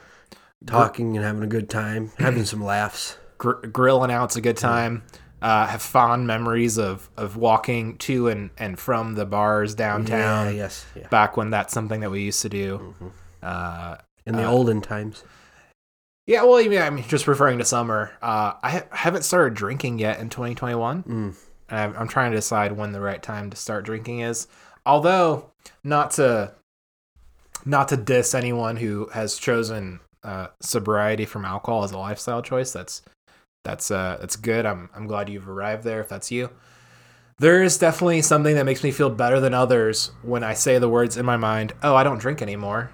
talking 0.66 1.16
and 1.16 1.24
having 1.24 1.42
a 1.44 1.46
good 1.48 1.70
time, 1.70 2.10
having 2.18 2.44
some 2.44 2.62
laughs. 2.64 3.16
Gr- 3.38 3.66
grilling 3.68 4.10
out's 4.10 4.34
a 4.36 4.40
good 4.40 4.56
time. 4.56 5.04
Uh, 5.40 5.68
have 5.68 5.80
fond 5.80 6.26
memories 6.26 6.76
of 6.76 7.08
of 7.16 7.36
walking 7.36 7.96
to 7.98 8.26
and 8.26 8.50
and 8.58 8.76
from 8.80 9.14
the 9.14 9.24
bars 9.24 9.76
downtown. 9.76 10.46
Yeah, 10.46 10.50
yes, 10.50 10.84
yeah. 10.96 11.06
Back 11.08 11.36
when 11.36 11.50
that's 11.50 11.72
something 11.72 12.00
that 12.00 12.10
we 12.10 12.22
used 12.22 12.42
to 12.42 12.48
do. 12.48 12.94
Mhm. 13.00 13.10
Uh, 13.40 13.96
In 14.26 14.34
the 14.34 14.42
Uh, 14.42 14.50
olden 14.50 14.80
times. 14.80 15.22
yeah, 16.26 16.42
well, 16.42 16.56
I 16.58 16.90
mean, 16.90 17.04
just 17.06 17.28
referring 17.28 17.58
to 17.60 17.64
summer. 17.64 18.10
Uh, 18.20 18.54
I 18.60 18.70
ha- 18.70 18.82
haven't 18.90 19.22
started 19.22 19.54
drinking 19.54 20.00
yet 20.00 20.18
in 20.18 20.28
2021. 20.28 21.04
Mm. 21.04 21.34
I'm 21.70 22.08
trying 22.08 22.30
to 22.30 22.36
decide 22.36 22.72
when 22.72 22.92
the 22.92 23.00
right 23.00 23.22
time 23.22 23.50
to 23.50 23.56
start 23.56 23.84
drinking 23.84 24.20
is. 24.20 24.46
Although 24.86 25.50
not 25.84 26.12
to 26.12 26.54
not 27.64 27.88
to 27.88 27.96
diss 27.96 28.34
anyone 28.34 28.76
who 28.76 29.06
has 29.12 29.36
chosen 29.36 30.00
uh, 30.22 30.48
sobriety 30.60 31.24
from 31.24 31.44
alcohol 31.44 31.84
as 31.84 31.92
a 31.92 31.98
lifestyle 31.98 32.42
choice. 32.42 32.72
That's 32.72 33.02
that's 33.64 33.90
uh, 33.90 34.18
that's 34.20 34.36
good. 34.36 34.66
I'm 34.66 34.90
I'm 34.94 35.06
glad 35.06 35.28
you've 35.28 35.48
arrived 35.48 35.84
there. 35.84 36.00
If 36.00 36.08
that's 36.08 36.30
you, 36.30 36.50
there 37.38 37.62
is 37.62 37.78
definitely 37.78 38.22
something 38.22 38.54
that 38.54 38.64
makes 38.64 38.82
me 38.82 38.90
feel 38.90 39.10
better 39.10 39.40
than 39.40 39.54
others 39.54 40.10
when 40.22 40.42
I 40.42 40.54
say 40.54 40.78
the 40.78 40.88
words 40.88 41.16
in 41.16 41.26
my 41.26 41.36
mind. 41.36 41.72
Oh, 41.82 41.94
I 41.94 42.04
don't 42.04 42.18
drink 42.18 42.42
anymore. 42.42 42.90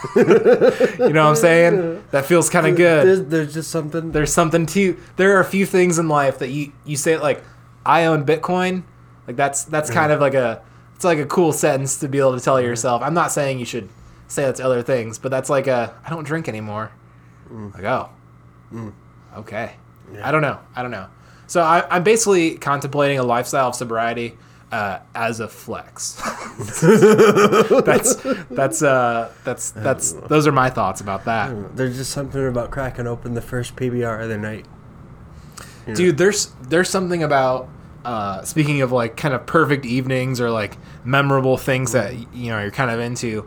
you 0.16 0.24
know 0.24 1.24
what 1.24 1.30
I'm 1.30 1.36
saying? 1.36 2.04
That 2.10 2.26
feels 2.26 2.50
kind 2.50 2.66
of 2.66 2.76
good. 2.76 3.06
There's, 3.06 3.24
there's 3.24 3.54
just 3.54 3.70
something. 3.70 4.12
there's 4.12 4.32
something 4.32 4.66
to 4.66 4.98
there 5.16 5.36
are 5.36 5.40
a 5.40 5.44
few 5.44 5.66
things 5.66 5.98
in 5.98 6.08
life 6.08 6.38
that 6.38 6.48
you 6.48 6.72
you 6.84 6.96
say 6.96 7.18
like 7.18 7.42
I 7.84 8.06
own 8.06 8.24
Bitcoin. 8.24 8.84
Like 9.26 9.36
that's 9.36 9.64
that's 9.64 9.90
kind 9.90 10.12
of 10.12 10.20
like 10.20 10.34
a 10.34 10.62
it's 10.94 11.04
like 11.04 11.18
a 11.18 11.26
cool 11.26 11.52
sentence 11.52 11.98
to 12.00 12.08
be 12.08 12.18
able 12.18 12.36
to 12.36 12.44
tell 12.44 12.60
yourself. 12.60 13.02
I'm 13.02 13.14
not 13.14 13.32
saying 13.32 13.58
you 13.58 13.64
should 13.64 13.88
say 14.28 14.44
that 14.44 14.56
to 14.56 14.64
other 14.64 14.82
things 14.82 15.18
but 15.18 15.30
that's 15.30 15.50
like 15.50 15.66
a 15.66 15.94
I 16.04 16.10
don't 16.10 16.24
drink 16.24 16.48
anymore. 16.48 16.92
Mm. 17.50 17.74
Like 17.74 17.84
oh. 17.84 18.10
Mm. 18.72 18.92
Okay. 19.36 19.74
Yeah. 20.12 20.28
I 20.28 20.32
don't 20.32 20.42
know. 20.42 20.58
I 20.74 20.82
don't 20.82 20.90
know. 20.90 21.08
So 21.46 21.62
I, 21.62 21.84
I'm 21.90 22.02
basically 22.02 22.56
contemplating 22.56 23.18
a 23.18 23.22
lifestyle 23.22 23.68
of 23.68 23.74
sobriety 23.74 24.36
uh, 24.72 24.98
as 25.14 25.38
a 25.38 25.46
flex 25.46 26.14
that's 27.84 28.14
that's 28.50 28.82
uh 28.82 29.30
that's 29.44 29.70
that's 29.72 30.12
those 30.12 30.46
are 30.46 30.52
my 30.52 30.70
thoughts 30.70 31.00
about 31.00 31.24
that 31.26 31.76
There's 31.76 31.96
just 31.98 32.10
something 32.10 32.44
about 32.46 32.70
cracking 32.70 33.06
open 33.06 33.34
the 33.34 33.42
first 33.42 33.76
PBR 33.76 34.22
of 34.22 34.28
the 34.30 34.38
night. 34.38 34.66
You 35.86 35.88
know? 35.88 35.94
dude 35.94 36.18
there's 36.18 36.52
there's 36.62 36.88
something 36.88 37.22
about 37.22 37.68
uh 38.04 38.42
speaking 38.42 38.80
of 38.82 38.92
like 38.92 39.16
kind 39.16 39.34
of 39.34 39.44
perfect 39.46 39.84
evenings 39.84 40.40
or 40.40 40.50
like 40.50 40.78
memorable 41.04 41.56
things 41.58 41.92
that 41.92 42.14
you 42.34 42.50
know 42.50 42.60
you're 42.60 42.70
kind 42.70 42.90
of 42.90 42.98
into 42.98 43.46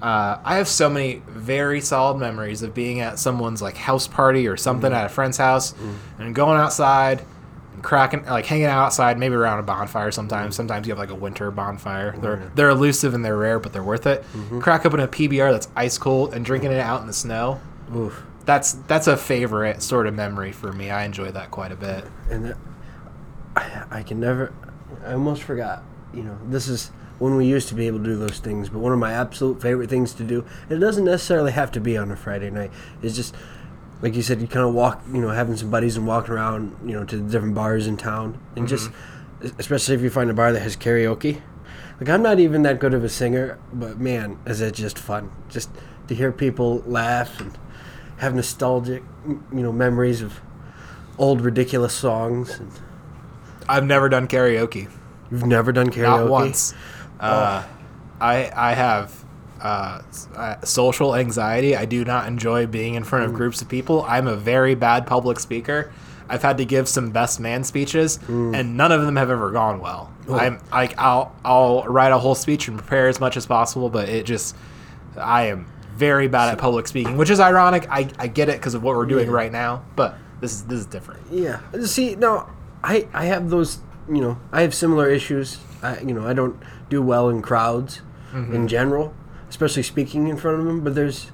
uh, 0.00 0.38
I 0.44 0.58
have 0.58 0.68
so 0.68 0.88
many 0.88 1.22
very 1.26 1.80
solid 1.80 2.18
memories 2.18 2.62
of 2.62 2.72
being 2.72 3.00
at 3.00 3.18
someone's 3.18 3.60
like 3.60 3.76
house 3.76 4.06
party 4.06 4.46
or 4.46 4.56
something 4.56 4.92
at 4.92 5.06
a 5.06 5.08
friend's 5.08 5.38
house 5.38 5.74
and 6.20 6.34
going 6.36 6.56
outside 6.56 7.24
cracking 7.82 8.24
like 8.24 8.46
hanging 8.46 8.66
out 8.66 8.86
outside 8.86 9.18
maybe 9.18 9.34
around 9.34 9.58
a 9.58 9.62
bonfire 9.62 10.10
sometimes. 10.10 10.54
Mm-hmm. 10.54 10.56
Sometimes 10.56 10.86
you 10.86 10.92
have 10.92 10.98
like 10.98 11.10
a 11.10 11.14
winter 11.14 11.50
bonfire. 11.50 12.16
They're 12.18 12.36
mm-hmm. 12.36 12.54
they're 12.54 12.70
elusive 12.70 13.14
and 13.14 13.24
they're 13.24 13.36
rare 13.36 13.58
but 13.58 13.72
they're 13.72 13.82
worth 13.82 14.06
it. 14.06 14.22
Mm-hmm. 14.32 14.60
Crack 14.60 14.86
open 14.86 15.00
a 15.00 15.08
PBR 15.08 15.50
that's 15.50 15.68
ice 15.76 15.98
cold 15.98 16.34
and 16.34 16.44
drinking 16.44 16.72
it 16.72 16.80
out 16.80 17.00
in 17.00 17.06
the 17.06 17.12
snow. 17.12 17.60
Oof. 17.94 18.22
that's 18.44 18.72
that's 18.72 19.06
a 19.06 19.16
favorite 19.16 19.82
sort 19.82 20.06
of 20.06 20.14
memory 20.14 20.52
for 20.52 20.72
me. 20.72 20.90
I 20.90 21.04
enjoy 21.04 21.30
that 21.32 21.50
quite 21.50 21.72
a 21.72 21.76
bit. 21.76 22.04
And 22.30 22.44
that, 22.44 22.56
I, 23.56 23.84
I 23.90 24.02
can 24.02 24.20
never 24.20 24.52
i 25.04 25.12
almost 25.12 25.42
forgot 25.42 25.82
you 26.14 26.22
know 26.22 26.38
this 26.46 26.68
is 26.68 26.90
when 27.18 27.34
we 27.34 27.46
used 27.46 27.68
to 27.68 27.74
be 27.74 27.86
able 27.86 27.98
to 27.98 28.04
do 28.04 28.16
those 28.16 28.38
things 28.38 28.68
but 28.68 28.78
one 28.78 28.92
of 28.92 28.98
my 28.98 29.12
absolute 29.12 29.60
favorite 29.60 29.90
things 29.90 30.12
to 30.14 30.24
do 30.24 30.44
and 30.68 30.72
it 30.72 30.80
doesn't 30.80 31.04
necessarily 31.04 31.52
have 31.52 31.70
to 31.72 31.80
be 31.80 31.96
on 31.96 32.10
a 32.10 32.16
friday 32.16 32.50
night 32.50 32.70
it's 33.02 33.16
just 33.16 33.34
like 34.02 34.14
you 34.14 34.22
said 34.22 34.40
you 34.40 34.46
kind 34.46 34.66
of 34.66 34.74
walk 34.74 35.02
you 35.12 35.20
know 35.20 35.30
having 35.30 35.56
some 35.56 35.70
buddies 35.70 35.96
and 35.96 36.06
walking 36.06 36.32
around 36.34 36.76
you 36.84 36.92
know 36.94 37.04
to 37.04 37.16
the 37.16 37.30
different 37.30 37.54
bars 37.54 37.86
in 37.86 37.96
town 37.96 38.38
and 38.56 38.68
just 38.68 38.90
especially 39.58 39.94
if 39.94 40.00
you 40.02 40.10
find 40.10 40.30
a 40.30 40.34
bar 40.34 40.52
that 40.52 40.60
has 40.60 40.76
karaoke 40.76 41.40
like 42.00 42.08
i'm 42.08 42.22
not 42.22 42.38
even 42.38 42.62
that 42.62 42.78
good 42.78 42.94
of 42.94 43.04
a 43.04 43.08
singer 43.08 43.58
but 43.72 43.98
man 43.98 44.38
is 44.46 44.60
it 44.60 44.74
just 44.74 44.98
fun 44.98 45.30
just 45.48 45.70
to 46.06 46.14
hear 46.14 46.32
people 46.32 46.82
laugh 46.86 47.40
and 47.40 47.56
have 48.18 48.34
nostalgic 48.34 49.02
you 49.26 49.40
know 49.52 49.72
memories 49.72 50.22
of 50.22 50.40
old 51.18 51.40
ridiculous 51.40 51.92
songs 51.94 52.58
and 52.58 52.70
I've 53.68 53.84
never 53.84 54.08
done 54.08 54.26
karaoke. 54.28 54.90
You've 55.30 55.44
never 55.44 55.72
done 55.72 55.90
karaoke? 55.90 56.20
Not 56.20 56.28
once. 56.28 56.74
Uh, 57.20 57.64
I 58.20 58.50
I 58.54 58.72
have 58.72 59.17
uh, 59.60 60.02
uh, 60.36 60.60
social 60.64 61.14
anxiety. 61.14 61.76
I 61.76 61.84
do 61.84 62.04
not 62.04 62.26
enjoy 62.28 62.66
being 62.66 62.94
in 62.94 63.04
front 63.04 63.24
of 63.24 63.34
groups 63.34 63.60
of 63.62 63.68
people. 63.68 64.04
I'm 64.08 64.26
a 64.26 64.36
very 64.36 64.74
bad 64.74 65.06
public 65.06 65.40
speaker. 65.40 65.92
I've 66.30 66.42
had 66.42 66.58
to 66.58 66.64
give 66.66 66.88
some 66.88 67.10
best 67.10 67.40
man 67.40 67.64
speeches, 67.64 68.18
and 68.28 68.76
none 68.76 68.92
of 68.92 69.00
them 69.02 69.16
have 69.16 69.30
ever 69.30 69.50
gone 69.50 69.80
well. 69.80 70.12
I'm 70.30 70.60
like 70.70 70.98
I'll 70.98 71.34
I'll 71.44 71.84
write 71.84 72.12
a 72.12 72.18
whole 72.18 72.34
speech 72.34 72.68
and 72.68 72.76
prepare 72.78 73.08
as 73.08 73.18
much 73.18 73.36
as 73.38 73.46
possible, 73.46 73.88
but 73.88 74.08
it 74.10 74.26
just 74.26 74.54
I 75.16 75.44
am 75.46 75.66
very 75.94 76.28
bad 76.28 76.50
at 76.52 76.58
public 76.58 76.86
speaking, 76.86 77.16
which 77.16 77.30
is 77.30 77.40
ironic. 77.40 77.86
I, 77.90 78.08
I 78.18 78.26
get 78.28 78.48
it 78.50 78.58
because 78.58 78.74
of 78.74 78.82
what 78.82 78.94
we're 78.94 79.06
doing 79.06 79.28
Yeah. 79.28 79.34
right 79.34 79.50
now, 79.50 79.84
but 79.96 80.16
this 80.40 80.52
is 80.52 80.64
this 80.66 80.80
is 80.80 80.86
different. 80.86 81.22
Yeah. 81.30 81.60
See, 81.84 82.14
no, 82.14 82.46
I 82.84 83.08
I 83.14 83.24
have 83.24 83.48
those. 83.48 83.78
You 84.06 84.20
know, 84.20 84.38
I 84.52 84.60
have 84.62 84.74
similar 84.74 85.08
issues. 85.08 85.58
I 85.82 85.98
you 86.00 86.12
know 86.12 86.26
I 86.26 86.34
don't 86.34 86.56
do 86.90 87.00
well 87.02 87.30
in 87.30 87.40
crowds 87.42 88.02
in 88.34 88.68
general, 88.68 89.14
especially 89.48 89.82
speaking 89.82 90.28
in 90.28 90.36
front 90.36 90.60
of 90.60 90.66
them. 90.66 90.82
But 90.82 90.94
there's 90.94 91.30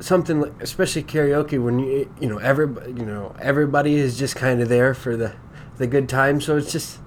something, 0.00 0.40
like, 0.40 0.62
especially 0.62 1.02
karaoke, 1.02 1.62
when 1.62 1.78
you 1.78 2.12
you 2.20 2.28
know 2.28 2.38
everybody 2.38 2.92
you 2.92 3.04
know 3.06 3.34
everybody 3.40 3.96
is 3.96 4.18
just 4.18 4.36
kind 4.36 4.60
of 4.60 4.68
there 4.68 4.94
for 4.94 5.16
the 5.16 5.34
the 5.76 5.86
good 5.86 6.08
time. 6.08 6.40
So 6.40 6.56
it's 6.56 6.72
just 6.72 6.98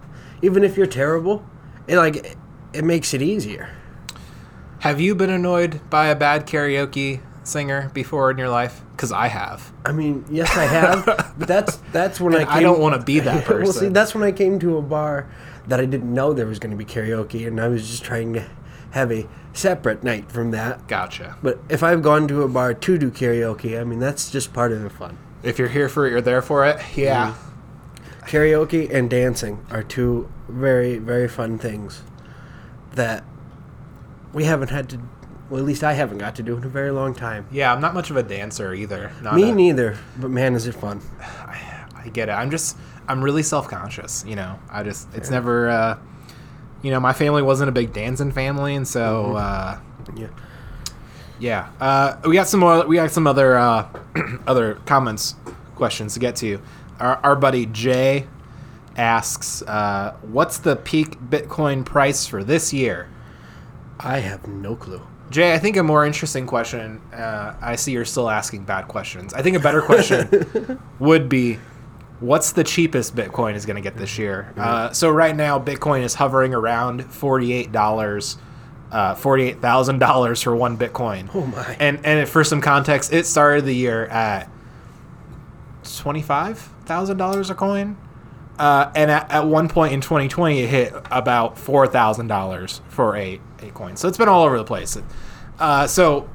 even 0.42 0.64
if 0.64 0.78
you're 0.78 0.88
terrible, 0.88 1.46
it 1.88 1.98
like 1.98 2.18
it, 2.18 2.38
it 2.74 2.84
makes 2.84 3.14
it 3.14 3.22
easier. 3.22 3.70
Have 4.80 5.00
you 5.00 5.14
been 5.14 5.30
annoyed 5.30 5.80
by 5.92 6.08
a 6.08 6.16
bad 6.16 6.48
karaoke 6.48 7.22
singer 7.44 7.92
before 7.94 8.32
in 8.32 8.38
your 8.38 8.50
life? 8.50 8.82
Because 8.92 9.12
I 9.12 9.28
have. 9.28 9.72
I 9.86 9.92
mean, 9.92 10.26
yes, 10.30 10.56
I 10.58 10.64
have, 10.66 11.06
but 11.38 11.48
that's 11.48 11.76
that's 11.92 12.20
when 12.20 12.34
And 12.34 12.44
I 12.44 12.46
came, 12.46 12.58
I 12.58 12.62
don't 12.62 12.80
wanna 12.80 13.04
be 13.04 13.20
that 13.20 13.46
person. 13.46 13.64
well, 13.64 13.74
see, 13.74 13.90
that's 13.90 14.16
when 14.16 14.24
I 14.24 14.32
came 14.32 14.60
to 14.60 14.78
a 14.78 14.82
bar 14.82 15.30
that 15.68 15.80
I 15.80 15.86
didn't 15.86 16.14
know 16.14 16.34
there 16.34 16.48
was 16.48 16.60
going 16.60 16.72
to 16.72 16.78
be 16.78 16.86
karaoke, 16.86 17.48
and 17.48 17.60
I 17.60 17.68
was 17.68 17.88
just 17.88 18.04
trying 18.04 18.34
to 18.34 18.50
have 18.92 19.12
a 19.12 19.28
separate 19.54 20.04
night 20.04 20.32
from 20.32 20.52
that. 20.52 20.88
Gotcha. 20.88 21.38
But 21.44 21.60
if 21.70 21.84
I've 21.84 22.02
gone 22.02 22.28
to 22.30 22.44
a 22.44 22.48
bar 22.48 22.74
to 22.74 22.98
do 22.98 23.12
karaoke, 23.12 23.80
I 23.80 23.84
mean 23.84 24.00
that's 24.00 24.30
just 24.32 24.54
part 24.54 24.72
of 24.72 24.82
the 24.82 24.90
fun. 24.90 25.18
If 25.44 25.58
you're 25.60 25.70
here 25.70 25.90
for 25.90 26.06
it, 26.08 26.12
you're 26.12 26.22
there 26.22 26.42
for 26.42 26.66
it. 26.66 26.80
Yeah. 26.96 27.36
Karaoke 28.28 28.94
and 28.94 29.10
dancing 29.10 29.66
are 29.72 29.84
two 29.84 30.30
very 30.48 30.98
very 31.00 31.28
fun 31.28 31.58
things 31.58 32.04
that 32.94 33.24
we 34.34 34.44
haven't 34.46 34.70
had 34.70 34.90
to. 34.90 35.00
Well, 35.50 35.60
at 35.60 35.66
least 35.66 35.84
I 35.84 35.94
haven't 35.94 36.20
got 36.20 36.36
to 36.36 36.44
do 36.44 36.56
in 36.56 36.64
a 36.64 36.70
very 36.70 36.92
long 36.92 37.14
time. 37.14 37.46
Yeah, 37.52 37.74
I'm 37.74 37.82
not 37.82 37.94
much 37.94 38.10
of 38.10 38.16
a 38.16 38.24
dancer 38.24 38.74
either. 38.74 39.12
Not 39.22 39.36
Me 39.36 39.50
a- 39.52 39.56
neither, 39.56 39.98
but 40.18 40.30
man, 40.30 40.56
is 40.56 40.66
it 40.68 40.76
fun! 40.76 41.02
I 41.20 42.10
get 42.14 42.30
it. 42.30 42.34
I'm 42.34 42.50
just 42.52 42.78
I'm 43.08 43.22
really 43.24 43.44
self 43.44 43.68
conscious. 43.68 44.24
You 44.26 44.36
know, 44.36 44.60
I 44.70 44.84
just 44.84 45.08
it's 45.14 45.30
never. 45.30 45.70
uh 45.70 45.98
You 46.82 46.92
know, 46.92 47.00
my 47.00 47.14
family 47.14 47.42
wasn't 47.42 47.70
a 47.70 47.72
big 47.72 47.94
dancing 47.94 48.32
family, 48.32 48.76
and 48.76 48.88
so 48.88 49.36
uh 49.36 49.80
Yeah. 50.16 50.28
yeah. 51.40 51.70
Uh, 51.80 52.18
we 52.26 52.36
got 52.36 52.48
some 52.48 52.60
more. 52.60 52.86
We 52.86 52.96
got 52.96 53.12
some 53.12 53.28
other 53.28 53.58
uh 53.58 53.88
other 54.48 54.76
comments, 54.86 55.36
questions 55.76 56.14
to 56.16 56.20
get 56.20 56.36
to. 56.38 56.60
Our, 57.00 57.18
our 57.24 57.36
buddy 57.36 57.66
Jay 57.68 58.28
asks, 58.98 59.62
uh, 59.64 60.16
"What's 60.22 60.58
the 60.60 60.76
peak 60.76 61.20
Bitcoin 61.20 61.86
price 61.86 62.26
for 62.28 62.44
this 62.44 62.74
year?" 62.74 63.08
I 64.00 64.18
have 64.20 64.48
no 64.48 64.76
clue. 64.76 65.02
Jay, 65.30 65.54
I 65.54 65.60
think 65.60 65.78
a 65.78 65.84
more 65.84 66.06
interesting 66.06 66.46
question. 66.46 67.00
Uh, 67.14 67.54
I 67.62 67.76
see 67.78 67.92
you're 67.94 68.04
still 68.04 68.30
asking 68.30 68.64
bad 68.66 68.88
questions. 68.88 69.34
I 69.34 69.42
think 69.42 69.56
a 69.56 69.60
better 69.62 69.82
question 69.82 70.80
would 71.00 71.30
be, 71.30 71.58
what's 72.22 72.54
the 72.54 72.64
cheapest 72.64 73.16
Bitcoin 73.16 73.56
is 73.56 73.66
going 73.66 73.76
to 73.76 73.82
get 73.82 73.98
this 73.98 74.18
year? 74.18 74.54
Uh, 74.56 74.92
so 74.92 75.10
right 75.10 75.36
now, 75.36 75.60
Bitcoin 75.60 76.04
is 76.04 76.16
hovering 76.16 76.54
around 76.54 77.04
forty-eight 77.12 77.72
dollars, 77.74 78.38
uh, 78.92 79.16
forty-eight 79.16 79.60
thousand 79.60 80.00
dollars 80.00 80.42
for 80.42 80.56
one 80.56 80.78
Bitcoin. 80.78 81.30
Oh 81.34 81.46
my. 81.48 81.76
And 81.80 82.06
and 82.06 82.30
for 82.30 82.44
some 82.44 82.62
context, 82.62 83.12
it 83.12 83.26
started 83.26 83.66
the 83.66 83.76
year 83.76 84.06
at 84.06 84.50
twenty-five 85.98 86.58
thousand 86.86 87.18
dollars 87.18 87.50
a 87.50 87.56
coin. 87.56 87.98
Uh, 88.60 88.92
and 88.96 89.10
at, 89.10 89.32
at 89.32 89.48
one 89.48 89.68
point 89.68 89.92
in 89.92 90.02
2020, 90.02 90.60
it 90.60 90.68
hit 90.68 90.94
about 91.10 91.58
four 91.58 91.88
thousand 91.88 92.28
dollars 92.28 92.82
for 92.90 93.16
a, 93.18 93.42
a 93.62 93.72
coin. 93.72 93.96
So 93.98 94.08
it's 94.08 94.18
been 94.18 94.30
all 94.30 94.44
over 94.44 94.58
the 94.58 94.64
place. 94.64 94.98
Uh, 95.58 95.88
so, 95.88 96.30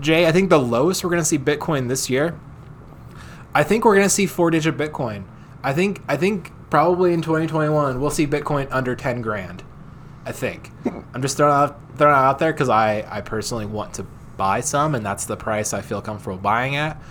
Jay, 0.00 0.26
I 0.26 0.32
think 0.32 0.48
the 0.48 0.58
lowest 0.58 1.04
we're 1.04 1.10
going 1.10 1.20
to 1.20 1.26
see 1.26 1.38
Bitcoin 1.38 1.88
this 1.88 2.08
year. 2.08 2.38
I 3.58 3.64
think 3.64 3.84
we're 3.84 3.96
going 3.96 4.06
to 4.06 4.14
see 4.14 4.26
four-digit 4.26 4.76
Bitcoin. 4.76 5.24
I 5.64 5.72
think 5.72 6.00
I 6.06 6.16
think 6.16 6.52
probably 6.70 7.12
in 7.12 7.22
2021 7.22 8.00
we'll 8.00 8.08
see 8.08 8.24
Bitcoin 8.24 8.68
under 8.70 8.94
10 8.94 9.20
grand. 9.20 9.64
I 10.24 10.30
think. 10.30 10.70
I'm 11.12 11.20
just 11.20 11.36
throwing 11.36 11.52
out 11.52 11.76
throwing 11.96 12.14
it 12.14 12.18
out 12.18 12.38
there 12.38 12.52
because 12.52 12.68
I 12.68 13.04
I 13.10 13.20
personally 13.20 13.66
want 13.66 13.94
to 13.94 14.04
buy 14.36 14.60
some, 14.60 14.94
and 14.94 15.04
that's 15.04 15.24
the 15.24 15.36
price 15.36 15.72
I 15.72 15.80
feel 15.80 16.00
comfortable 16.00 16.36
buying 16.38 16.76
at. 16.76 17.02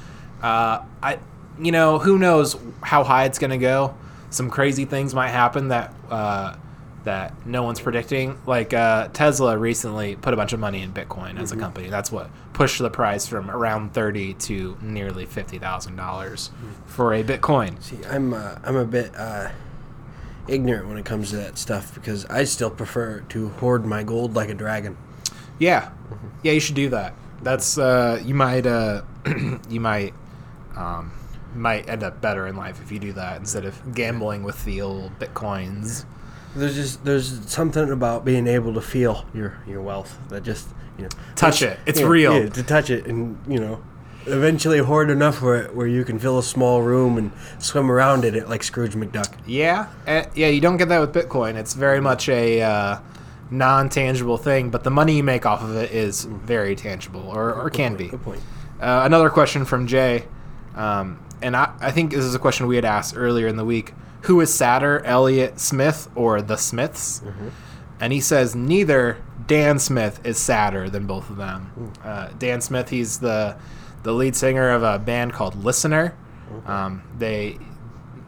Uh, 0.42 0.84
I, 1.04 1.20
you 1.60 1.74
know, 1.74 2.00
who 2.00 2.18
knows 2.18 2.56
how 2.82 3.04
high 3.04 3.26
it's 3.26 3.40
gonna 3.40 3.58
go. 3.58 3.94
Some 4.30 4.50
crazy 4.50 4.86
things 4.86 5.14
might 5.14 5.32
happen 5.32 5.68
that 5.68 5.94
uh, 6.10 6.56
that 7.08 7.46
no 7.46 7.64
one's 7.64 7.80
predicting. 7.80 8.38
Like 8.46 8.74
uh, 8.74 9.08
Tesla 9.10 9.58
recently 9.58 10.16
put 10.16 10.34
a 10.34 10.38
bunch 10.38 10.54
of 10.54 10.60
money 10.60 10.82
in 10.82 10.94
Bitcoin 10.94 11.40
as 11.40 11.52
a 11.52 11.58
company. 11.58 11.90
That's 11.90 12.12
what 12.12 12.30
pushed 12.54 12.80
the 12.80 12.90
price 12.90 13.26
from 13.26 13.50
around 13.50 13.94
thirty 13.94 14.34
to 14.36 14.78
nearly 14.82 15.26
fifty 15.26 15.58
thousand 15.58 15.96
dollars 15.96 16.52
for 16.86 17.14
a 17.14 17.24
Bitcoin. 17.24 17.82
See, 17.82 17.98
I'm 18.06 18.34
uh, 18.34 18.60
I'm 18.64 18.76
a 18.76 18.86
bit 18.86 19.16
uh, 19.16 19.50
ignorant 20.48 20.88
when 20.88 20.98
it 20.98 21.06
comes 21.06 21.30
to 21.32 21.38
that 21.38 21.58
stuff 21.58 21.94
because 21.96 22.26
I 22.26 22.44
still 22.44 22.70
prefer 22.70 23.22
to 23.30 23.50
hoard 23.50 23.86
my 23.86 24.04
gold 24.04 24.36
like 24.36 24.50
a 24.50 24.54
dragon. 24.54 24.98
Yeah, 25.60 25.92
yeah, 26.44 26.52
you 26.52 26.60
should 26.60 26.76
do 26.76 26.90
that. 26.90 27.16
That's 27.42 27.78
uh, 27.78 28.22
you 28.24 28.36
might 28.36 28.66
uh, 28.66 29.04
you 29.70 29.80
might 29.80 30.14
um, 30.76 31.12
might 31.56 31.88
end 31.90 32.04
up 32.04 32.22
better 32.22 32.48
in 32.48 32.56
life 32.56 32.82
if 32.82 32.92
you 32.92 33.00
do 33.00 33.14
that 33.14 33.38
instead 33.38 33.66
of 33.66 33.96
gambling 33.96 34.44
with 34.44 34.64
the 34.66 34.82
old 34.82 35.18
bitcoins. 35.20 36.06
There's 36.58 36.76
just 36.76 37.06
there's 37.06 37.50
something 37.50 37.90
about 37.92 38.26
being 38.26 38.48
able 38.48 38.74
to 38.74 38.82
feel 38.82 39.26
your 39.34 39.62
your 39.68 39.82
wealth 39.82 40.18
that 40.30 40.44
just 40.44 40.68
you 40.98 41.04
know 41.04 41.10
Touch 41.36 41.62
it. 41.62 41.80
It's 41.86 42.00
yeah, 42.00 42.08
real. 42.08 42.44
yeah, 42.44 42.50
to 42.50 42.64
touch 42.64 42.90
it 42.90 43.06
and 43.06 43.38
you 43.48 43.60
know 43.60 43.82
eventually 44.26 44.80
hoard 44.80 45.10
enough 45.10 45.42
where 45.42 45.68
where 45.68 45.88
you 45.88 46.04
can 46.04 46.20
fill 46.20 46.38
a 46.38 46.44
small 46.44 46.82
room 46.82 47.18
and 47.18 47.32
swim 47.60 47.92
around 47.92 48.26
in 48.26 48.36
it 48.36 48.50
like 48.50 48.64
Scrooge 48.64 48.96
McDuck. 48.96 49.34
Yeah, 49.46 49.88
uh, 50.06 50.24
yeah, 50.36 50.48
you 50.48 50.62
don't 50.62 50.78
get 50.78 50.90
that 50.90 51.00
with 51.00 51.14
Bitcoin. 51.14 51.56
It's 51.56 51.74
very 51.74 52.02
much 52.02 52.28
a 52.30 52.62
uh, 52.62 53.00
non-tangible 53.52 54.38
thing, 54.38 54.70
but 54.70 54.84
the 54.84 54.92
money 54.92 55.18
you 55.18 55.24
make 55.24 55.46
off 55.46 55.64
of 55.64 55.76
it 55.76 55.92
is 55.92 56.26
very 56.26 56.76
tangible, 56.76 57.22
or, 57.22 57.54
or 57.54 57.70
can 57.70 57.96
be. 57.96 58.08
Good 58.10 58.24
point. 58.24 58.42
Uh, 58.80 59.02
another 59.06 59.30
question 59.30 59.66
from 59.66 59.88
Jay, 59.88 60.26
um, 60.76 61.24
and 61.42 61.56
I, 61.56 61.74
I 61.80 61.92
think 61.92 62.12
this 62.12 62.26
is 62.26 62.36
a 62.36 62.40
question 62.40 62.68
we 62.68 62.76
had 62.76 62.86
asked 62.86 63.16
earlier 63.18 63.48
in 63.48 63.56
the 63.56 63.66
week. 63.66 63.94
Who 64.22 64.42
is 64.42 64.54
sadder, 64.54 65.02
Elliott 65.06 65.60
Smith 65.60 66.10
or 66.16 66.42
the 66.42 66.58
Smiths? 66.58 67.22
And 68.00 68.12
he 68.14 68.20
says 68.22 68.56
neither 68.56 69.18
Dan 69.48 69.80
Smith 69.80 70.20
is 70.26 70.38
sadder 70.38 70.90
than 70.90 71.06
both 71.08 71.30
of 71.30 71.38
them. 71.38 71.94
Uh, 72.04 72.30
Dan 72.38 72.62
Smith, 72.62 72.90
he's 72.90 73.20
the 73.20 73.56
the 74.04 74.14
lead 74.14 74.36
singer 74.36 74.70
of 74.70 74.84
a 74.84 75.00
band 75.00 75.34
called 75.34 75.56
Listener. 75.64 76.16
Um, 76.66 77.02
they 77.18 77.58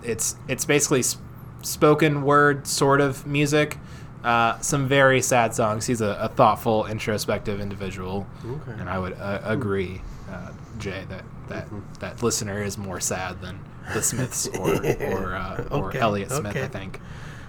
it's 0.04 0.36
it's 0.48 0.66
basically 0.66 1.00
s- 1.00 1.18
spoken 1.62 2.24
word 2.24 2.66
sort 2.68 3.02
of 3.02 3.26
music. 3.28 3.78
Uh, 4.24 4.60
some 4.60 4.88
very 4.88 5.22
sad 5.22 5.54
songs. 5.56 5.86
He's 5.86 6.02
a, 6.02 6.18
a 6.20 6.28
thoughtful, 6.28 6.86
introspective 6.88 7.62
individual, 7.62 8.28
Okay. 8.46 8.72
and 8.80 8.90
I 8.90 9.00
would 9.00 9.14
uh, 9.14 9.40
agree, 9.46 10.02
uh, 10.30 10.52
Jay, 10.78 11.06
that 11.10 11.24
that 11.48 11.68
that 12.00 12.22
listener 12.24 12.62
is 12.62 12.78
more 12.78 13.00
sad 13.00 13.42
than 13.42 13.60
the 13.94 14.02
Smiths 14.02 14.48
or 14.60 14.76
or 14.86 15.36
uh, 15.36 15.68
or 15.72 15.86
Okay, 15.90 16.00
Elliott 16.00 16.32
Smith. 16.32 16.56
I 16.56 16.68
think 16.68 17.00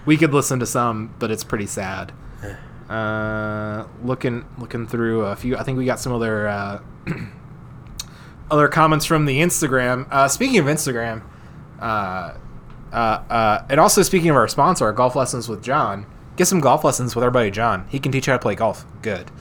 we 0.05 0.17
could 0.17 0.33
listen 0.33 0.59
to 0.59 0.65
some, 0.65 1.13
but 1.19 1.31
it's 1.31 1.43
pretty 1.43 1.67
sad. 1.67 2.13
Uh, 2.89 3.87
looking 4.03 4.43
looking 4.57 4.85
through 4.85 5.21
a 5.21 5.33
few, 5.33 5.55
I 5.55 5.63
think 5.63 5.77
we 5.77 5.85
got 5.85 5.97
some 5.97 6.11
other 6.11 6.45
uh, 6.49 6.81
other 8.51 8.67
comments 8.67 9.05
from 9.05 9.25
the 9.25 9.39
Instagram. 9.39 10.11
Uh, 10.11 10.27
speaking 10.27 10.57
of 10.57 10.65
Instagram, 10.65 11.21
uh, 11.79 12.33
uh, 12.91 12.95
uh, 12.95 13.65
and 13.69 13.79
also 13.79 14.01
speaking 14.03 14.29
of 14.29 14.35
our 14.35 14.47
sponsor, 14.47 14.91
golf 14.91 15.15
lessons 15.15 15.47
with 15.47 15.63
John. 15.63 16.05
Get 16.35 16.47
some 16.47 16.59
golf 16.59 16.83
lessons 16.83 17.15
with 17.15 17.23
our 17.23 17.31
buddy 17.31 17.51
John. 17.51 17.87
He 17.89 17.99
can 17.99 18.11
teach 18.11 18.27
you 18.27 18.31
how 18.31 18.37
to 18.37 18.41
play 18.41 18.55
golf. 18.55 18.85
Good. 19.01 19.31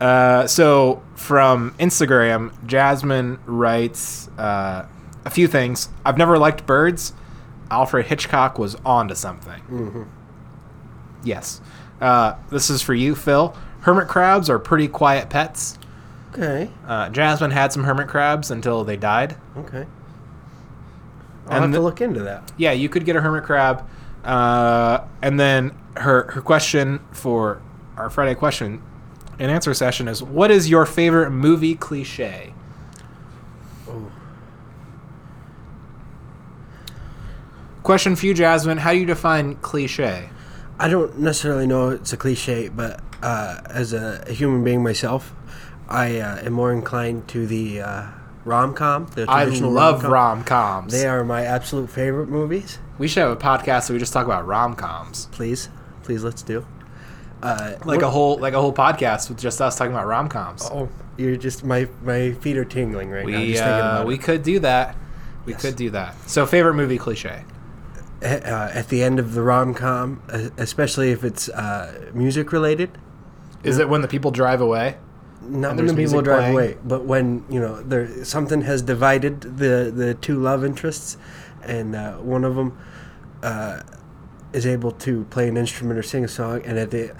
Uh, 0.00 0.46
so 0.46 1.02
from 1.14 1.72
Instagram, 1.78 2.52
Jasmine 2.66 3.38
writes 3.46 4.28
uh, 4.36 4.86
a 5.24 5.30
few 5.30 5.48
things. 5.48 5.88
I've 6.04 6.18
never 6.18 6.38
liked 6.38 6.66
birds. 6.66 7.12
Alfred 7.70 8.06
Hitchcock 8.06 8.58
was 8.58 8.76
on 8.84 9.08
to 9.08 9.14
something. 9.16 10.08
Yes. 11.24 11.60
Uh, 12.00 12.34
this 12.50 12.68
is 12.70 12.82
for 12.82 12.94
you, 12.94 13.14
Phil. 13.14 13.56
Hermit 13.80 14.08
crabs 14.08 14.48
are 14.50 14.58
pretty 14.58 14.88
quiet 14.88 15.30
pets. 15.30 15.78
Okay. 16.32 16.70
Uh, 16.86 17.08
Jasmine 17.10 17.52
had 17.52 17.72
some 17.72 17.84
hermit 17.84 18.08
crabs 18.08 18.50
until 18.50 18.84
they 18.84 18.96
died. 18.96 19.36
Okay. 19.56 19.86
I'll 21.46 21.52
And 21.52 21.64
have 21.64 21.72
to 21.72 21.80
look 21.80 22.00
into 22.00 22.20
that. 22.24 22.52
Yeah, 22.56 22.72
you 22.72 22.88
could 22.88 23.04
get 23.04 23.16
a 23.16 23.20
hermit 23.20 23.44
crab. 23.44 23.86
Uh, 24.24 25.04
and 25.22 25.38
then 25.38 25.76
her 25.96 26.30
her 26.32 26.40
question 26.40 27.00
for 27.12 27.60
our 27.96 28.10
Friday 28.10 28.34
question 28.34 28.82
and 29.38 29.50
answer 29.50 29.74
session 29.74 30.08
is: 30.08 30.22
What 30.22 30.50
is 30.50 30.68
your 30.70 30.86
favorite 30.86 31.30
movie 31.30 31.74
cliche? 31.74 32.54
Oh. 33.88 34.10
Question 37.84 38.16
for 38.16 38.24
you, 38.26 38.32
Jasmine: 38.34 38.78
How 38.78 38.92
do 38.92 38.98
you 38.98 39.04
define 39.06 39.56
cliche? 39.56 40.30
I 40.78 40.88
don't 40.88 41.18
necessarily 41.18 41.66
know 41.66 41.90
it's 41.90 42.12
a 42.12 42.16
cliche, 42.16 42.68
but 42.68 43.00
uh, 43.22 43.60
as 43.66 43.92
a, 43.92 44.24
a 44.26 44.32
human 44.32 44.64
being 44.64 44.82
myself, 44.82 45.34
I 45.88 46.18
uh, 46.18 46.38
am 46.46 46.54
more 46.54 46.72
inclined 46.72 47.28
to 47.28 47.46
the 47.46 47.82
uh, 47.82 48.06
rom 48.46 48.72
com. 48.74 49.06
The 49.14 49.26
I 49.28 49.44
traditional 49.44 49.70
love 49.70 50.02
rom 50.02 50.44
coms. 50.44 50.92
They 50.92 51.06
are 51.06 51.22
my 51.24 51.44
absolute 51.44 51.90
favorite 51.90 52.28
movies. 52.28 52.78
We 52.96 53.06
should 53.06 53.20
have 53.20 53.32
a 53.32 53.36
podcast 53.36 53.90
where 53.90 53.94
we 53.94 53.98
just 54.00 54.14
talk 54.14 54.24
about 54.24 54.46
rom 54.46 54.74
coms, 54.74 55.26
Please, 55.32 55.68
please, 56.04 56.24
let's 56.24 56.42
do. 56.42 56.66
Uh, 57.42 57.74
like 57.84 58.00
a 58.00 58.08
whole 58.10 58.38
like 58.38 58.54
a 58.54 58.60
whole 58.62 58.72
podcast 58.72 59.28
with 59.28 59.38
just 59.38 59.60
us 59.60 59.76
talking 59.76 59.92
about 59.92 60.06
rom 60.06 60.30
coms. 60.30 60.66
Oh, 60.72 60.88
you're 61.18 61.36
just 61.36 61.62
my 61.64 61.86
my 62.02 62.32
feet 62.32 62.56
are 62.56 62.64
tingling 62.64 63.10
right 63.10 63.26
now. 63.26 63.38
we 63.38 63.52
Just 63.52 63.62
uh, 63.62 63.66
about 63.66 64.06
we 64.06 64.14
it. 64.14 64.22
could 64.22 64.42
do 64.42 64.58
that. 64.60 64.96
We 65.44 65.52
Yes. 65.52 65.60
could 65.60 65.76
do 65.76 65.90
that. 65.90 66.14
So, 66.26 66.46
favorite 66.46 66.72
movie 66.72 66.96
cliche? 66.96 67.44
Uh, 68.24 68.70
at 68.72 68.88
the 68.88 69.02
end 69.02 69.18
of 69.18 69.34
the 69.34 69.42
rom 69.42 69.74
com, 69.74 70.22
especially 70.56 71.10
if 71.10 71.24
it's 71.24 71.48
uh, 71.50 72.10
music 72.14 72.52
related. 72.52 72.90
Is 73.62 73.78
it 73.78 73.88
when 73.88 74.02
the 74.02 74.08
people 74.08 74.30
drive 74.30 74.60
away? 74.60 74.96
Not 75.42 75.76
when 75.76 75.86
the 75.86 75.94
people 75.94 76.22
drive 76.22 76.38
playing? 76.38 76.52
away, 76.54 76.76
but 76.84 77.04
when 77.04 77.44
you 77.50 77.60
know 77.60 77.82
there 77.82 78.24
something 78.24 78.62
has 78.62 78.80
divided 78.82 79.40
the 79.42 79.92
the 79.94 80.14
two 80.14 80.38
love 80.40 80.64
interests, 80.64 81.16
and 81.62 81.94
uh, 81.94 82.14
one 82.14 82.44
of 82.44 82.56
them 82.56 82.76
uh, 83.42 83.80
is 84.52 84.66
able 84.66 84.90
to 84.92 85.24
play 85.24 85.48
an 85.48 85.56
instrument 85.56 85.98
or 85.98 86.02
sing 86.02 86.24
a 86.24 86.28
song, 86.28 86.62
and 86.64 86.78
at 86.78 86.90
the 86.90 87.14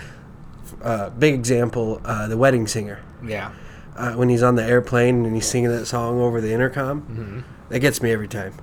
uh, 0.83 1.11
big 1.11 1.35
example, 1.35 2.01
uh, 2.05 2.27
the 2.27 2.37
wedding 2.39 2.67
singer, 2.67 3.01
Yeah. 3.23 3.51
uh, 3.97 4.13
when 4.15 4.29
he's 4.31 4.43
on 4.43 4.55
the 4.55 4.65
airplane 4.65 5.25
and 5.27 5.35
he's 5.35 5.47
singing 5.47 5.71
that 5.71 5.87
song 5.87 6.21
over 6.21 6.41
the 6.41 6.53
intercom, 6.53 7.03
Mm-hmm. 7.03 7.41
that 7.71 7.81
gets 7.81 8.01
me 8.03 8.11
every 8.13 8.29
time. 8.29 8.55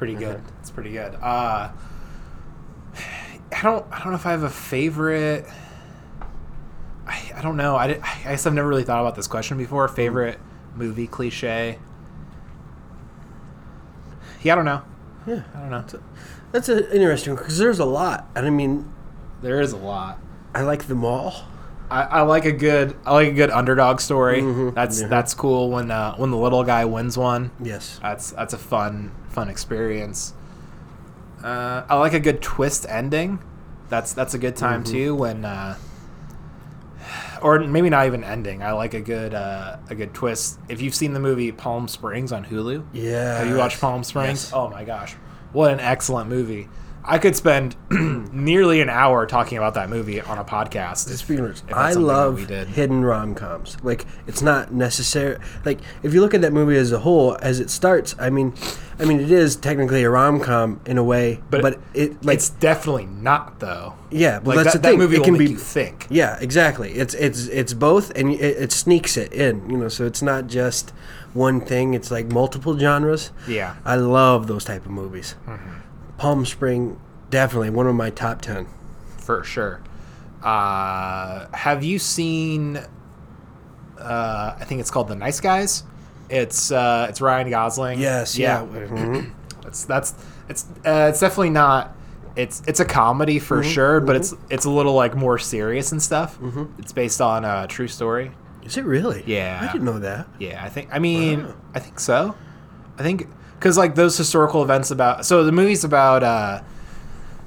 Pretty 0.00 0.14
good. 0.14 0.40
It's 0.60 0.70
pretty 0.70 0.92
good. 0.92 1.14
Uh, 1.16 1.70
I 3.52 3.62
don't. 3.62 3.84
I 3.92 3.98
don't 3.98 4.08
know 4.08 4.14
if 4.14 4.24
I 4.24 4.30
have 4.30 4.44
a 4.44 4.48
favorite. 4.48 5.44
I, 7.06 7.32
I 7.36 7.42
don't 7.42 7.58
know. 7.58 7.76
I, 7.76 7.86
di- 7.88 8.00
I 8.00 8.22
guess 8.30 8.46
I've 8.46 8.54
never 8.54 8.66
really 8.66 8.82
thought 8.82 9.00
about 9.02 9.14
this 9.14 9.26
question 9.26 9.58
before. 9.58 9.86
Favorite 9.88 10.38
movie 10.74 11.06
cliche. 11.06 11.78
Yeah, 14.42 14.54
I 14.54 14.56
don't 14.56 14.64
know. 14.64 14.82
Yeah, 15.26 15.42
I 15.54 15.60
don't 15.60 15.70
know. 15.70 15.84
that's 16.50 16.70
a, 16.70 16.96
interesting 16.96 17.34
because 17.34 17.58
there's 17.58 17.78
a 17.78 17.84
lot, 17.84 18.26
and 18.34 18.46
I 18.46 18.50
mean, 18.50 18.90
There 19.42 19.60
is 19.60 19.72
a 19.72 19.76
lot. 19.76 20.18
I 20.54 20.62
like 20.62 20.84
them 20.86 21.04
all. 21.04 21.44
I, 21.90 22.02
I 22.04 22.20
like 22.22 22.46
a 22.46 22.52
good. 22.52 22.96
I 23.04 23.12
like 23.12 23.28
a 23.28 23.32
good 23.34 23.50
underdog 23.50 24.00
story. 24.00 24.40
Mhm. 24.40 24.74
That's 24.74 25.02
Yeah. 25.02 25.08
that's 25.08 25.34
cool 25.34 25.68
when 25.70 25.90
uh, 25.90 26.14
when 26.16 26.30
the 26.30 26.38
little 26.38 26.64
guy 26.64 26.86
wins 26.86 27.18
one. 27.18 27.50
Yes. 27.62 27.98
That's 28.00 28.30
that's 28.30 28.54
a 28.54 28.58
fun 28.58 29.10
fun 29.30 29.48
experience. 29.48 30.34
Uh, 31.42 31.84
I 31.88 31.96
like 31.98 32.12
a 32.12 32.20
good 32.20 32.42
twist 32.42 32.84
ending. 32.88 33.38
That's 33.88 34.12
that's 34.12 34.34
a 34.34 34.38
good 34.38 34.56
time 34.56 34.84
Mm-hmm. 34.84 34.92
too 34.92 35.14
when, 35.14 35.44
uh, 35.44 35.76
or 37.42 37.58
maybe 37.60 37.88
not 37.90 38.06
even 38.06 38.22
ending. 38.22 38.62
I 38.62 38.72
like 38.72 38.94
a 38.94 39.00
good 39.00 39.34
uh, 39.34 39.78
a 39.88 39.94
good 39.94 40.12
twist. 40.14 40.58
If 40.68 40.80
you've 40.82 40.94
seen 40.94 41.12
the 41.14 41.20
movie 41.20 41.50
Palm 41.52 41.88
Springs 41.88 42.30
on 42.32 42.44
Hulu, 42.44 42.84
Yeah. 42.92 43.38
have 43.38 43.48
you 43.48 43.56
watched 43.56 43.80
Palm 43.80 44.04
Springs? 44.04 44.44
Yes. 44.44 44.52
Oh 44.52 44.68
my 44.68 44.84
gosh, 44.84 45.14
what 45.52 45.72
an 45.72 45.80
excellent 45.80 46.28
movie! 46.28 46.68
I 47.10 47.18
could 47.18 47.34
spend 47.34 47.74
nearly 48.32 48.80
an 48.80 48.88
hour 48.88 49.26
talking 49.26 49.58
about 49.58 49.74
that 49.74 49.90
movie 49.90 50.20
on 50.20 50.38
a 50.38 50.44
podcast. 50.44 51.10
if- 51.10 51.28
if 51.30 51.74
I 51.74 51.92
love 51.92 52.48
hidden 52.48 53.04
rom 53.04 53.34
coms. 53.34 53.76
Like 53.82 54.06
it's 54.26 54.40
not 54.42 54.72
necessary. 54.72 55.36
Like 55.64 55.80
if 56.02 56.14
you 56.14 56.20
look 56.20 56.34
at 56.34 56.40
that 56.42 56.52
movie 56.52 56.76
as 56.76 56.92
a 56.92 57.00
whole, 57.00 57.36
as 57.42 57.58
it 57.60 57.68
starts, 57.70 58.14
I 58.18 58.30
mean, 58.30 58.54
I 58.98 59.04
mean 59.04 59.18
it 59.20 59.30
is 59.30 59.56
technically 59.56 60.02
a 60.04 60.10
rom 60.10 60.40
com 60.40 60.80
in 60.86 60.98
a 60.98 61.04
way, 61.04 61.40
But 61.50 61.62
but, 61.62 61.80
it 61.94 62.24
like 62.24 62.36
it's 62.36 62.50
definitely 62.50 63.06
not 63.06 63.58
though. 63.60 63.94
yeah, 64.10 64.38
well 64.38 64.56
Like 64.56 64.64
that's 64.64 64.74
that, 64.76 64.82
the 64.82 64.88
thing. 64.90 64.98
that 64.98 65.04
movie 65.04 65.16
it 65.16 65.18
will 65.18 65.24
can 65.24 65.32
make 65.34 65.46
be 65.46 65.50
you 65.52 65.58
think. 65.58 66.06
yeah, 66.10 66.38
exactly. 66.40 66.92
It's 66.92 67.14
it's 67.14 67.46
it's 67.46 67.74
both, 67.74 68.10
and 68.16 68.30
it, 68.32 68.40
it 68.40 68.72
sneaks 68.72 69.16
it 69.16 69.32
in. 69.32 69.68
You 69.68 69.76
know, 69.78 69.88
so 69.88 70.04
it's 70.06 70.22
not 70.22 70.46
just 70.46 70.90
one 71.34 71.60
thing. 71.60 71.94
It's 71.94 72.10
like 72.10 72.26
multiple 72.32 72.78
genres. 72.78 73.32
Yeah. 73.48 73.74
I 73.84 73.96
love 73.96 74.46
those 74.46 74.64
type 74.64 74.84
of 74.86 74.92
movies. 74.92 75.34
Mm-hmm. 75.46 75.70
Palm 76.20 76.44
Spring, 76.44 77.00
definitely 77.30 77.70
one 77.70 77.86
of 77.86 77.94
my 77.94 78.10
top 78.10 78.42
ten. 78.42 78.66
for 79.16 79.42
sure. 79.42 79.80
Uh, 80.42 81.46
have 81.54 81.82
you 81.82 81.98
seen? 81.98 82.76
Uh, 83.98 84.54
I 84.58 84.64
think 84.66 84.80
it's 84.82 84.90
called 84.90 85.08
The 85.08 85.14
Nice 85.14 85.40
Guys. 85.40 85.82
It's 86.28 86.70
uh, 86.70 87.06
it's 87.08 87.22
Ryan 87.22 87.48
Gosling. 87.48 87.98
Yes, 88.00 88.36
yeah. 88.38 88.60
Mhm. 88.60 89.32
That's 89.62 89.84
that's 89.84 90.14
it's 90.50 90.66
uh, 90.84 91.08
it's 91.10 91.20
definitely 91.20 91.50
not. 91.50 91.96
It's 92.36 92.62
it's 92.66 92.80
a 92.80 92.84
comedy 92.84 93.38
for 93.38 93.60
Mm-hmm. 93.62 93.70
sure, 93.70 94.00
but 94.00 94.14
it's 94.16 94.34
it's 94.50 94.66
a 94.66 94.70
little 94.70 94.94
like 94.94 95.14
more 95.16 95.38
serious 95.38 95.90
and 95.92 96.02
stuff. 96.02 96.38
It's 96.78 96.92
based 96.92 97.20
on 97.22 97.44
a 97.46 97.66
true 97.66 97.88
story. 97.88 98.32
Is 98.62 98.76
it 98.76 98.84
really? 98.84 99.22
Yeah. 99.26 99.58
I 99.62 99.72
didn't 99.72 99.84
know 99.86 99.98
that. 100.00 100.28
Yeah, 100.38 100.62
I 100.62 100.68
think. 100.68 100.90
I 100.92 100.98
mean, 100.98 101.44
Wow. 101.44 101.54
I 101.74 101.78
think 101.78 101.98
so. 101.98 102.34
I 102.98 103.02
think 103.02 103.26
because 103.60 103.76
like 103.78 103.94
those 103.94 104.16
historical 104.16 104.62
events 104.62 104.90
about. 104.90 105.24
So 105.26 105.44
the 105.44 105.52
movie's 105.52 105.84
about. 105.84 106.22
uh 106.24 106.62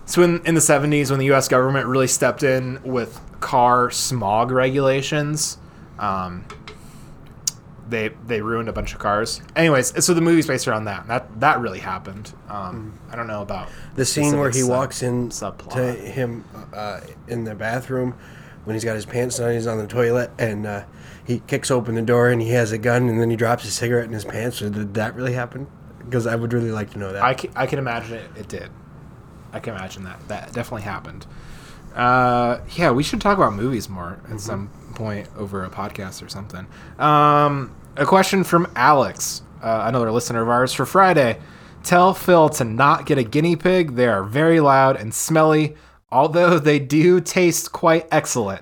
So 0.06 0.22
in 0.22 0.46
in 0.46 0.56
the 0.56 0.62
seventies, 0.62 1.10
when 1.10 1.20
the 1.20 1.26
U.S. 1.28 1.48
government 1.48 1.88
really 1.88 2.08
stepped 2.08 2.44
in 2.44 2.80
with 2.84 3.20
car 3.42 3.90
smog 3.92 4.52
regulations, 4.52 5.58
um, 6.00 6.46
they 7.90 8.10
they 8.28 8.42
ruined 8.42 8.70
a 8.70 8.74
bunch 8.74 8.94
of 8.94 9.00
cars. 9.00 9.42
Anyways, 9.56 10.06
so 10.06 10.14
the 10.14 10.22
movie's 10.22 10.48
based 10.48 10.68
around 10.68 10.86
that. 10.86 11.08
That 11.08 11.40
that 11.42 11.60
really 11.60 11.80
happened. 11.80 12.34
Um, 12.48 12.98
I 13.12 13.16
don't 13.16 13.28
know 13.28 13.42
about 13.42 13.70
The 13.96 14.06
scene 14.06 14.38
where 14.38 14.50
he 14.52 14.62
sub- 14.62 14.70
walks 14.70 15.04
in 15.04 15.30
subplot. 15.30 15.72
to 15.74 15.94
him 15.94 16.46
uh, 16.74 17.02
in 17.28 17.44
the 17.44 17.56
bathroom 17.56 18.16
when 18.66 18.76
he's 18.76 18.86
got 18.86 18.96
his 18.96 19.06
pants 19.06 19.40
down, 19.40 19.52
he's 19.52 19.68
on 19.68 19.78
the 19.78 19.88
toilet, 19.88 20.32
and 20.40 20.66
uh, 20.66 20.84
he 21.26 21.40
kicks 21.48 21.70
open 21.70 21.96
the 21.96 22.02
door 22.02 22.30
and 22.30 22.42
he 22.42 22.52
has 22.52 22.72
a 22.72 22.78
gun, 22.78 23.10
and 23.10 23.20
then 23.20 23.30
he 23.30 23.36
drops 23.36 23.66
a 23.66 23.72
cigarette 23.72 24.06
in 24.06 24.14
his 24.14 24.24
pants. 24.24 24.60
Did 24.60 24.94
that 24.94 25.16
really 25.16 25.34
happen? 25.34 25.68
Because 26.14 26.28
I 26.28 26.36
would 26.36 26.54
really 26.54 26.70
like 26.70 26.92
to 26.92 27.00
know 27.00 27.12
that. 27.12 27.24
I 27.24 27.34
can, 27.34 27.50
I 27.56 27.66
can 27.66 27.80
imagine 27.80 28.14
it. 28.14 28.30
It 28.38 28.48
did. 28.48 28.70
I 29.52 29.60
can 29.60 29.74
imagine 29.74 30.04
that. 30.04 30.20
That 30.28 30.54
definitely 30.54 30.84
happened. 30.84 31.26
Uh, 31.96 32.60
yeah, 32.76 32.92
we 32.92 33.02
should 33.02 33.20
talk 33.20 33.36
about 33.36 33.56
movies 33.56 33.90
more 33.90 34.22
at 34.30 34.40
some 34.40 34.70
point 34.94 35.28
over 35.36 35.66
a 35.66 35.72
podcast 35.72 36.24
or 36.24 36.30
something. 36.30 36.68
Um, 37.00 37.76
a 37.98 38.06
question 38.06 38.44
from 38.44 38.72
Alex, 38.76 39.42
uh, 39.64 39.86
another 39.88 40.12
listener 40.12 40.44
of 40.44 40.50
ours 40.50 40.72
for 40.72 40.86
Friday. 40.86 41.40
Tell 41.82 42.14
Phil 42.14 42.48
to 42.50 42.64
not 42.64 43.08
get 43.08 43.18
a 43.18 43.24
guinea 43.24 43.56
pig. 43.56 43.96
They 43.96 44.08
are 44.08 44.24
very 44.24 44.60
loud 44.60 44.98
and 44.98 45.16
smelly, 45.16 45.76
although 46.12 46.60
they 46.60 46.78
do 46.78 47.22
taste 47.22 47.72
quite 47.72 48.08
excellent. 48.12 48.62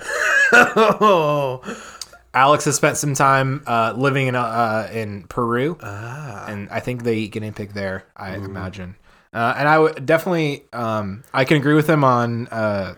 oh, 0.54 1.60
Alex 2.34 2.66
has 2.66 2.76
spent 2.76 2.98
some 2.98 3.14
time 3.14 3.64
uh, 3.68 3.94
living 3.98 4.28
in 4.28 4.36
uh, 4.36 4.90
in 4.94 5.24
Peru, 5.24 5.78
ah, 5.82 6.46
and 6.48 6.70
I 6.70 6.80
think 6.80 7.04
they 7.04 7.16
eat 7.18 7.32
guinea 7.34 7.52
pig 7.52 7.74
there. 7.74 8.06
I 8.16 8.36
imagine, 8.36 8.96
uh, 9.34 9.54
and 9.58 9.68
I 9.68 9.78
would 9.80 10.06
definitely, 10.06 10.64
um, 10.72 11.24
I 11.34 11.44
can 11.46 11.58
agree 11.58 11.74
with 11.74 11.90
him 11.90 12.04
on 12.04 12.48
uh, 12.48 12.96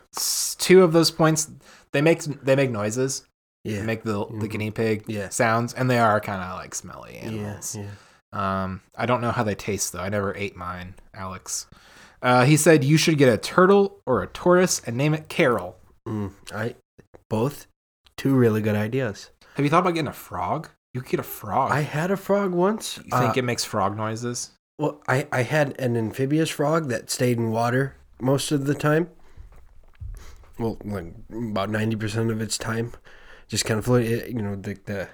two 0.58 0.84
of 0.84 0.94
those 0.94 1.10
points. 1.12 1.50
They 1.94 2.02
make 2.02 2.22
they 2.22 2.56
make 2.56 2.70
noises. 2.70 3.26
yeah, 3.64 3.80
They 3.80 3.86
make 3.86 4.04
the 4.04 4.26
the 4.40 4.48
guinea 4.48 4.72
pig 4.72 5.06
Yeah. 5.08 5.30
sounds, 5.30 5.74
and 5.74 5.90
they 5.90 6.00
are 6.00 6.20
kind 6.20 6.42
of 6.44 6.60
like 6.60 6.76
smelly 6.76 7.16
yeah, 7.16 7.28
animals. 7.30 7.76
yeah. 7.76 7.90
Um, 8.34 8.82
I 8.96 9.06
don't 9.06 9.22
know 9.22 9.32
how 9.32 9.44
they 9.44 9.56
taste 9.56 9.94
though. 9.94 10.00
I 10.00 10.10
never 10.10 10.36
ate 10.36 10.56
mine, 10.56 10.96
Alex. 11.14 11.68
Uh, 12.22 12.46
he 12.46 12.56
said 12.58 12.84
you 12.84 12.98
should 12.98 13.18
get 13.18 13.30
a 13.34 13.38
turtle 13.38 14.00
or 14.06 14.24
a 14.24 14.28
tortoise 14.28 14.82
and 14.86 14.96
name 14.96 15.14
it 15.14 15.28
Carol. 15.28 15.76
Mm, 16.08 16.32
I 16.54 16.76
both 17.30 17.68
two 18.18 18.36
really 18.36 18.62
good 18.62 18.76
ideas. 18.76 19.30
Have 19.56 19.64
you 19.66 19.70
thought 19.70 19.80
about 19.82 19.94
getting 19.94 20.08
a 20.08 20.14
frog? 20.14 20.70
You 20.94 21.02
could 21.02 21.10
get 21.12 21.20
a 21.20 21.24
frog. 21.24 21.72
I 21.72 21.82
had 21.82 22.12
a 22.12 22.18
frog 22.18 22.52
once. 22.52 22.98
you 22.98 23.04
think 23.04 23.14
Uh, 23.14 23.34
it 23.38 23.44
makes 23.44 23.64
frog 23.66 23.96
noises? 23.98 24.52
Well, 24.78 25.02
I, 25.08 25.28
I 25.32 25.44
had 25.44 25.80
an 25.80 25.96
amphibious 25.98 26.50
frog 26.50 26.90
that 26.90 27.10
stayed 27.10 27.38
in 27.38 27.52
water 27.52 27.96
most 28.20 28.52
of 28.52 28.66
the 28.66 28.74
time. 28.76 29.10
Well, 30.60 30.78
like 30.86 31.14
about 31.32 31.70
ninety 31.72 31.96
percent 31.96 32.30
of 32.32 32.42
its 32.42 32.58
time, 32.60 32.94
just 33.48 33.66
kind 33.66 33.80
of 33.80 33.86
floated. 33.86 34.28
You 34.28 34.42
know, 34.42 34.56
the 34.56 34.78
the. 34.86 35.08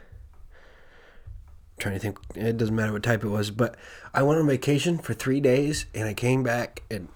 Trying 1.79 1.93
to 1.95 1.99
think, 1.99 2.19
it 2.35 2.57
doesn't 2.57 2.75
matter 2.75 2.91
what 2.91 3.03
type 3.03 3.23
it 3.23 3.29
was, 3.29 3.51
but 3.51 3.77
I 4.13 4.21
went 4.21 4.37
on 4.41 4.47
vacation 4.47 4.97
for 4.97 5.13
three 5.13 5.39
days 5.39 5.85
and 5.95 6.09
I 6.09 6.13
came 6.13 6.43
back 6.43 6.83
and 6.91 7.07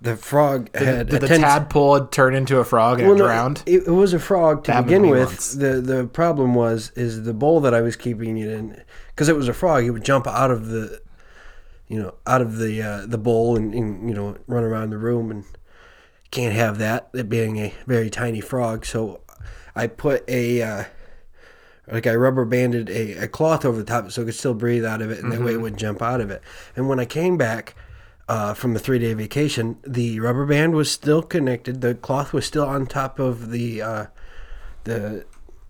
the 0.00 0.16
frog 0.16 0.70
Did, 0.72 0.82
had 0.82 1.08
did 1.08 1.20
the 1.22 1.28
ten- 1.28 1.40
tadpole 1.40 2.06
turn 2.06 2.34
into 2.34 2.58
a 2.58 2.64
frog 2.64 2.98
and 2.98 3.08
well, 3.08 3.16
it 3.16 3.20
no, 3.20 3.26
drowned? 3.26 3.62
It, 3.66 3.86
it 3.86 3.90
was 3.90 4.12
a 4.12 4.18
frog 4.18 4.64
to 4.64 4.72
to 4.72 4.82
begin 4.82 5.08
with. 5.08 5.28
once. 5.28 5.54
The 5.54 5.80
the 5.80 6.06
problem 6.06 6.54
was 6.54 6.90
is 6.90 7.22
the 7.22 7.34
bowl 7.34 7.60
that 7.60 7.74
I 7.74 7.80
was 7.80 7.96
keeping 7.96 8.36
it 8.36 8.50
in 8.50 8.82
because 9.08 9.28
it 9.28 9.36
was 9.36 9.48
a 9.48 9.54
frog. 9.54 9.84
It 9.84 9.90
would 9.90 10.04
jump 10.04 10.26
out 10.26 10.50
of 10.50 10.68
the, 10.68 11.00
you 11.88 12.00
know, 12.00 12.14
out 12.26 12.42
of 12.42 12.58
the 12.58 12.82
uh, 12.82 13.06
the 13.06 13.18
bowl 13.18 13.56
and, 13.56 13.74
and 13.74 14.08
you 14.08 14.14
know 14.14 14.36
run 14.46 14.64
around 14.64 14.90
the 14.90 14.98
room 14.98 15.30
and 15.30 15.44
can't 16.30 16.54
have 16.54 16.78
that. 16.78 17.08
It 17.14 17.28
being 17.28 17.56
a 17.58 17.74
very 17.86 18.10
tiny 18.10 18.40
frog, 18.40 18.84
so 18.84 19.20
I 19.74 19.86
put 19.86 20.28
a. 20.28 20.62
Uh, 20.62 20.84
like 21.88 22.06
I 22.08 22.16
rubber 22.16 22.44
banded 22.44 22.90
a, 22.90 23.12
a 23.12 23.28
cloth 23.28 23.64
over 23.64 23.78
the 23.78 23.84
top 23.84 24.10
so 24.10 24.22
it 24.22 24.24
could 24.24 24.34
still 24.34 24.54
breathe 24.54 24.84
out 24.84 25.00
of 25.00 25.12
it 25.12 25.22
and 25.22 25.30
that 25.30 25.40
way 25.40 25.52
it 25.52 25.60
wouldn't 25.60 25.80
jump 25.80 26.02
out 26.02 26.20
of 26.20 26.32
it. 26.32 26.42
And 26.74 26.88
when 26.88 26.98
I 26.98 27.04
came 27.04 27.36
back, 27.36 27.76
uh, 28.28 28.54
from 28.54 28.74
a 28.74 28.78
three 28.78 28.98
day 28.98 29.14
vacation, 29.14 29.78
the 29.86 30.20
rubber 30.20 30.46
band 30.46 30.74
was 30.74 30.90
still 30.90 31.22
connected. 31.22 31.80
The 31.80 31.94
cloth 31.94 32.32
was 32.32 32.44
still 32.46 32.66
on 32.66 32.86
top 32.86 33.18
of 33.18 33.50
the 33.50 33.82
uh, 33.82 34.06
the 34.84 35.24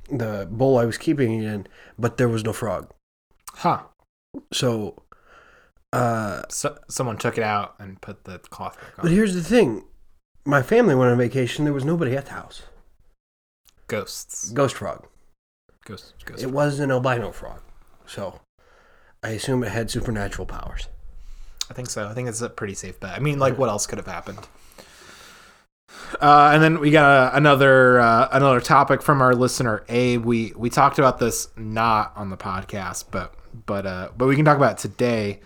the 0.09 0.49
bowl 0.51 0.79
I 0.79 0.85
was 0.85 0.99
keeping 0.99 1.43
it 1.43 1.47
in, 1.47 1.67
but 1.99 2.17
there 2.17 2.29
was 2.29 2.45
no 2.45 2.53
frog. 2.53 2.91
Huh. 3.55 3.83
So, 4.53 5.03
uh, 5.93 6.43
So, 6.49 6.79
someone 6.89 7.17
took 7.17 7.39
it 7.39 7.45
out 7.45 7.75
and 7.79 8.01
put 8.01 8.25
the 8.25 8.39
cloth 8.39 8.79
back 8.79 9.03
but 9.03 9.11
here's 9.11 9.35
the 9.35 9.43
thing: 9.43 9.85
my 10.45 10.63
family 10.63 10.95
went 10.95 11.11
on 11.11 11.19
vacation. 11.19 11.65
There 11.65 11.75
was 11.75 11.85
nobody 11.85 12.17
at 12.17 12.27
the 12.27 12.33
house. 12.33 12.63
Ghosts. 13.89 14.51
Ghost 14.51 14.77
frog. 14.77 15.07
Ghosts. 15.85 16.15
Ghosts. 16.25 16.43
It 16.43 16.51
was 16.51 16.81
an 16.81 16.91
albino 16.91 17.31
frog, 17.33 17.61
so 18.07 18.41
I 19.23 19.31
assume 19.31 19.63
it 19.63 19.73
had 19.73 19.91
supernatural 19.91 20.47
powers. 20.47 20.89
I 21.71 21.75
think 21.75 21.91
so. 21.91 22.07
I 22.07 22.15
think 22.15 22.29
it's 22.29 22.43
a 22.43 22.49
pretty 22.49 22.75
safe 22.75 23.01
bet. 23.01 23.15
I 23.15 23.19
mean, 23.19 23.39
like, 23.39 23.59
what 23.59 23.69
else 23.69 23.87
could 23.87 23.99
have 23.99 24.07
happened? 24.07 24.47
Uh, 26.21 26.51
and 26.53 26.63
then 26.63 26.81
we 26.81 26.91
got 26.91 27.05
uh, 27.05 27.37
another 27.37 28.01
uh, 28.01 28.29
another 28.33 28.61
topic 28.61 29.03
from 29.03 29.21
our 29.21 29.35
listener 29.35 29.85
Abe. 29.89 30.25
We 30.25 30.53
we 30.57 30.71
talked 30.71 30.99
about 30.99 31.19
this 31.19 31.49
not 31.57 32.13
on 32.17 32.31
the 32.31 32.37
podcast, 32.37 33.07
but 33.11 33.35
but 33.67 33.87
uh, 33.87 34.11
but 34.17 34.27
we 34.27 34.37
can 34.37 34.45
talk 34.45 34.57
about 34.57 34.73
it 34.73 34.79
today. 34.79 35.41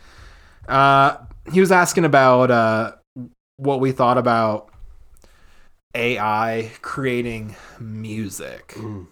Uh, 0.69 1.19
he 1.53 1.61
was 1.61 1.73
asking 1.73 2.05
about 2.05 2.51
uh, 2.51 2.93
what 3.57 3.81
we 3.81 3.93
thought 3.93 4.19
about 4.19 4.71
AI 5.95 6.71
creating 6.83 7.57
music. 7.79 8.75
Mm. 8.77 9.07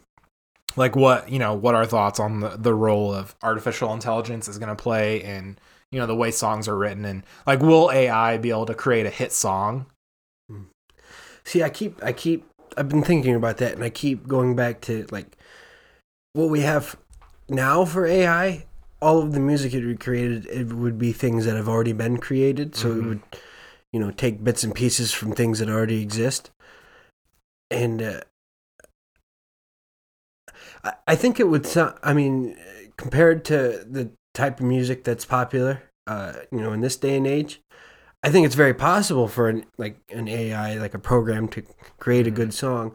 Like 0.76 0.96
what 0.96 1.30
you 1.30 1.38
know, 1.38 1.54
what 1.54 1.74
our 1.74 1.86
thoughts 1.86 2.20
on 2.20 2.40
the, 2.40 2.50
the 2.50 2.74
role 2.74 3.12
of 3.12 3.34
artificial 3.42 3.92
intelligence 3.92 4.48
is 4.48 4.58
going 4.58 4.68
to 4.68 4.80
play 4.80 5.22
in 5.22 5.58
you 5.90 5.98
know 5.98 6.06
the 6.06 6.14
way 6.14 6.30
songs 6.30 6.68
are 6.68 6.76
written 6.76 7.04
and 7.04 7.22
like 7.46 7.60
will 7.60 7.90
AI 7.90 8.36
be 8.36 8.50
able 8.50 8.66
to 8.66 8.74
create 8.74 9.06
a 9.06 9.10
hit 9.10 9.32
song? 9.32 9.86
See, 11.44 11.62
I 11.62 11.70
keep, 11.70 12.02
I 12.04 12.12
keep, 12.12 12.44
I've 12.76 12.90
been 12.90 13.02
thinking 13.02 13.34
about 13.34 13.56
that, 13.56 13.72
and 13.72 13.82
I 13.82 13.88
keep 13.88 14.28
going 14.28 14.54
back 14.54 14.82
to 14.82 15.06
like 15.10 15.36
what 16.34 16.50
we 16.50 16.60
have 16.60 16.96
now 17.48 17.86
for 17.86 18.04
AI. 18.04 18.66
All 19.00 19.22
of 19.22 19.32
the 19.32 19.40
music 19.40 19.72
it 19.72 19.86
would 19.86 20.00
created, 20.00 20.44
it 20.46 20.72
would 20.72 20.98
be 20.98 21.12
things 21.12 21.46
that 21.46 21.56
have 21.56 21.68
already 21.68 21.94
been 21.94 22.18
created. 22.18 22.74
So 22.76 22.90
it 22.90 22.96
Mhm. 22.96 23.08
would, 23.08 23.22
you 23.92 24.00
know, 24.00 24.10
take 24.10 24.44
bits 24.44 24.62
and 24.62 24.74
pieces 24.74 25.12
from 25.12 25.32
things 25.32 25.60
that 25.60 25.70
already 25.70 26.02
exist. 26.02 26.50
And 27.70 28.02
uh, 28.02 28.20
I, 30.84 30.92
I 31.06 31.14
think 31.14 31.40
it 31.40 31.48
would 31.48 31.64
sound. 31.66 31.96
I 32.02 32.12
mean, 32.12 32.58
compared 32.96 33.44
to 33.46 33.86
the 33.88 34.10
type 34.38 34.60
of 34.60 34.66
music 34.66 35.02
that's 35.04 35.24
popular, 35.24 35.82
uh, 36.06 36.32
you 36.52 36.60
know, 36.60 36.72
in 36.72 36.80
this 36.80 36.96
day 36.96 37.16
and 37.16 37.26
age, 37.26 37.60
I 38.22 38.30
think 38.30 38.46
it's 38.46 38.54
very 38.54 38.72
possible 38.74 39.26
for 39.28 39.48
an 39.48 39.64
like 39.78 39.96
an 40.10 40.28
AI, 40.28 40.78
like 40.78 40.94
a 40.94 40.98
program, 40.98 41.48
to 41.48 41.62
create 41.98 42.26
a 42.26 42.30
Mhm. 42.30 42.34
good 42.34 42.54
song, 42.54 42.94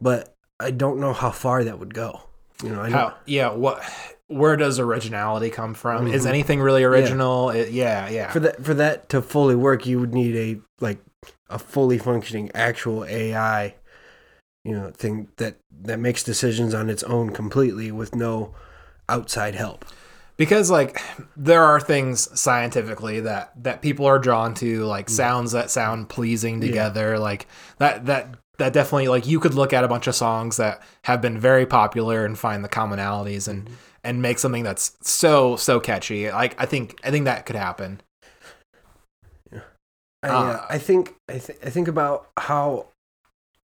but 0.00 0.34
I 0.58 0.70
don't 0.72 0.98
know 0.98 1.12
how 1.12 1.30
far 1.30 1.62
that 1.64 1.78
would 1.78 1.94
go. 1.94 2.22
You 2.62 2.70
know, 2.70 2.80
I 2.82 2.88
know. 2.88 2.96
How 2.96 3.14
yeah, 3.24 3.50
what 3.52 3.82
where 4.26 4.56
does 4.56 4.78
originality 4.78 5.50
come 5.50 5.74
from? 5.74 6.06
Is 6.08 6.24
Mhm. 6.24 6.28
anything 6.28 6.60
really 6.60 6.84
original? 6.84 7.50
It- 7.50 7.70
yeah, 7.70 8.08
yeah. 8.08 8.30
for 8.30 8.40
that 8.40 8.64
for 8.64 8.74
that 8.74 9.08
to 9.10 9.22
fully 9.22 9.54
work, 9.54 9.86
you 9.86 9.98
would 10.00 10.12
need 10.14 10.34
a 10.36 10.60
like 10.80 10.98
a 11.48 11.58
fully 11.58 11.98
functioning 11.98 12.50
actual 12.54 13.04
AI, 13.04 13.74
you 14.64 14.72
know, 14.72 14.90
thing 14.90 15.28
that 15.36 15.54
that 15.82 15.98
makes 16.00 16.22
decisions 16.22 16.74
on 16.74 16.90
its 16.90 17.02
own 17.04 17.30
completely 17.30 17.90
with 17.92 18.14
no 18.14 18.54
outside 19.08 19.54
help. 19.54 19.84
Because 20.40 20.70
like 20.70 20.98
there 21.36 21.62
are 21.62 21.78
things 21.78 22.40
scientifically 22.40 23.20
that 23.20 23.52
that 23.62 23.82
people 23.82 24.06
are 24.06 24.18
drawn 24.18 24.54
to 24.54 24.86
like 24.86 25.10
sounds 25.10 25.52
that 25.52 25.70
sound 25.70 26.08
pleasing 26.08 26.62
Yeah. 26.62 26.66
together 26.68 27.18
like 27.18 27.46
that 27.76 28.06
that 28.06 28.34
that 28.56 28.72
definitely 28.72 29.08
like 29.08 29.26
you 29.26 29.38
could 29.38 29.52
look 29.52 29.74
at 29.74 29.84
a 29.84 29.88
bunch 29.88 30.06
of 30.06 30.14
songs 30.14 30.56
that 30.56 30.82
have 31.04 31.20
been 31.20 31.38
very 31.38 31.66
popular 31.66 32.24
and 32.24 32.38
find 32.38 32.64
the 32.64 32.70
commonalities 32.70 33.48
and 33.48 33.68
and 34.02 34.22
make 34.22 34.38
something 34.38 34.62
that's 34.64 34.96
so 35.02 35.56
so 35.56 35.78
catchy. 35.78 36.30
Like 36.30 36.54
i 36.58 36.64
think 36.64 36.98
i 37.04 37.10
think 37.10 37.26
that 37.26 37.44
could 37.44 37.56
happen. 37.56 38.00
I, 40.22 40.28
Uh, 40.28 40.32
uh, 40.32 40.66
I 40.70 40.78
think 40.78 41.14
I, 41.28 41.38
th- 41.38 41.58
I 41.64 41.70
think 41.70 41.86
about 41.88 42.28
how, 42.38 42.88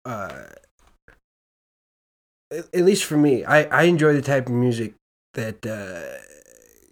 uh, 0.04 0.46
at 2.52 2.64
at 2.74 2.84
least 2.84 3.04
for 3.04 3.16
me, 3.16 3.44
I, 3.44 3.64
I 3.64 3.82
enjoy 3.84 4.14
the 4.14 4.22
type 4.22 4.46
of 4.46 4.52
music 4.52 4.94
that 5.34 5.66
uh, 5.66 6.22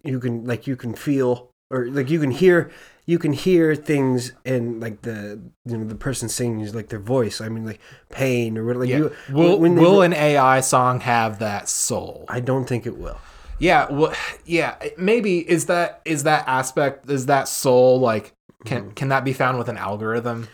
you 0.04 0.20
can 0.20 0.44
like 0.44 0.66
you 0.66 0.76
can 0.76 0.94
feel 0.94 1.50
or 1.70 1.86
like 1.86 2.10
you 2.10 2.20
can 2.20 2.30
hear 2.30 2.70
you 3.06 3.18
can 3.18 3.32
hear 3.32 3.74
things 3.74 4.32
in 4.44 4.80
like 4.80 5.02
the 5.02 5.40
you 5.64 5.76
know 5.76 5.84
the 5.84 5.94
person 5.94 6.28
singing 6.28 6.60
is 6.60 6.74
like 6.74 6.88
their 6.88 6.98
voice. 6.98 7.40
I 7.40 7.48
mean 7.48 7.66
like 7.66 7.80
pain 8.10 8.56
or 8.56 8.64
what 8.64 8.76
like 8.76 8.88
yeah. 8.88 8.96
you. 8.96 9.12
will 9.30 9.58
when 9.58 9.74
will 9.76 10.02
an 10.02 10.12
ai 10.12 10.60
song 10.60 11.00
have 11.00 11.38
that 11.40 11.68
soul 11.68 12.24
I 12.28 12.40
don't 12.40 12.66
think 12.66 12.86
it 12.86 12.96
will. 12.96 13.18
Yeah, 13.58 13.90
well, 13.90 14.12
yeah, 14.44 14.76
maybe 14.98 15.48
is 15.48 15.66
that 15.66 16.00
is 16.04 16.24
that 16.24 16.46
aspect 16.48 17.08
is 17.08 17.26
that 17.26 17.48
soul 17.48 18.00
like 18.00 18.34
can 18.64 18.82
mm-hmm. 18.82 18.90
can 18.90 19.08
that 19.08 19.24
be 19.24 19.32
found 19.32 19.58
with 19.58 19.68
an 19.68 19.78
algorithm? 19.78 20.48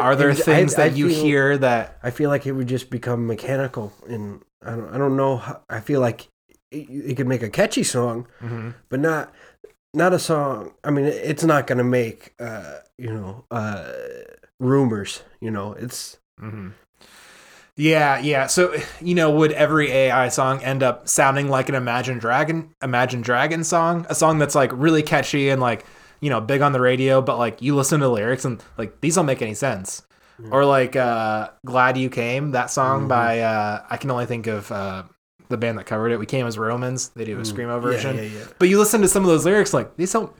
Are 0.00 0.16
there 0.16 0.30
I- 0.30 0.34
things 0.34 0.74
I 0.74 0.88
that 0.88 0.96
you 0.96 1.08
feel- 1.08 1.22
hear 1.22 1.58
that 1.58 1.98
I 2.02 2.10
feel 2.10 2.28
like 2.28 2.46
it 2.46 2.52
would 2.52 2.66
just 2.66 2.90
become 2.90 3.26
mechanical, 3.26 3.92
and 4.08 4.42
I 4.64 4.72
don't 4.72 4.94
I 4.94 4.98
don't 4.98 5.16
know. 5.16 5.36
How, 5.38 5.62
I 5.70 5.80
feel 5.80 6.00
like 6.00 6.28
it, 6.70 6.88
it 7.10 7.16
could 7.16 7.26
make 7.26 7.42
a 7.42 7.50
catchy 7.50 7.82
song, 7.82 8.26
but 8.88 9.00
not 9.00 9.32
not 9.94 10.12
a 10.12 10.18
song. 10.18 10.72
I 10.84 10.90
mean, 10.90 11.04
it's 11.06 11.44
not 11.44 11.66
gonna 11.66 11.84
make 11.84 12.34
uh, 12.40 12.78
you 12.98 13.12
know 13.12 13.44
uh, 13.50 13.92
rumors. 14.58 15.22
You 15.40 15.50
know, 15.50 15.72
it's 15.74 16.18
Mm-hmm. 16.40 16.68
Yeah, 17.76 18.18
yeah. 18.18 18.46
So, 18.46 18.74
you 19.00 19.14
know, 19.14 19.30
would 19.30 19.52
every 19.52 19.90
AI 19.90 20.28
song 20.28 20.62
end 20.62 20.82
up 20.82 21.08
sounding 21.08 21.48
like 21.48 21.68
an 21.68 21.74
Imagine 21.74 22.18
Dragon 22.18 22.74
Imagine 22.82 23.22
Dragon 23.22 23.64
song? 23.64 24.06
A 24.10 24.14
song 24.14 24.38
that's 24.38 24.54
like 24.54 24.70
really 24.74 25.02
catchy 25.02 25.48
and 25.48 25.60
like, 25.60 25.86
you 26.20 26.28
know, 26.28 26.40
big 26.40 26.60
on 26.60 26.72
the 26.72 26.80
radio, 26.80 27.22
but 27.22 27.38
like 27.38 27.62
you 27.62 27.74
listen 27.74 28.00
to 28.00 28.06
the 28.06 28.10
lyrics 28.12 28.44
and 28.44 28.62
like 28.76 29.00
these 29.00 29.14
don't 29.14 29.26
make 29.26 29.40
any 29.42 29.54
sense. 29.54 30.02
Or 30.50 30.64
like 30.64 30.96
uh 30.96 31.50
Glad 31.66 31.98
You 31.98 32.08
Came, 32.10 32.52
that 32.52 32.70
song 32.70 33.04
Mhm. 33.04 33.08
by 33.08 33.40
uh 33.40 33.82
I 33.90 33.96
can 33.98 34.10
only 34.10 34.26
think 34.26 34.46
of 34.46 34.70
uh 34.72 35.02
the 35.50 35.58
band 35.58 35.76
that 35.78 35.84
covered 35.84 36.10
it. 36.12 36.18
We 36.18 36.24
Came 36.26 36.46
as 36.46 36.56
Romans. 36.56 37.10
They 37.10 37.24
do 37.26 37.36
a 37.38 37.42
Mm. 37.42 37.52
screamo 37.52 37.74
Yeah, 37.74 37.78
version. 37.80 38.16
Yeah, 38.16 38.22
yeah, 38.22 38.44
But 38.58 38.68
you 38.70 38.78
listen 38.78 39.02
to 39.02 39.08
some 39.08 39.22
of 39.24 39.28
those 39.28 39.44
lyrics 39.44 39.74
like 39.74 39.96
these 39.98 40.12
don't 40.12 40.32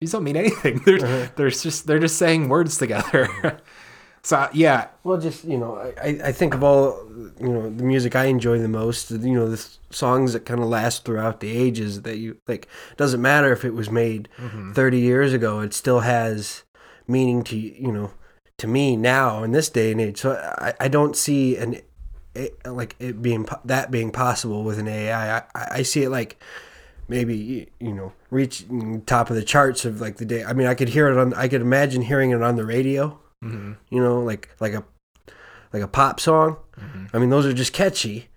these 0.00 0.12
don't 0.12 0.24
mean 0.24 0.36
anything. 0.36 0.78
They're 0.86 1.04
Uh-huh. 1.04 1.26
they're 1.36 1.50
just 1.50 1.86
they're 1.86 1.98
just 1.98 2.16
saying 2.16 2.48
words 2.48 2.78
together. 2.78 3.28
so 4.22 4.48
yeah, 4.52 4.88
Well, 5.02 5.18
just 5.18 5.44
you 5.44 5.58
know, 5.58 5.76
I, 5.76 6.08
I- 6.08 6.20
I 6.28 6.32
think 6.32 6.54
of 6.54 6.62
all 6.64 6.98
you 7.40 7.48
know 7.48 7.68
the 7.70 7.84
music 7.84 8.14
I 8.16 8.24
enjoy 8.26 8.58
the 8.58 8.68
most. 8.68 9.10
You 9.10 9.34
know, 9.34 9.48
the 9.48 9.62
songs 9.90 10.32
that 10.32 10.44
kind 10.46 10.60
of 10.60 10.66
last 10.68 11.04
throughout 11.04 11.40
the 11.40 11.50
ages. 11.56 12.02
That 12.02 12.18
you 12.18 12.36
like 12.48 12.68
doesn't 12.96 13.20
matter 13.20 13.52
if 13.52 13.64
it 13.64 13.74
was 13.74 13.90
made 13.90 14.28
Mm-hmm. 14.38 14.72
thirty 14.72 15.00
years 15.00 15.32
ago. 15.32 15.60
It 15.60 15.74
still 15.74 16.00
has 16.00 16.62
meaning 17.06 17.42
to 17.44 17.56
you 17.56 17.92
know 17.92 18.10
to 18.58 18.66
me 18.66 18.96
now 18.96 19.42
in 19.42 19.50
this 19.52 19.68
day 19.68 19.90
and 19.92 20.00
age. 20.00 20.18
So 20.20 20.32
I, 20.58 20.72
I 20.80 20.88
don't 20.88 21.16
see 21.16 21.56
an 21.56 21.80
it, 22.34 22.66
like 22.66 22.96
it 22.98 23.22
being 23.22 23.46
that 23.64 23.90
being 23.90 24.10
possible 24.10 24.64
with 24.64 24.78
an 24.78 24.88
AI. 24.88 25.38
I, 25.38 25.44
I, 25.54 25.82
see 25.82 26.02
it 26.02 26.10
like 26.10 26.42
maybe 27.08 27.68
you 27.80 27.92
know 27.92 28.12
reach 28.30 28.64
top 29.06 29.30
of 29.30 29.36
the 29.36 29.42
charts 29.42 29.84
of 29.84 30.00
like 30.00 30.16
the 30.16 30.24
day. 30.24 30.44
I 30.44 30.52
mean, 30.52 30.66
I 30.66 30.74
could 30.74 30.88
hear 30.88 31.08
it 31.08 31.16
on. 31.18 31.34
I 31.34 31.48
could 31.48 31.60
imagine 31.60 32.02
hearing 32.02 32.30
it 32.30 32.42
on 32.42 32.56
the 32.56 32.64
radio 32.64 33.18
hmm 33.44 33.72
you 33.90 34.02
know, 34.02 34.20
like 34.20 34.48
like 34.58 34.72
a 34.72 34.84
like 35.72 35.82
a 35.82 35.88
pop 35.88 36.18
song. 36.18 36.56
Mhm. 36.80 37.10
I 37.12 37.18
mean, 37.18 37.30
those 37.30 37.46
are 37.46 37.52
just 37.52 37.72
catchy, 37.72 38.28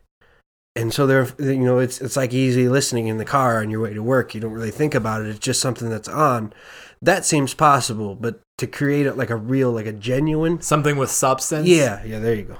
and 0.75 0.93
so 0.93 1.07
they're 1.07 1.27
you 1.39 1.63
know 1.63 1.79
it's 1.79 2.01
it's 2.01 2.17
like 2.17 2.33
easy 2.33 2.67
listening 2.67 3.07
in 3.07 3.17
the 3.17 3.25
car 3.25 3.59
on 3.61 3.71
your 3.71 3.79
way 3.79 3.93
to 3.93 4.03
work. 4.03 4.35
You 4.35 4.41
don't 4.41 4.51
really 4.51 4.71
think 4.71 4.93
about 4.93 5.21
it. 5.21 5.29
It's 5.29 5.39
just 5.39 5.61
something 5.61 5.89
that's 5.89 6.09
on. 6.09 6.53
That 7.01 7.25
seems 7.25 7.53
possible, 7.53 8.15
but 8.15 8.41
to 8.57 8.67
create 8.67 9.05
it 9.05 9.15
like 9.15 9.29
a 9.29 9.35
real, 9.35 9.71
like 9.71 9.85
a 9.85 9.93
genuine. 9.93 10.61
something 10.61 10.97
with 10.97 11.11
substance. 11.11 11.67
Yeah, 11.67 12.03
yeah. 12.03 12.19
There 12.19 12.35
you 12.35 12.43
go. 12.43 12.57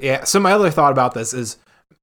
Yeah. 0.00 0.24
So 0.24 0.40
my 0.40 0.52
other 0.52 0.70
thought 0.70 0.92
about 0.92 1.14
this 1.14 1.34
is 1.34 1.58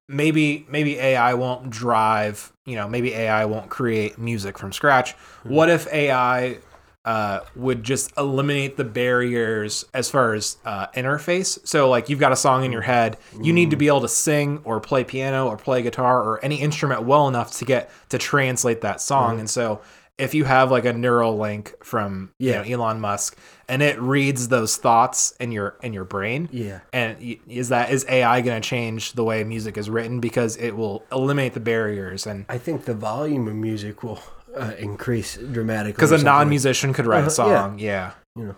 maybe 0.07 0.65
maybe 0.69 0.97
AI 0.99 1.33
won't 1.33 1.69
drive. 1.69 2.51
You 2.65 2.75
know, 2.75 2.87
maybe 2.87 3.13
AI 3.13 3.45
won't 3.45 3.69
create 3.69 4.17
music 4.17 4.57
from 4.57 4.71
scratch. 4.71 5.13
What 5.43 5.69
if 5.69 5.87
AI 5.91 6.59
uh, 7.05 7.39
would 7.55 7.83
just 7.83 8.11
eliminate 8.17 8.75
the 8.75 8.83
barriers 8.83 9.85
as 9.93 10.09
far 10.09 10.33
as 10.33 10.57
uh, 10.65 10.87
interface? 10.87 11.65
So 11.65 11.89
like 11.89 12.09
you've 12.09 12.19
got 12.19 12.33
a 12.33 12.35
song 12.35 12.65
in 12.65 12.71
your 12.73 12.81
head, 12.81 13.17
you 13.41 13.53
need 13.53 13.69
to 13.69 13.77
be 13.77 13.87
able 13.87 14.01
to 14.01 14.09
sing 14.09 14.59
or 14.65 14.81
play 14.81 15.05
piano 15.05 15.47
or 15.47 15.55
play 15.55 15.81
guitar 15.81 16.21
or 16.21 16.43
any 16.43 16.57
instrument 16.57 17.03
well 17.03 17.27
enough 17.29 17.51
to 17.59 17.65
get 17.65 17.89
to 18.09 18.17
translate 18.17 18.81
that 18.81 18.99
song. 18.99 19.39
And 19.39 19.49
so 19.49 19.81
if 20.17 20.33
you 20.33 20.43
have 20.43 20.69
like 20.71 20.83
a 20.83 20.91
Neuralink 20.91 21.73
from 21.83 22.31
Yeah. 22.39 22.63
you 22.63 22.75
know, 22.75 22.83
Elon 22.83 22.99
Musk 22.99 23.37
and 23.69 23.81
it 23.81 23.99
reads 23.99 24.47
those 24.47 24.77
thoughts 24.77 25.33
in 25.39 25.51
your 25.51 25.75
in 25.81 25.93
your 25.93 26.03
brain, 26.05 26.49
Yeah. 26.51 26.79
and 26.93 27.17
is 27.47 27.69
that 27.69 27.91
is 27.91 28.05
AI 28.09 28.41
going 28.41 28.61
to 28.61 28.67
change 28.67 29.13
the 29.13 29.23
way 29.23 29.43
music 29.43 29.77
is 29.77 29.89
written 29.89 30.19
because 30.19 30.55
it 30.57 30.71
will 30.77 31.03
eliminate 31.11 31.53
the 31.53 31.59
barriers 31.59 32.25
and 32.27 32.45
I 32.49 32.57
think 32.57 32.85
the 32.85 32.93
volume 32.93 33.47
of 33.47 33.55
music 33.55 34.03
will 34.03 34.19
uh, 34.55 34.71
increase 34.79 35.37
dramatically. 35.37 35.93
because 35.93 36.11
a 36.11 36.23
non-musician 36.23 36.93
could 36.93 37.05
write 37.05 37.23
a 37.25 37.27
Uh-huh, 37.27 37.49
yeah. 37.49 37.61
song. 37.67 37.79
Yeah. 37.79 38.11
you 38.35 38.45
know, 38.45 38.55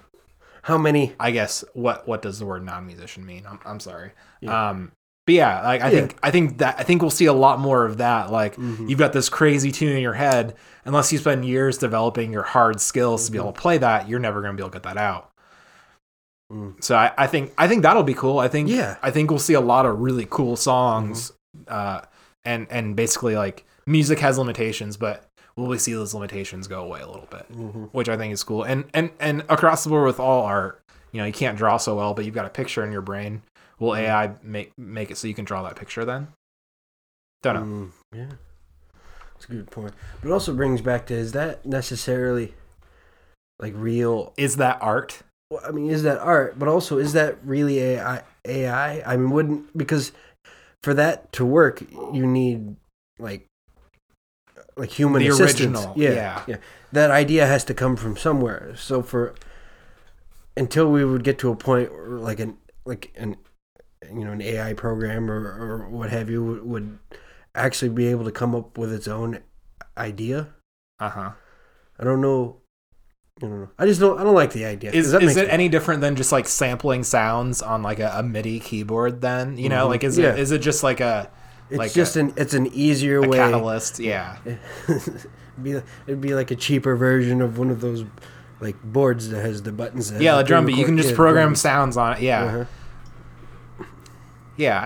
how 0.63 0.77
many? 0.77 1.13
I 1.19 1.31
guess 1.31 1.63
what 1.73 2.07
what 2.07 2.21
does 2.21 2.37
the 2.39 2.45
word 2.45 2.63
non-musician 2.63 3.25
mean? 3.25 3.45
I'm 3.49 3.59
I'm 3.65 3.79
sorry. 3.79 4.11
Um, 4.47 4.91
but 5.29 5.33
yeah, 5.35 5.61
like 5.61 5.81
I 5.81 5.91
Yeah. 5.91 5.99
think 5.99 6.17
I 6.23 6.31
think 6.31 6.57
that 6.57 6.75
I 6.79 6.83
think 6.83 7.03
we'll 7.03 7.11
see 7.11 7.25
a 7.27 7.33
lot 7.33 7.59
more 7.59 7.85
of 7.85 7.97
that. 7.97 8.31
Like 8.31 8.55
Mm-hmm. 8.55 8.87
you've 8.89 8.97
got 8.97 9.13
this 9.13 9.29
crazy 9.29 9.71
tune 9.71 9.95
in 9.95 10.01
your 10.01 10.13
head, 10.13 10.55
unless 10.85 11.11
you 11.13 11.19
spend 11.19 11.45
years 11.45 11.77
developing 11.77 12.33
your 12.33 12.41
hard 12.41 12.81
skills 12.81 13.25
to 13.27 13.31
be 13.31 13.37
able 13.37 13.53
to 13.53 13.61
play 13.61 13.77
that, 13.77 14.09
you're 14.09 14.19
never 14.19 14.41
gonna 14.41 14.55
be 14.55 14.61
able 14.63 14.71
to 14.71 14.75
get 14.75 14.83
that 14.83 14.97
out. 14.97 15.29
Mm. 16.51 16.83
So 16.83 16.95
I, 16.95 17.11
I 17.17 17.27
think 17.27 17.53
I 17.57 17.67
think 17.67 17.83
that'll 17.83 18.03
be 18.03 18.15
cool. 18.15 18.39
I 18.39 18.47
think 18.47 18.69
Yeah. 18.69 18.97
I 19.03 19.11
think 19.11 19.29
we'll 19.29 19.39
see 19.39 19.53
a 19.53 19.61
lot 19.61 19.85
of 19.85 19.99
really 19.99 20.25
cool 20.29 20.55
songs, 20.55 21.31
uh, 21.67 22.01
and 22.43 22.65
and 22.71 22.95
basically 22.95 23.35
like 23.35 23.65
music 23.85 24.19
has 24.19 24.37
limitations, 24.39 24.97
but 24.97 25.25
will 25.55 25.67
we 25.67 25.77
see 25.77 25.93
those 25.93 26.13
limitations 26.13 26.67
go 26.67 26.83
away 26.83 27.01
a 27.01 27.07
little 27.07 27.27
bit, 27.29 27.45
which 27.91 28.09
I 28.09 28.17
think 28.17 28.33
is 28.33 28.43
cool. 28.43 28.63
And 28.63 28.85
and 28.95 29.11
and 29.19 29.43
across 29.49 29.83
the 29.83 29.89
board 29.91 30.07
with 30.07 30.19
all 30.19 30.43
art, 30.43 30.81
you 31.11 31.19
know, 31.19 31.25
you 31.25 31.33
can't 31.33 31.57
draw 31.57 31.77
so 31.77 31.95
well, 31.95 32.13
but 32.15 32.25
you've 32.25 32.33
got 32.35 32.45
a 32.47 32.49
picture 32.49 32.83
in 32.83 32.91
your 32.91 33.01
brain. 33.03 33.43
Will 33.79 33.95
AI 33.95 34.33
make 34.43 34.77
make 34.77 35.09
it 35.11 35.17
so 35.17 35.27
you 35.27 35.33
can 35.33 35.45
draw 35.45 35.63
that 35.63 35.75
picture 35.75 36.05
then? 36.05 36.27
Don't 37.41 37.55
know. 37.55 37.61
Mm, 37.61 37.91
yeah, 38.13 38.35
that's 39.33 39.45
a 39.45 39.51
good 39.51 39.71
point. 39.71 39.93
But 40.21 40.29
it 40.29 40.33
also 40.33 40.53
brings 40.53 40.81
back 40.81 41.05
to 41.07 41.13
is 41.13 41.31
that 41.31 41.65
necessarily 41.65 42.53
like 43.59 43.73
real? 43.75 44.33
Is 44.37 44.57
that 44.57 44.77
art? 44.81 45.21
well, 45.49 45.61
I 45.65 45.71
mean, 45.71 45.89
is 45.89 46.03
that 46.03 46.19
art? 46.19 46.59
But 46.59 46.67
also, 46.67 46.97
is 46.97 47.13
that 47.13 47.37
really 47.43 47.79
AI? 47.79 48.23
AI? 48.45 49.01
I 49.01 49.15
mean, 49.17 49.29
wouldn't 49.31 49.77
because 49.77 50.11
for 50.83 50.93
that 50.93 51.31
to 51.33 51.45
work, 51.45 51.81
you 52.13 52.27
need 52.27 52.75
like 53.17 53.45
like 54.75 54.91
human 54.91 55.21
The 55.21 55.29
assistance. 55.29 55.77
original, 55.79 55.93
Yeah, 55.97 56.13
yeah. 56.13 56.43
yeah. 56.47 56.57
That 56.91 57.11
idea 57.11 57.45
has 57.45 57.63
to 57.65 57.73
come 57.73 57.95
from 57.95 58.17
somewhere. 58.17 58.75
So 58.77 59.01
for 59.01 59.35
until 60.57 60.91
we 60.91 61.05
would 61.05 61.23
get 61.23 61.39
to 61.39 61.51
a 61.51 61.55
point 61.55 61.91
where 61.91 62.07
like 62.09 62.39
an 62.39 62.57
like 62.85 63.13
an 63.15 63.37
you 64.13 64.25
know 64.25 64.31
an 64.31 64.41
AI 64.41 64.73
program 64.73 65.29
or, 65.29 65.37
or 65.37 65.89
what 65.89 66.09
have 66.09 66.29
you 66.29 66.43
would, 66.43 66.63
would 66.65 66.99
actually 67.55 67.89
be 67.89 68.07
able 68.07 68.25
to 68.25 68.31
come 68.31 68.53
up 68.55 68.77
with 68.77 68.91
its 68.93 69.07
own 69.07 69.39
idea. 69.97 70.49
Uh 70.99 71.09
huh. 71.09 71.31
I 71.99 72.03
don't 72.03 72.21
know. 72.21 72.57
I 73.37 73.41
don't 73.41 73.61
know. 73.61 73.69
I 73.77 73.85
just 73.85 73.99
don't. 73.99 74.19
I 74.19 74.23
don't 74.23 74.35
like 74.35 74.51
the 74.53 74.65
idea. 74.65 74.91
Is, 74.91 75.05
Does 75.05 75.11
that 75.13 75.23
is 75.23 75.35
make 75.35 75.45
it 75.45 75.49
any 75.49 75.69
different 75.69 76.01
than 76.01 76.15
just 76.15 76.31
like 76.31 76.47
sampling 76.47 77.03
sounds 77.03 77.61
on 77.61 77.83
like 77.83 77.99
a, 77.99 78.11
a 78.15 78.23
MIDI 78.23 78.59
keyboard? 78.59 79.21
Then 79.21 79.57
you 79.57 79.69
know, 79.69 79.85
Mhm. 79.85 79.89
like 79.89 80.03
is 80.03 80.17
Yeah. 80.17 80.33
it 80.33 80.39
is 80.39 80.51
it 80.51 80.59
just 80.59 80.83
like 80.83 80.99
a 80.99 81.31
It's 81.69 81.77
like 81.77 81.93
just 81.93 82.15
a, 82.17 82.21
an. 82.21 82.33
It's 82.35 82.53
an 82.53 82.67
easier 82.67 83.23
a 83.23 83.27
way. 83.27 83.37
catalyst? 83.37 83.99
Yeah. 83.99 84.37
it'd, 84.87 85.29
be, 85.63 85.71
it'd 86.07 86.21
be 86.21 86.33
like 86.35 86.51
a 86.51 86.55
cheaper 86.55 86.95
version 86.95 87.41
of 87.41 87.57
one 87.57 87.69
of 87.69 87.79
those 87.81 88.03
like 88.59 88.81
boards 88.83 89.29
that 89.29 89.41
has 89.41 89.61
the 89.63 89.71
buttons. 89.71 90.11
Yeah, 90.11 90.33
the 90.35 90.37
the 90.39 90.47
drum 90.47 90.65
beat. 90.65 90.75
You 90.77 90.83
can 90.85 90.97
just 90.97 91.15
program 91.15 91.55
sounds 91.55 91.95
on 91.95 92.17
it. 92.17 92.21
Yeah. 92.21 92.43
Uh-huh. 92.43 92.65
Yeah. 94.59 94.79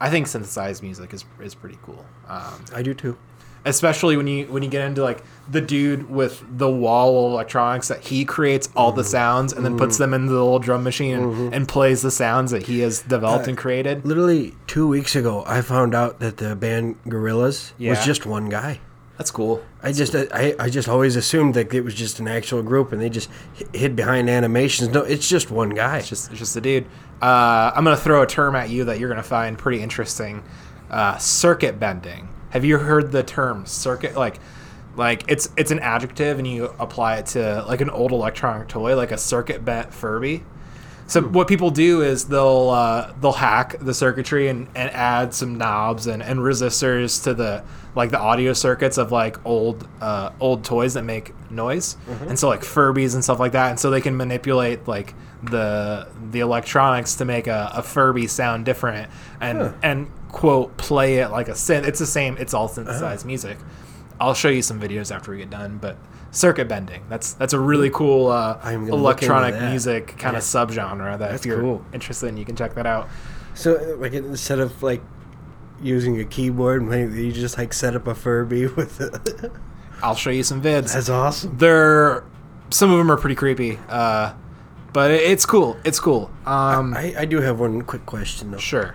I, 0.00 0.06
I 0.06 0.10
think 0.10 0.26
synthesized 0.26 0.82
music 0.82 1.12
is 1.12 1.24
is 1.40 1.54
pretty 1.54 1.78
cool. 1.82 2.04
Um, 2.28 2.64
I 2.74 2.82
do 2.82 2.94
too. 2.94 3.16
especially 3.64 4.16
when 4.16 4.26
you 4.28 4.46
when 4.46 4.62
you 4.62 4.68
get 4.68 4.82
into 4.86 5.02
like 5.02 5.24
the 5.50 5.60
dude 5.60 6.08
with 6.08 6.44
the 6.58 6.70
wall 6.70 7.26
of 7.26 7.32
electronics 7.32 7.88
that 7.88 8.00
he 8.10 8.24
creates 8.24 8.68
all 8.76 8.90
Mm-hmm. 8.90 8.98
the 8.98 9.04
sounds 9.04 9.52
and 9.52 9.64
then 9.64 9.76
puts 9.76 9.98
them 9.98 10.14
into 10.14 10.28
the 10.32 10.42
little 10.42 10.60
drum 10.60 10.84
machine 10.84 11.14
and, 11.18 11.54
and 11.54 11.66
plays 11.68 12.00
the 12.02 12.10
sounds 12.12 12.50
that 12.52 12.62
he 12.64 12.80
has 12.80 13.02
developed 13.02 13.46
Uh, 13.46 13.50
and 13.50 13.58
created. 13.58 14.04
Literally 14.04 14.54
two 14.68 14.86
weeks 14.86 15.16
ago, 15.16 15.42
I 15.46 15.62
found 15.62 15.94
out 15.94 16.20
that 16.20 16.36
the 16.36 16.54
band 16.54 17.02
Gorillaz 17.06 17.72
Yeah. 17.78 17.90
was 17.90 18.04
just 18.04 18.24
one 18.26 18.48
guy. 18.48 18.80
That's 19.18 19.30
cool. 19.30 19.62
I 19.82 19.92
just 19.92 20.14
I, 20.14 20.54
I 20.58 20.68
just 20.68 20.88
always 20.88 21.16
assumed 21.16 21.54
that 21.54 21.72
it 21.72 21.80
was 21.80 21.94
just 21.94 22.20
an 22.20 22.28
actual 22.28 22.62
group 22.62 22.92
and 22.92 23.00
they 23.00 23.08
just 23.08 23.30
hid 23.72 23.96
behind 23.96 24.28
animations. 24.28 24.90
No, 24.90 25.02
it's 25.02 25.28
just 25.28 25.50
one 25.50 25.70
guy. 25.70 25.98
It's 25.98 26.08
just 26.08 26.30
it's 26.30 26.38
just 26.38 26.56
a 26.56 26.60
dude. 26.60 26.84
Uh, 27.22 27.72
I'm 27.74 27.82
gonna 27.84 27.96
throw 27.96 28.22
a 28.22 28.26
term 28.26 28.54
at 28.54 28.68
you 28.68 28.84
that 28.84 28.98
you're 28.98 29.08
gonna 29.08 29.22
find 29.22 29.56
pretty 29.56 29.82
interesting. 29.82 30.42
Uh, 30.90 31.16
circuit 31.16 31.80
bending. 31.80 32.28
Have 32.50 32.64
you 32.64 32.78
heard 32.78 33.10
the 33.10 33.22
term 33.22 33.64
circuit? 33.64 34.16
Like, 34.16 34.38
like 34.96 35.24
it's 35.28 35.48
it's 35.56 35.70
an 35.70 35.78
adjective, 35.78 36.38
and 36.38 36.46
you 36.46 36.66
apply 36.78 37.16
it 37.16 37.26
to 37.26 37.64
like 37.66 37.80
an 37.80 37.90
old 37.90 38.12
electronic 38.12 38.68
toy, 38.68 38.96
like 38.96 39.12
a 39.12 39.18
circuit 39.18 39.64
bent 39.64 39.94
Furby. 39.94 40.44
So 41.08 41.22
what 41.22 41.46
people 41.46 41.70
do 41.70 42.02
is 42.02 42.24
they'll 42.24 42.70
uh, 42.70 43.12
they'll 43.20 43.32
hack 43.32 43.76
the 43.80 43.94
circuitry 43.94 44.48
and, 44.48 44.66
and 44.74 44.90
add 44.90 45.32
some 45.32 45.56
knobs 45.56 46.06
and, 46.08 46.20
and 46.22 46.40
resistors 46.40 47.22
to 47.24 47.32
the 47.34 47.62
like 47.94 48.10
the 48.10 48.18
audio 48.18 48.52
circuits 48.52 48.98
of 48.98 49.12
like 49.12 49.44
old 49.46 49.86
uh, 50.00 50.30
old 50.40 50.64
toys 50.64 50.94
that 50.94 51.04
make 51.04 51.32
noise 51.50 51.96
and 52.28 52.36
so 52.38 52.48
like 52.48 52.62
Furbies 52.62 53.14
and 53.14 53.22
stuff 53.22 53.38
like 53.38 53.52
that 53.52 53.70
and 53.70 53.78
so 53.78 53.88
they 53.90 54.00
can 54.00 54.16
manipulate 54.16 54.88
like 54.88 55.14
the 55.44 56.08
the 56.32 56.40
electronics 56.40 57.14
to 57.16 57.24
make 57.24 57.46
a, 57.46 57.70
a 57.74 57.82
Furby 57.82 58.26
sound 58.26 58.64
different 58.64 59.08
and 59.40 59.58
Huh. 59.58 59.72
and 59.84 60.08
quote 60.28 60.76
play 60.76 61.18
it 61.18 61.28
like 61.30 61.48
a 61.48 61.52
synth. 61.52 61.86
It's 61.86 62.00
the 62.00 62.06
same. 62.06 62.36
It's 62.36 62.52
all 62.52 62.66
synthesized 62.68 63.24
music. 63.24 63.58
I'll 64.20 64.34
show 64.34 64.48
you 64.48 64.60
some 64.62 64.80
videos 64.80 65.14
after 65.14 65.30
we 65.30 65.38
get 65.38 65.50
done, 65.50 65.78
but 65.80 65.96
circuit 66.36 66.68
bending. 66.68 67.02
That's 67.08 67.32
that's 67.32 67.54
a 67.54 67.58
really 67.58 67.90
cool 67.90 68.28
uh, 68.28 68.58
I'm 68.62 68.80
gonna 68.86 68.96
look 69.02 69.22
electronic 69.22 69.60
music 69.70 70.16
kind 70.18 70.36
of 70.36 70.42
subgenre 70.42 71.18
that 71.18 71.30
That's 71.30 71.40
if 71.42 71.46
you're 71.46 71.60
cool. 71.60 71.84
interested 71.92 72.26
in, 72.28 72.36
you 72.36 72.44
can 72.44 72.54
check 72.56 72.74
that 72.74 72.86
out. 72.86 73.08
So 73.54 73.96
like 73.98 74.12
instead 74.12 74.58
of 74.60 74.82
like 74.82 75.02
using 75.80 76.20
a 76.20 76.24
keyboard, 76.24 76.82
maybe 76.82 77.26
you 77.26 77.32
just 77.32 77.56
like 77.58 77.72
set 77.72 77.96
up 77.96 78.06
a 78.06 78.14
Furby 78.14 78.66
with. 78.76 79.00
A 79.00 79.50
I'll 80.02 80.14
show 80.14 80.30
you 80.30 80.42
some 80.42 80.60
vids. 80.60 80.92
That's 80.92 81.08
awesome. 81.08 81.56
They're 81.56 82.22
some 82.70 82.90
of 82.90 82.98
them 82.98 83.10
are 83.10 83.16
pretty 83.16 83.36
creepy, 83.36 83.78
uh, 83.88 84.34
but 84.92 85.10
it, 85.10 85.22
it's 85.22 85.46
cool. 85.46 85.78
It's 85.84 85.98
cool. 86.00 86.30
Um, 86.44 86.92
I, 86.94 87.14
I 87.18 87.24
do 87.24 87.40
have 87.40 87.58
one 87.60 87.80
quick 87.82 88.04
question 88.04 88.50
though. 88.50 88.58
sure. 88.58 88.94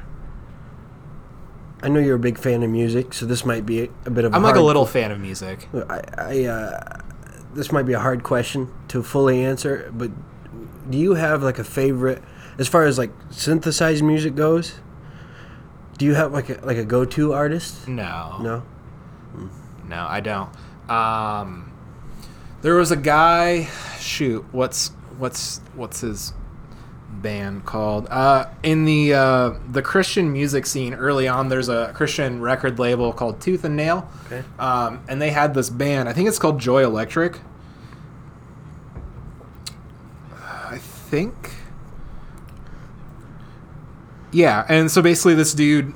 I 1.84 1.88
know 1.90 2.00
you're 2.00 2.18
a 2.18 2.20
big 2.20 2.38
fan 2.38 2.62
of 2.62 2.70
music, 2.70 3.12
so 3.16 3.26
this 3.26 3.44
might 3.44 3.66
be 3.66 3.86
a, 3.86 3.90
a 4.06 4.12
bit 4.12 4.26
of. 4.26 4.36
I'm 4.36 4.44
a 4.44 4.46
like 4.46 4.54
a 4.54 4.60
hard- 4.60 4.68
little 4.68 4.86
fan 4.86 5.10
of 5.12 5.20
music. 5.20 5.68
I, 5.74 6.02
I 6.16 6.44
uh, 6.46 7.02
this 7.54 7.72
might 7.72 7.84
be 7.86 7.94
a 7.94 8.00
hard 8.00 8.24
question 8.24 8.70
to 8.90 9.04
fully 9.04 9.44
answer, 9.44 9.92
but 9.94 10.12
do 10.90 10.98
you 10.98 11.14
have 11.16 11.44
like 11.44 11.60
a 11.60 11.64
favorite 11.64 12.22
as 12.58 12.68
far 12.68 12.86
as 12.86 12.98
like 12.98 13.12
synthesized 13.30 14.04
music 14.04 14.36
goes? 14.36 14.80
Do 15.98 16.06
you 16.06 16.14
have 16.16 16.34
like 16.34 16.50
a 16.50 16.66
like 16.66 16.78
a 16.78 16.86
go 16.86 17.06
to 17.06 17.34
artist? 17.34 17.88
No, 17.88 18.38
No. 18.42 18.64
no, 19.88 20.06
I 20.10 20.20
don't. 20.20 20.50
Um, 20.90 21.72
there 22.62 22.76
was 22.76 22.92
a 22.92 22.96
guy. 22.98 23.70
Shoot, 24.00 24.44
what's 24.52 24.90
what's 25.18 25.60
what's 25.76 26.02
his 26.02 26.34
band 27.22 27.66
called? 27.66 28.08
Uh, 28.10 28.46
in 28.64 28.86
the 28.86 29.14
uh, 29.14 29.52
the 29.70 29.82
Christian 29.82 30.32
music 30.32 30.66
scene 30.66 30.94
early 30.94 31.28
on, 31.28 31.50
there's 31.50 31.70
a 31.70 31.92
Christian 31.96 32.42
record 32.42 32.80
label 32.80 33.14
called 33.14 33.40
Tooth 33.42 33.64
and 33.64 33.76
Nail. 33.76 34.10
Okay. 34.26 34.44
Um, 34.60 35.02
and 35.08 35.22
they 35.22 35.30
had 35.32 35.54
this 35.54 35.70
band. 35.70 36.10
I 36.10 36.14
think 36.14 36.28
it's 36.28 36.40
called 36.40 36.60
Joy 36.60 36.84
Electric. 36.84 37.40
I 40.34 40.78
think. 40.78 41.36
Yeah, 44.32 44.66
and 44.70 44.90
so 44.90 45.02
basically, 45.02 45.36
this 45.36 45.54
dude 45.54 45.94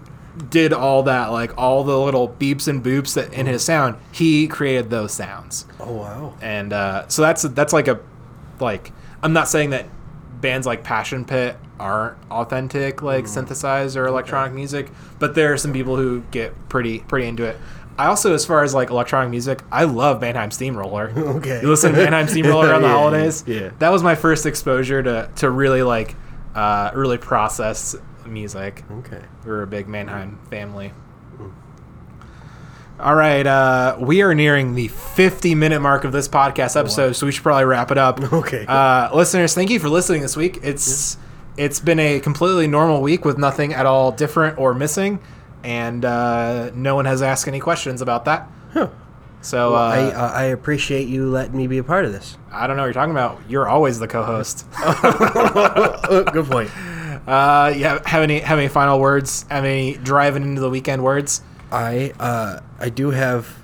did 0.50 0.74
all 0.74 1.04
that, 1.04 1.28
like 1.28 1.58
all 1.58 1.86
the 1.86 1.98
little 1.98 2.28
beeps 2.28 2.68
and 2.68 2.84
boops 2.84 3.14
that 3.14 3.32
in 3.34 3.46
his 3.46 3.64
sound. 3.64 3.96
He 4.12 4.48
created 4.48 4.90
those 4.90 5.14
sounds, 5.14 5.66
Oh 5.80 5.94
wow. 5.94 6.34
and 6.42 6.74
uh, 6.74 7.08
so 7.08 7.22
that's 7.22 7.44
that's 7.44 7.72
like 7.72 7.88
a 7.88 8.00
like. 8.60 8.92
I'm 9.24 9.32
not 9.34 9.48
saying 9.48 9.70
that 9.70 9.86
bands 10.46 10.68
like 10.68 10.84
Passion 10.84 11.26
Pit 11.26 11.58
aren't 11.80 12.18
authentic, 12.30 13.02
like 13.02 13.28
synthesized 13.28 13.98
or 13.98 14.06
electronic 14.06 14.54
music, 14.54 14.92
but 15.18 15.34
there 15.34 15.52
are 15.52 15.58
some 15.58 15.74
people 15.74 15.96
who 15.96 16.22
get 16.30 16.54
pretty 16.70 17.00
pretty 17.00 17.26
into 17.28 17.44
it. 17.44 17.58
I 17.98 18.06
also, 18.08 18.34
as 18.34 18.46
far 18.46 18.62
as 18.64 18.74
like 18.74 18.90
electronic 18.92 19.32
music, 19.32 19.62
I 19.72 19.86
love 19.86 20.22
Mannheim 20.22 20.52
Steamroller. 20.52 21.12
Okay. 21.38 21.62
You 21.62 21.70
listen 21.70 21.94
to 21.94 21.98
Mannheim 21.98 22.28
Steamroller 22.28 22.70
around 22.70 22.82
the 22.84 22.88
Yeah, 22.88 22.94
yeah, 22.94 23.00
holidays. 23.00 23.44
yeah. 23.48 23.70
That 23.80 23.90
was 23.90 24.04
my 24.04 24.14
first 24.16 24.46
exposure 24.46 25.02
to 25.02 25.30
to 25.38 25.50
really 25.50 25.82
like 25.82 26.16
uh, 26.54 26.92
really 26.94 27.18
process 27.18 27.96
music. 28.26 28.84
Okay. 29.00 29.22
We're 29.46 29.64
a 29.64 29.68
big 29.68 29.88
Mannheim 29.88 30.38
family. 30.52 30.94
All 32.98 33.14
right, 33.16 33.46
uh, 33.46 33.98
we 34.00 34.22
are 34.22 34.34
nearing 34.34 34.74
the 34.74 34.88
50 34.88 35.54
minute 35.54 35.82
mark 35.82 36.06
of 36.06 36.14
this 36.14 36.30
podcast 36.30 36.80
episode, 36.80 37.14
so 37.14 37.26
we 37.26 37.34
should 37.34 37.44
probably 37.44 37.66
wrap 37.66 37.92
it 37.92 37.98
up. 37.98 38.20
Okay. 38.36 38.66
Uh, 38.68 39.14
listeners, 39.16 39.54
thank 39.54 39.70
you 39.70 39.80
for 39.80 39.90
listening 39.90 40.22
this 40.22 40.38
week. 40.38 40.60
It's 40.64 41.18
it's 41.58 41.80
been 41.80 42.00
a 42.00 42.20
completely 42.22 42.68
normal 42.68 43.02
week 43.02 43.24
with 43.26 43.38
nothing 43.38 43.74
at 43.74 43.86
all 43.86 44.12
different 44.12 44.58
or 44.58 44.74
missing, 44.74 45.20
and 45.64 46.06
uh, 46.06 46.72
no 46.74 46.96
one 46.96 47.06
has 47.06 47.22
asked 47.22 47.48
any 47.50 47.60
questions 47.60 48.02
about 48.02 48.26
that. 48.26 48.50
Huh. 48.72 48.90
So 49.42 49.74
Well, 49.74 49.82
uh, 49.82 49.90
I 49.90 50.02
uh, 50.14 50.32
I 50.32 50.44
appreciate 50.46 51.08
you 51.10 51.30
letting 51.30 51.56
me 51.58 51.68
be 51.68 51.78
a 51.80 51.84
part 51.84 52.06
of 52.06 52.14
this. 52.14 52.38
I 52.52 52.66
don't 52.66 52.78
know 52.78 52.84
what 52.84 52.88
you're 52.88 52.94
talking 52.94 53.12
about. 53.12 53.42
You're 53.50 53.68
always 53.68 54.00
the 54.00 54.08
co-host. 54.08 54.66
Good 56.34 56.46
point. 56.46 56.70
uh, 57.28 57.74
yeah, 57.76 58.00
have 58.06 58.24
any 58.24 58.40
have 58.40 58.58
any 58.58 58.70
final 58.70 59.00
words? 59.02 59.46
Have 59.50 59.66
any 59.66 59.96
driving 59.98 60.44
into 60.44 60.62
the 60.62 60.70
weekend 60.70 61.04
words? 61.04 61.42
I 61.76 62.14
uh 62.20 62.60
I 62.80 62.90
do 62.90 63.12
have 63.12 63.58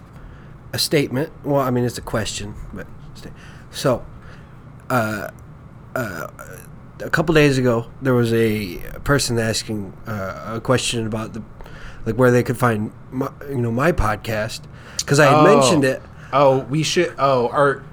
a 0.74 0.78
statement. 0.80 1.32
Well, 1.44 1.62
I 1.62 1.70
mean, 1.72 1.84
it's 1.86 1.98
a 1.98 2.02
question, 2.02 2.56
but 2.74 2.88
so 3.72 4.06
uh, 4.90 5.30
uh, 5.96 6.28
a 7.02 7.10
couple 7.10 7.34
days 7.36 7.58
ago, 7.58 7.88
there 8.02 8.14
was 8.14 8.34
a 8.34 8.78
person 9.04 9.40
asking 9.40 9.94
uh, 10.08 10.56
a 10.58 10.62
question 10.62 11.08
about 11.08 11.34
the 11.34 11.42
like 12.06 12.16
where 12.16 12.32
they 12.32 12.44
could 12.44 12.58
find 12.58 12.92
my, 13.12 13.30
you 13.50 13.58
know 13.58 13.72
my 13.72 13.92
podcast 13.92 14.62
because 14.98 15.20
I 15.20 15.26
had 15.26 15.36
Oh. 15.36 15.44
mentioned 15.56 15.84
it. 15.86 16.02
Oh, 16.34 16.60
we 16.70 16.84
should. 16.84 17.14
Oh, 17.18 17.48
are 17.50 17.84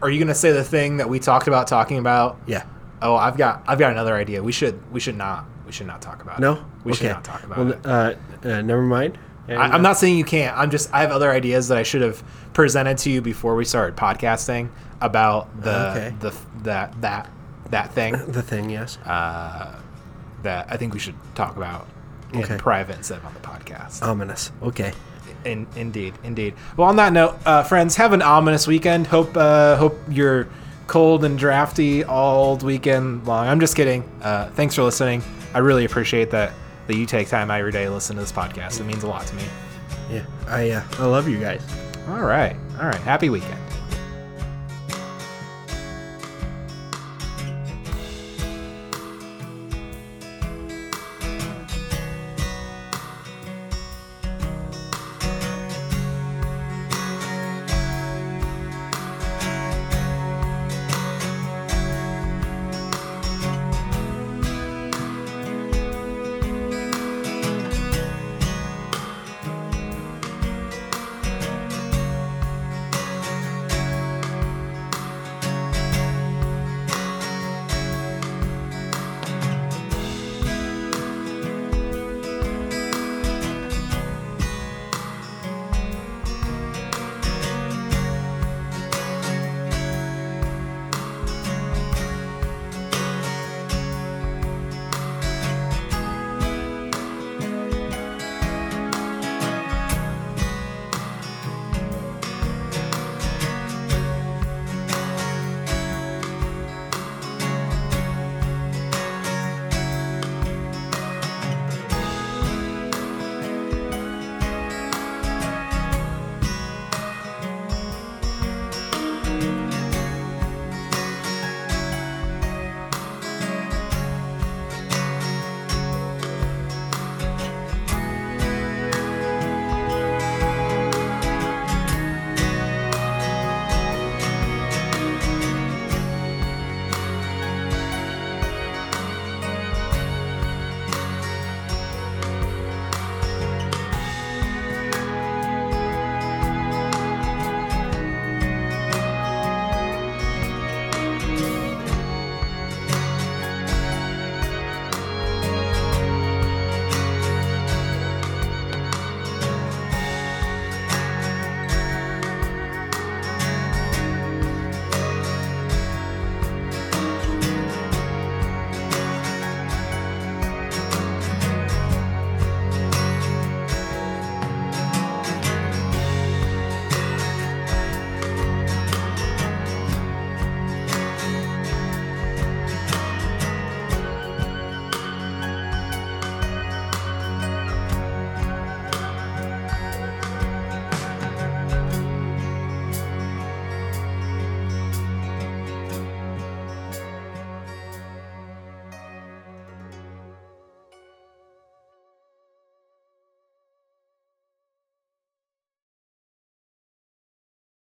are 0.00 0.08
you 0.10 0.18
gonna 0.18 0.34
say 0.34 0.50
the 0.52 0.64
thing 0.64 0.96
that 0.98 1.08
we 1.08 1.18
talked 1.18 1.46
about 1.48 1.66
talking 1.66 1.98
about? 1.98 2.38
Yeah. 2.46 2.64
Oh, 3.02 3.16
I've 3.16 3.36
got 3.36 3.62
I've 3.66 3.78
got 3.78 3.92
another 3.92 4.14
idea. 4.14 4.42
We 4.42 4.52
should 4.52 4.80
we 4.92 5.00
should 5.00 5.16
not 5.16 5.44
we 5.66 5.72
should 5.72 5.86
not 5.86 6.00
talk 6.00 6.22
about 6.22 6.40
No. 6.40 6.52
it. 6.54 6.58
We 6.84 6.94
should 6.94 7.10
not 7.12 7.24
talk 7.24 7.42
about 7.44 7.58
well, 7.58 7.72
it. 7.72 7.86
Uh, 7.86 8.14
uh, 8.48 8.62
never 8.62 8.82
mind. 8.82 9.18
I, 9.48 9.54
I'm 9.68 9.82
not 9.82 9.96
saying 9.96 10.16
you 10.18 10.24
can't. 10.24 10.56
I'm 10.56 10.70
just 10.70 10.92
I 10.92 11.00
have 11.00 11.10
other 11.10 11.30
ideas 11.30 11.68
that 11.68 11.78
I 11.78 11.82
should 11.82 12.02
have 12.02 12.22
presented 12.52 12.98
to 12.98 13.10
you 13.10 13.20
before 13.22 13.54
we 13.56 13.64
started 13.64 13.96
podcasting 13.96 14.68
about 15.00 15.62
the 15.62 15.90
Okay. 15.90 16.14
the 16.20 16.34
that 16.64 17.00
that 17.00 17.30
that 17.70 17.92
thing 17.92 18.12
the 18.28 18.42
thing. 18.42 18.70
Yes. 18.70 18.98
uh, 19.06 19.74
that 20.42 20.66
I 20.70 20.76
think 20.76 20.92
we 20.94 21.00
should 21.00 21.14
talk 21.34 21.56
about 21.56 21.86
in 22.32 22.42
Okay. 22.44 22.56
private 22.58 22.96
instead 22.96 23.18
of 23.18 23.24
on 23.26 23.34
the 23.34 23.40
podcast. 23.40 24.02
Ominous. 24.02 24.52
Okay. 24.62 24.92
In, 25.44 25.66
indeed, 25.76 26.14
indeed. 26.24 26.54
Well, 26.76 26.88
on 26.88 26.96
that 26.96 27.12
note, 27.12 27.38
uh, 27.46 27.62
friends, 27.62 27.94
have 27.96 28.12
an 28.12 28.22
ominous 28.22 28.66
weekend. 28.66 29.06
Hope 29.06 29.36
uh, 29.36 29.76
hope 29.76 29.98
you're 30.10 30.48
cold 30.88 31.24
and 31.24 31.38
drafty 31.38 32.02
all 32.04 32.56
weekend 32.56 33.26
long. 33.26 33.46
I'm 33.46 33.60
just 33.60 33.76
kidding. 33.76 34.02
Uh, 34.22 34.48
thanks 34.50 34.74
for 34.74 34.82
listening. 34.82 35.22
I 35.54 35.58
really 35.60 35.84
appreciate 35.84 36.30
that 36.32 36.52
that 36.88 36.96
you 36.96 37.06
take 37.06 37.28
time 37.28 37.50
out 37.50 37.60
of 37.60 37.64
your 37.64 37.70
day 37.70 37.84
to 37.84 37.90
listen 37.90 38.16
to 38.16 38.22
this 38.22 38.32
podcast. 38.32 38.80
It 38.80 38.84
means 38.84 39.04
a 39.04 39.06
lot 39.08 39.26
to 39.28 39.34
me. 39.36 39.44
Yeah. 40.10 40.24
I 40.48 40.70
uh, 40.70 40.82
I 40.98 41.06
love 41.06 41.28
you 41.28 41.38
guys. 41.38 41.62
All 42.08 42.22
right, 42.22 42.56
all 42.80 42.86
right. 42.86 43.00
Happy 43.02 43.28
weekend. 43.28 43.60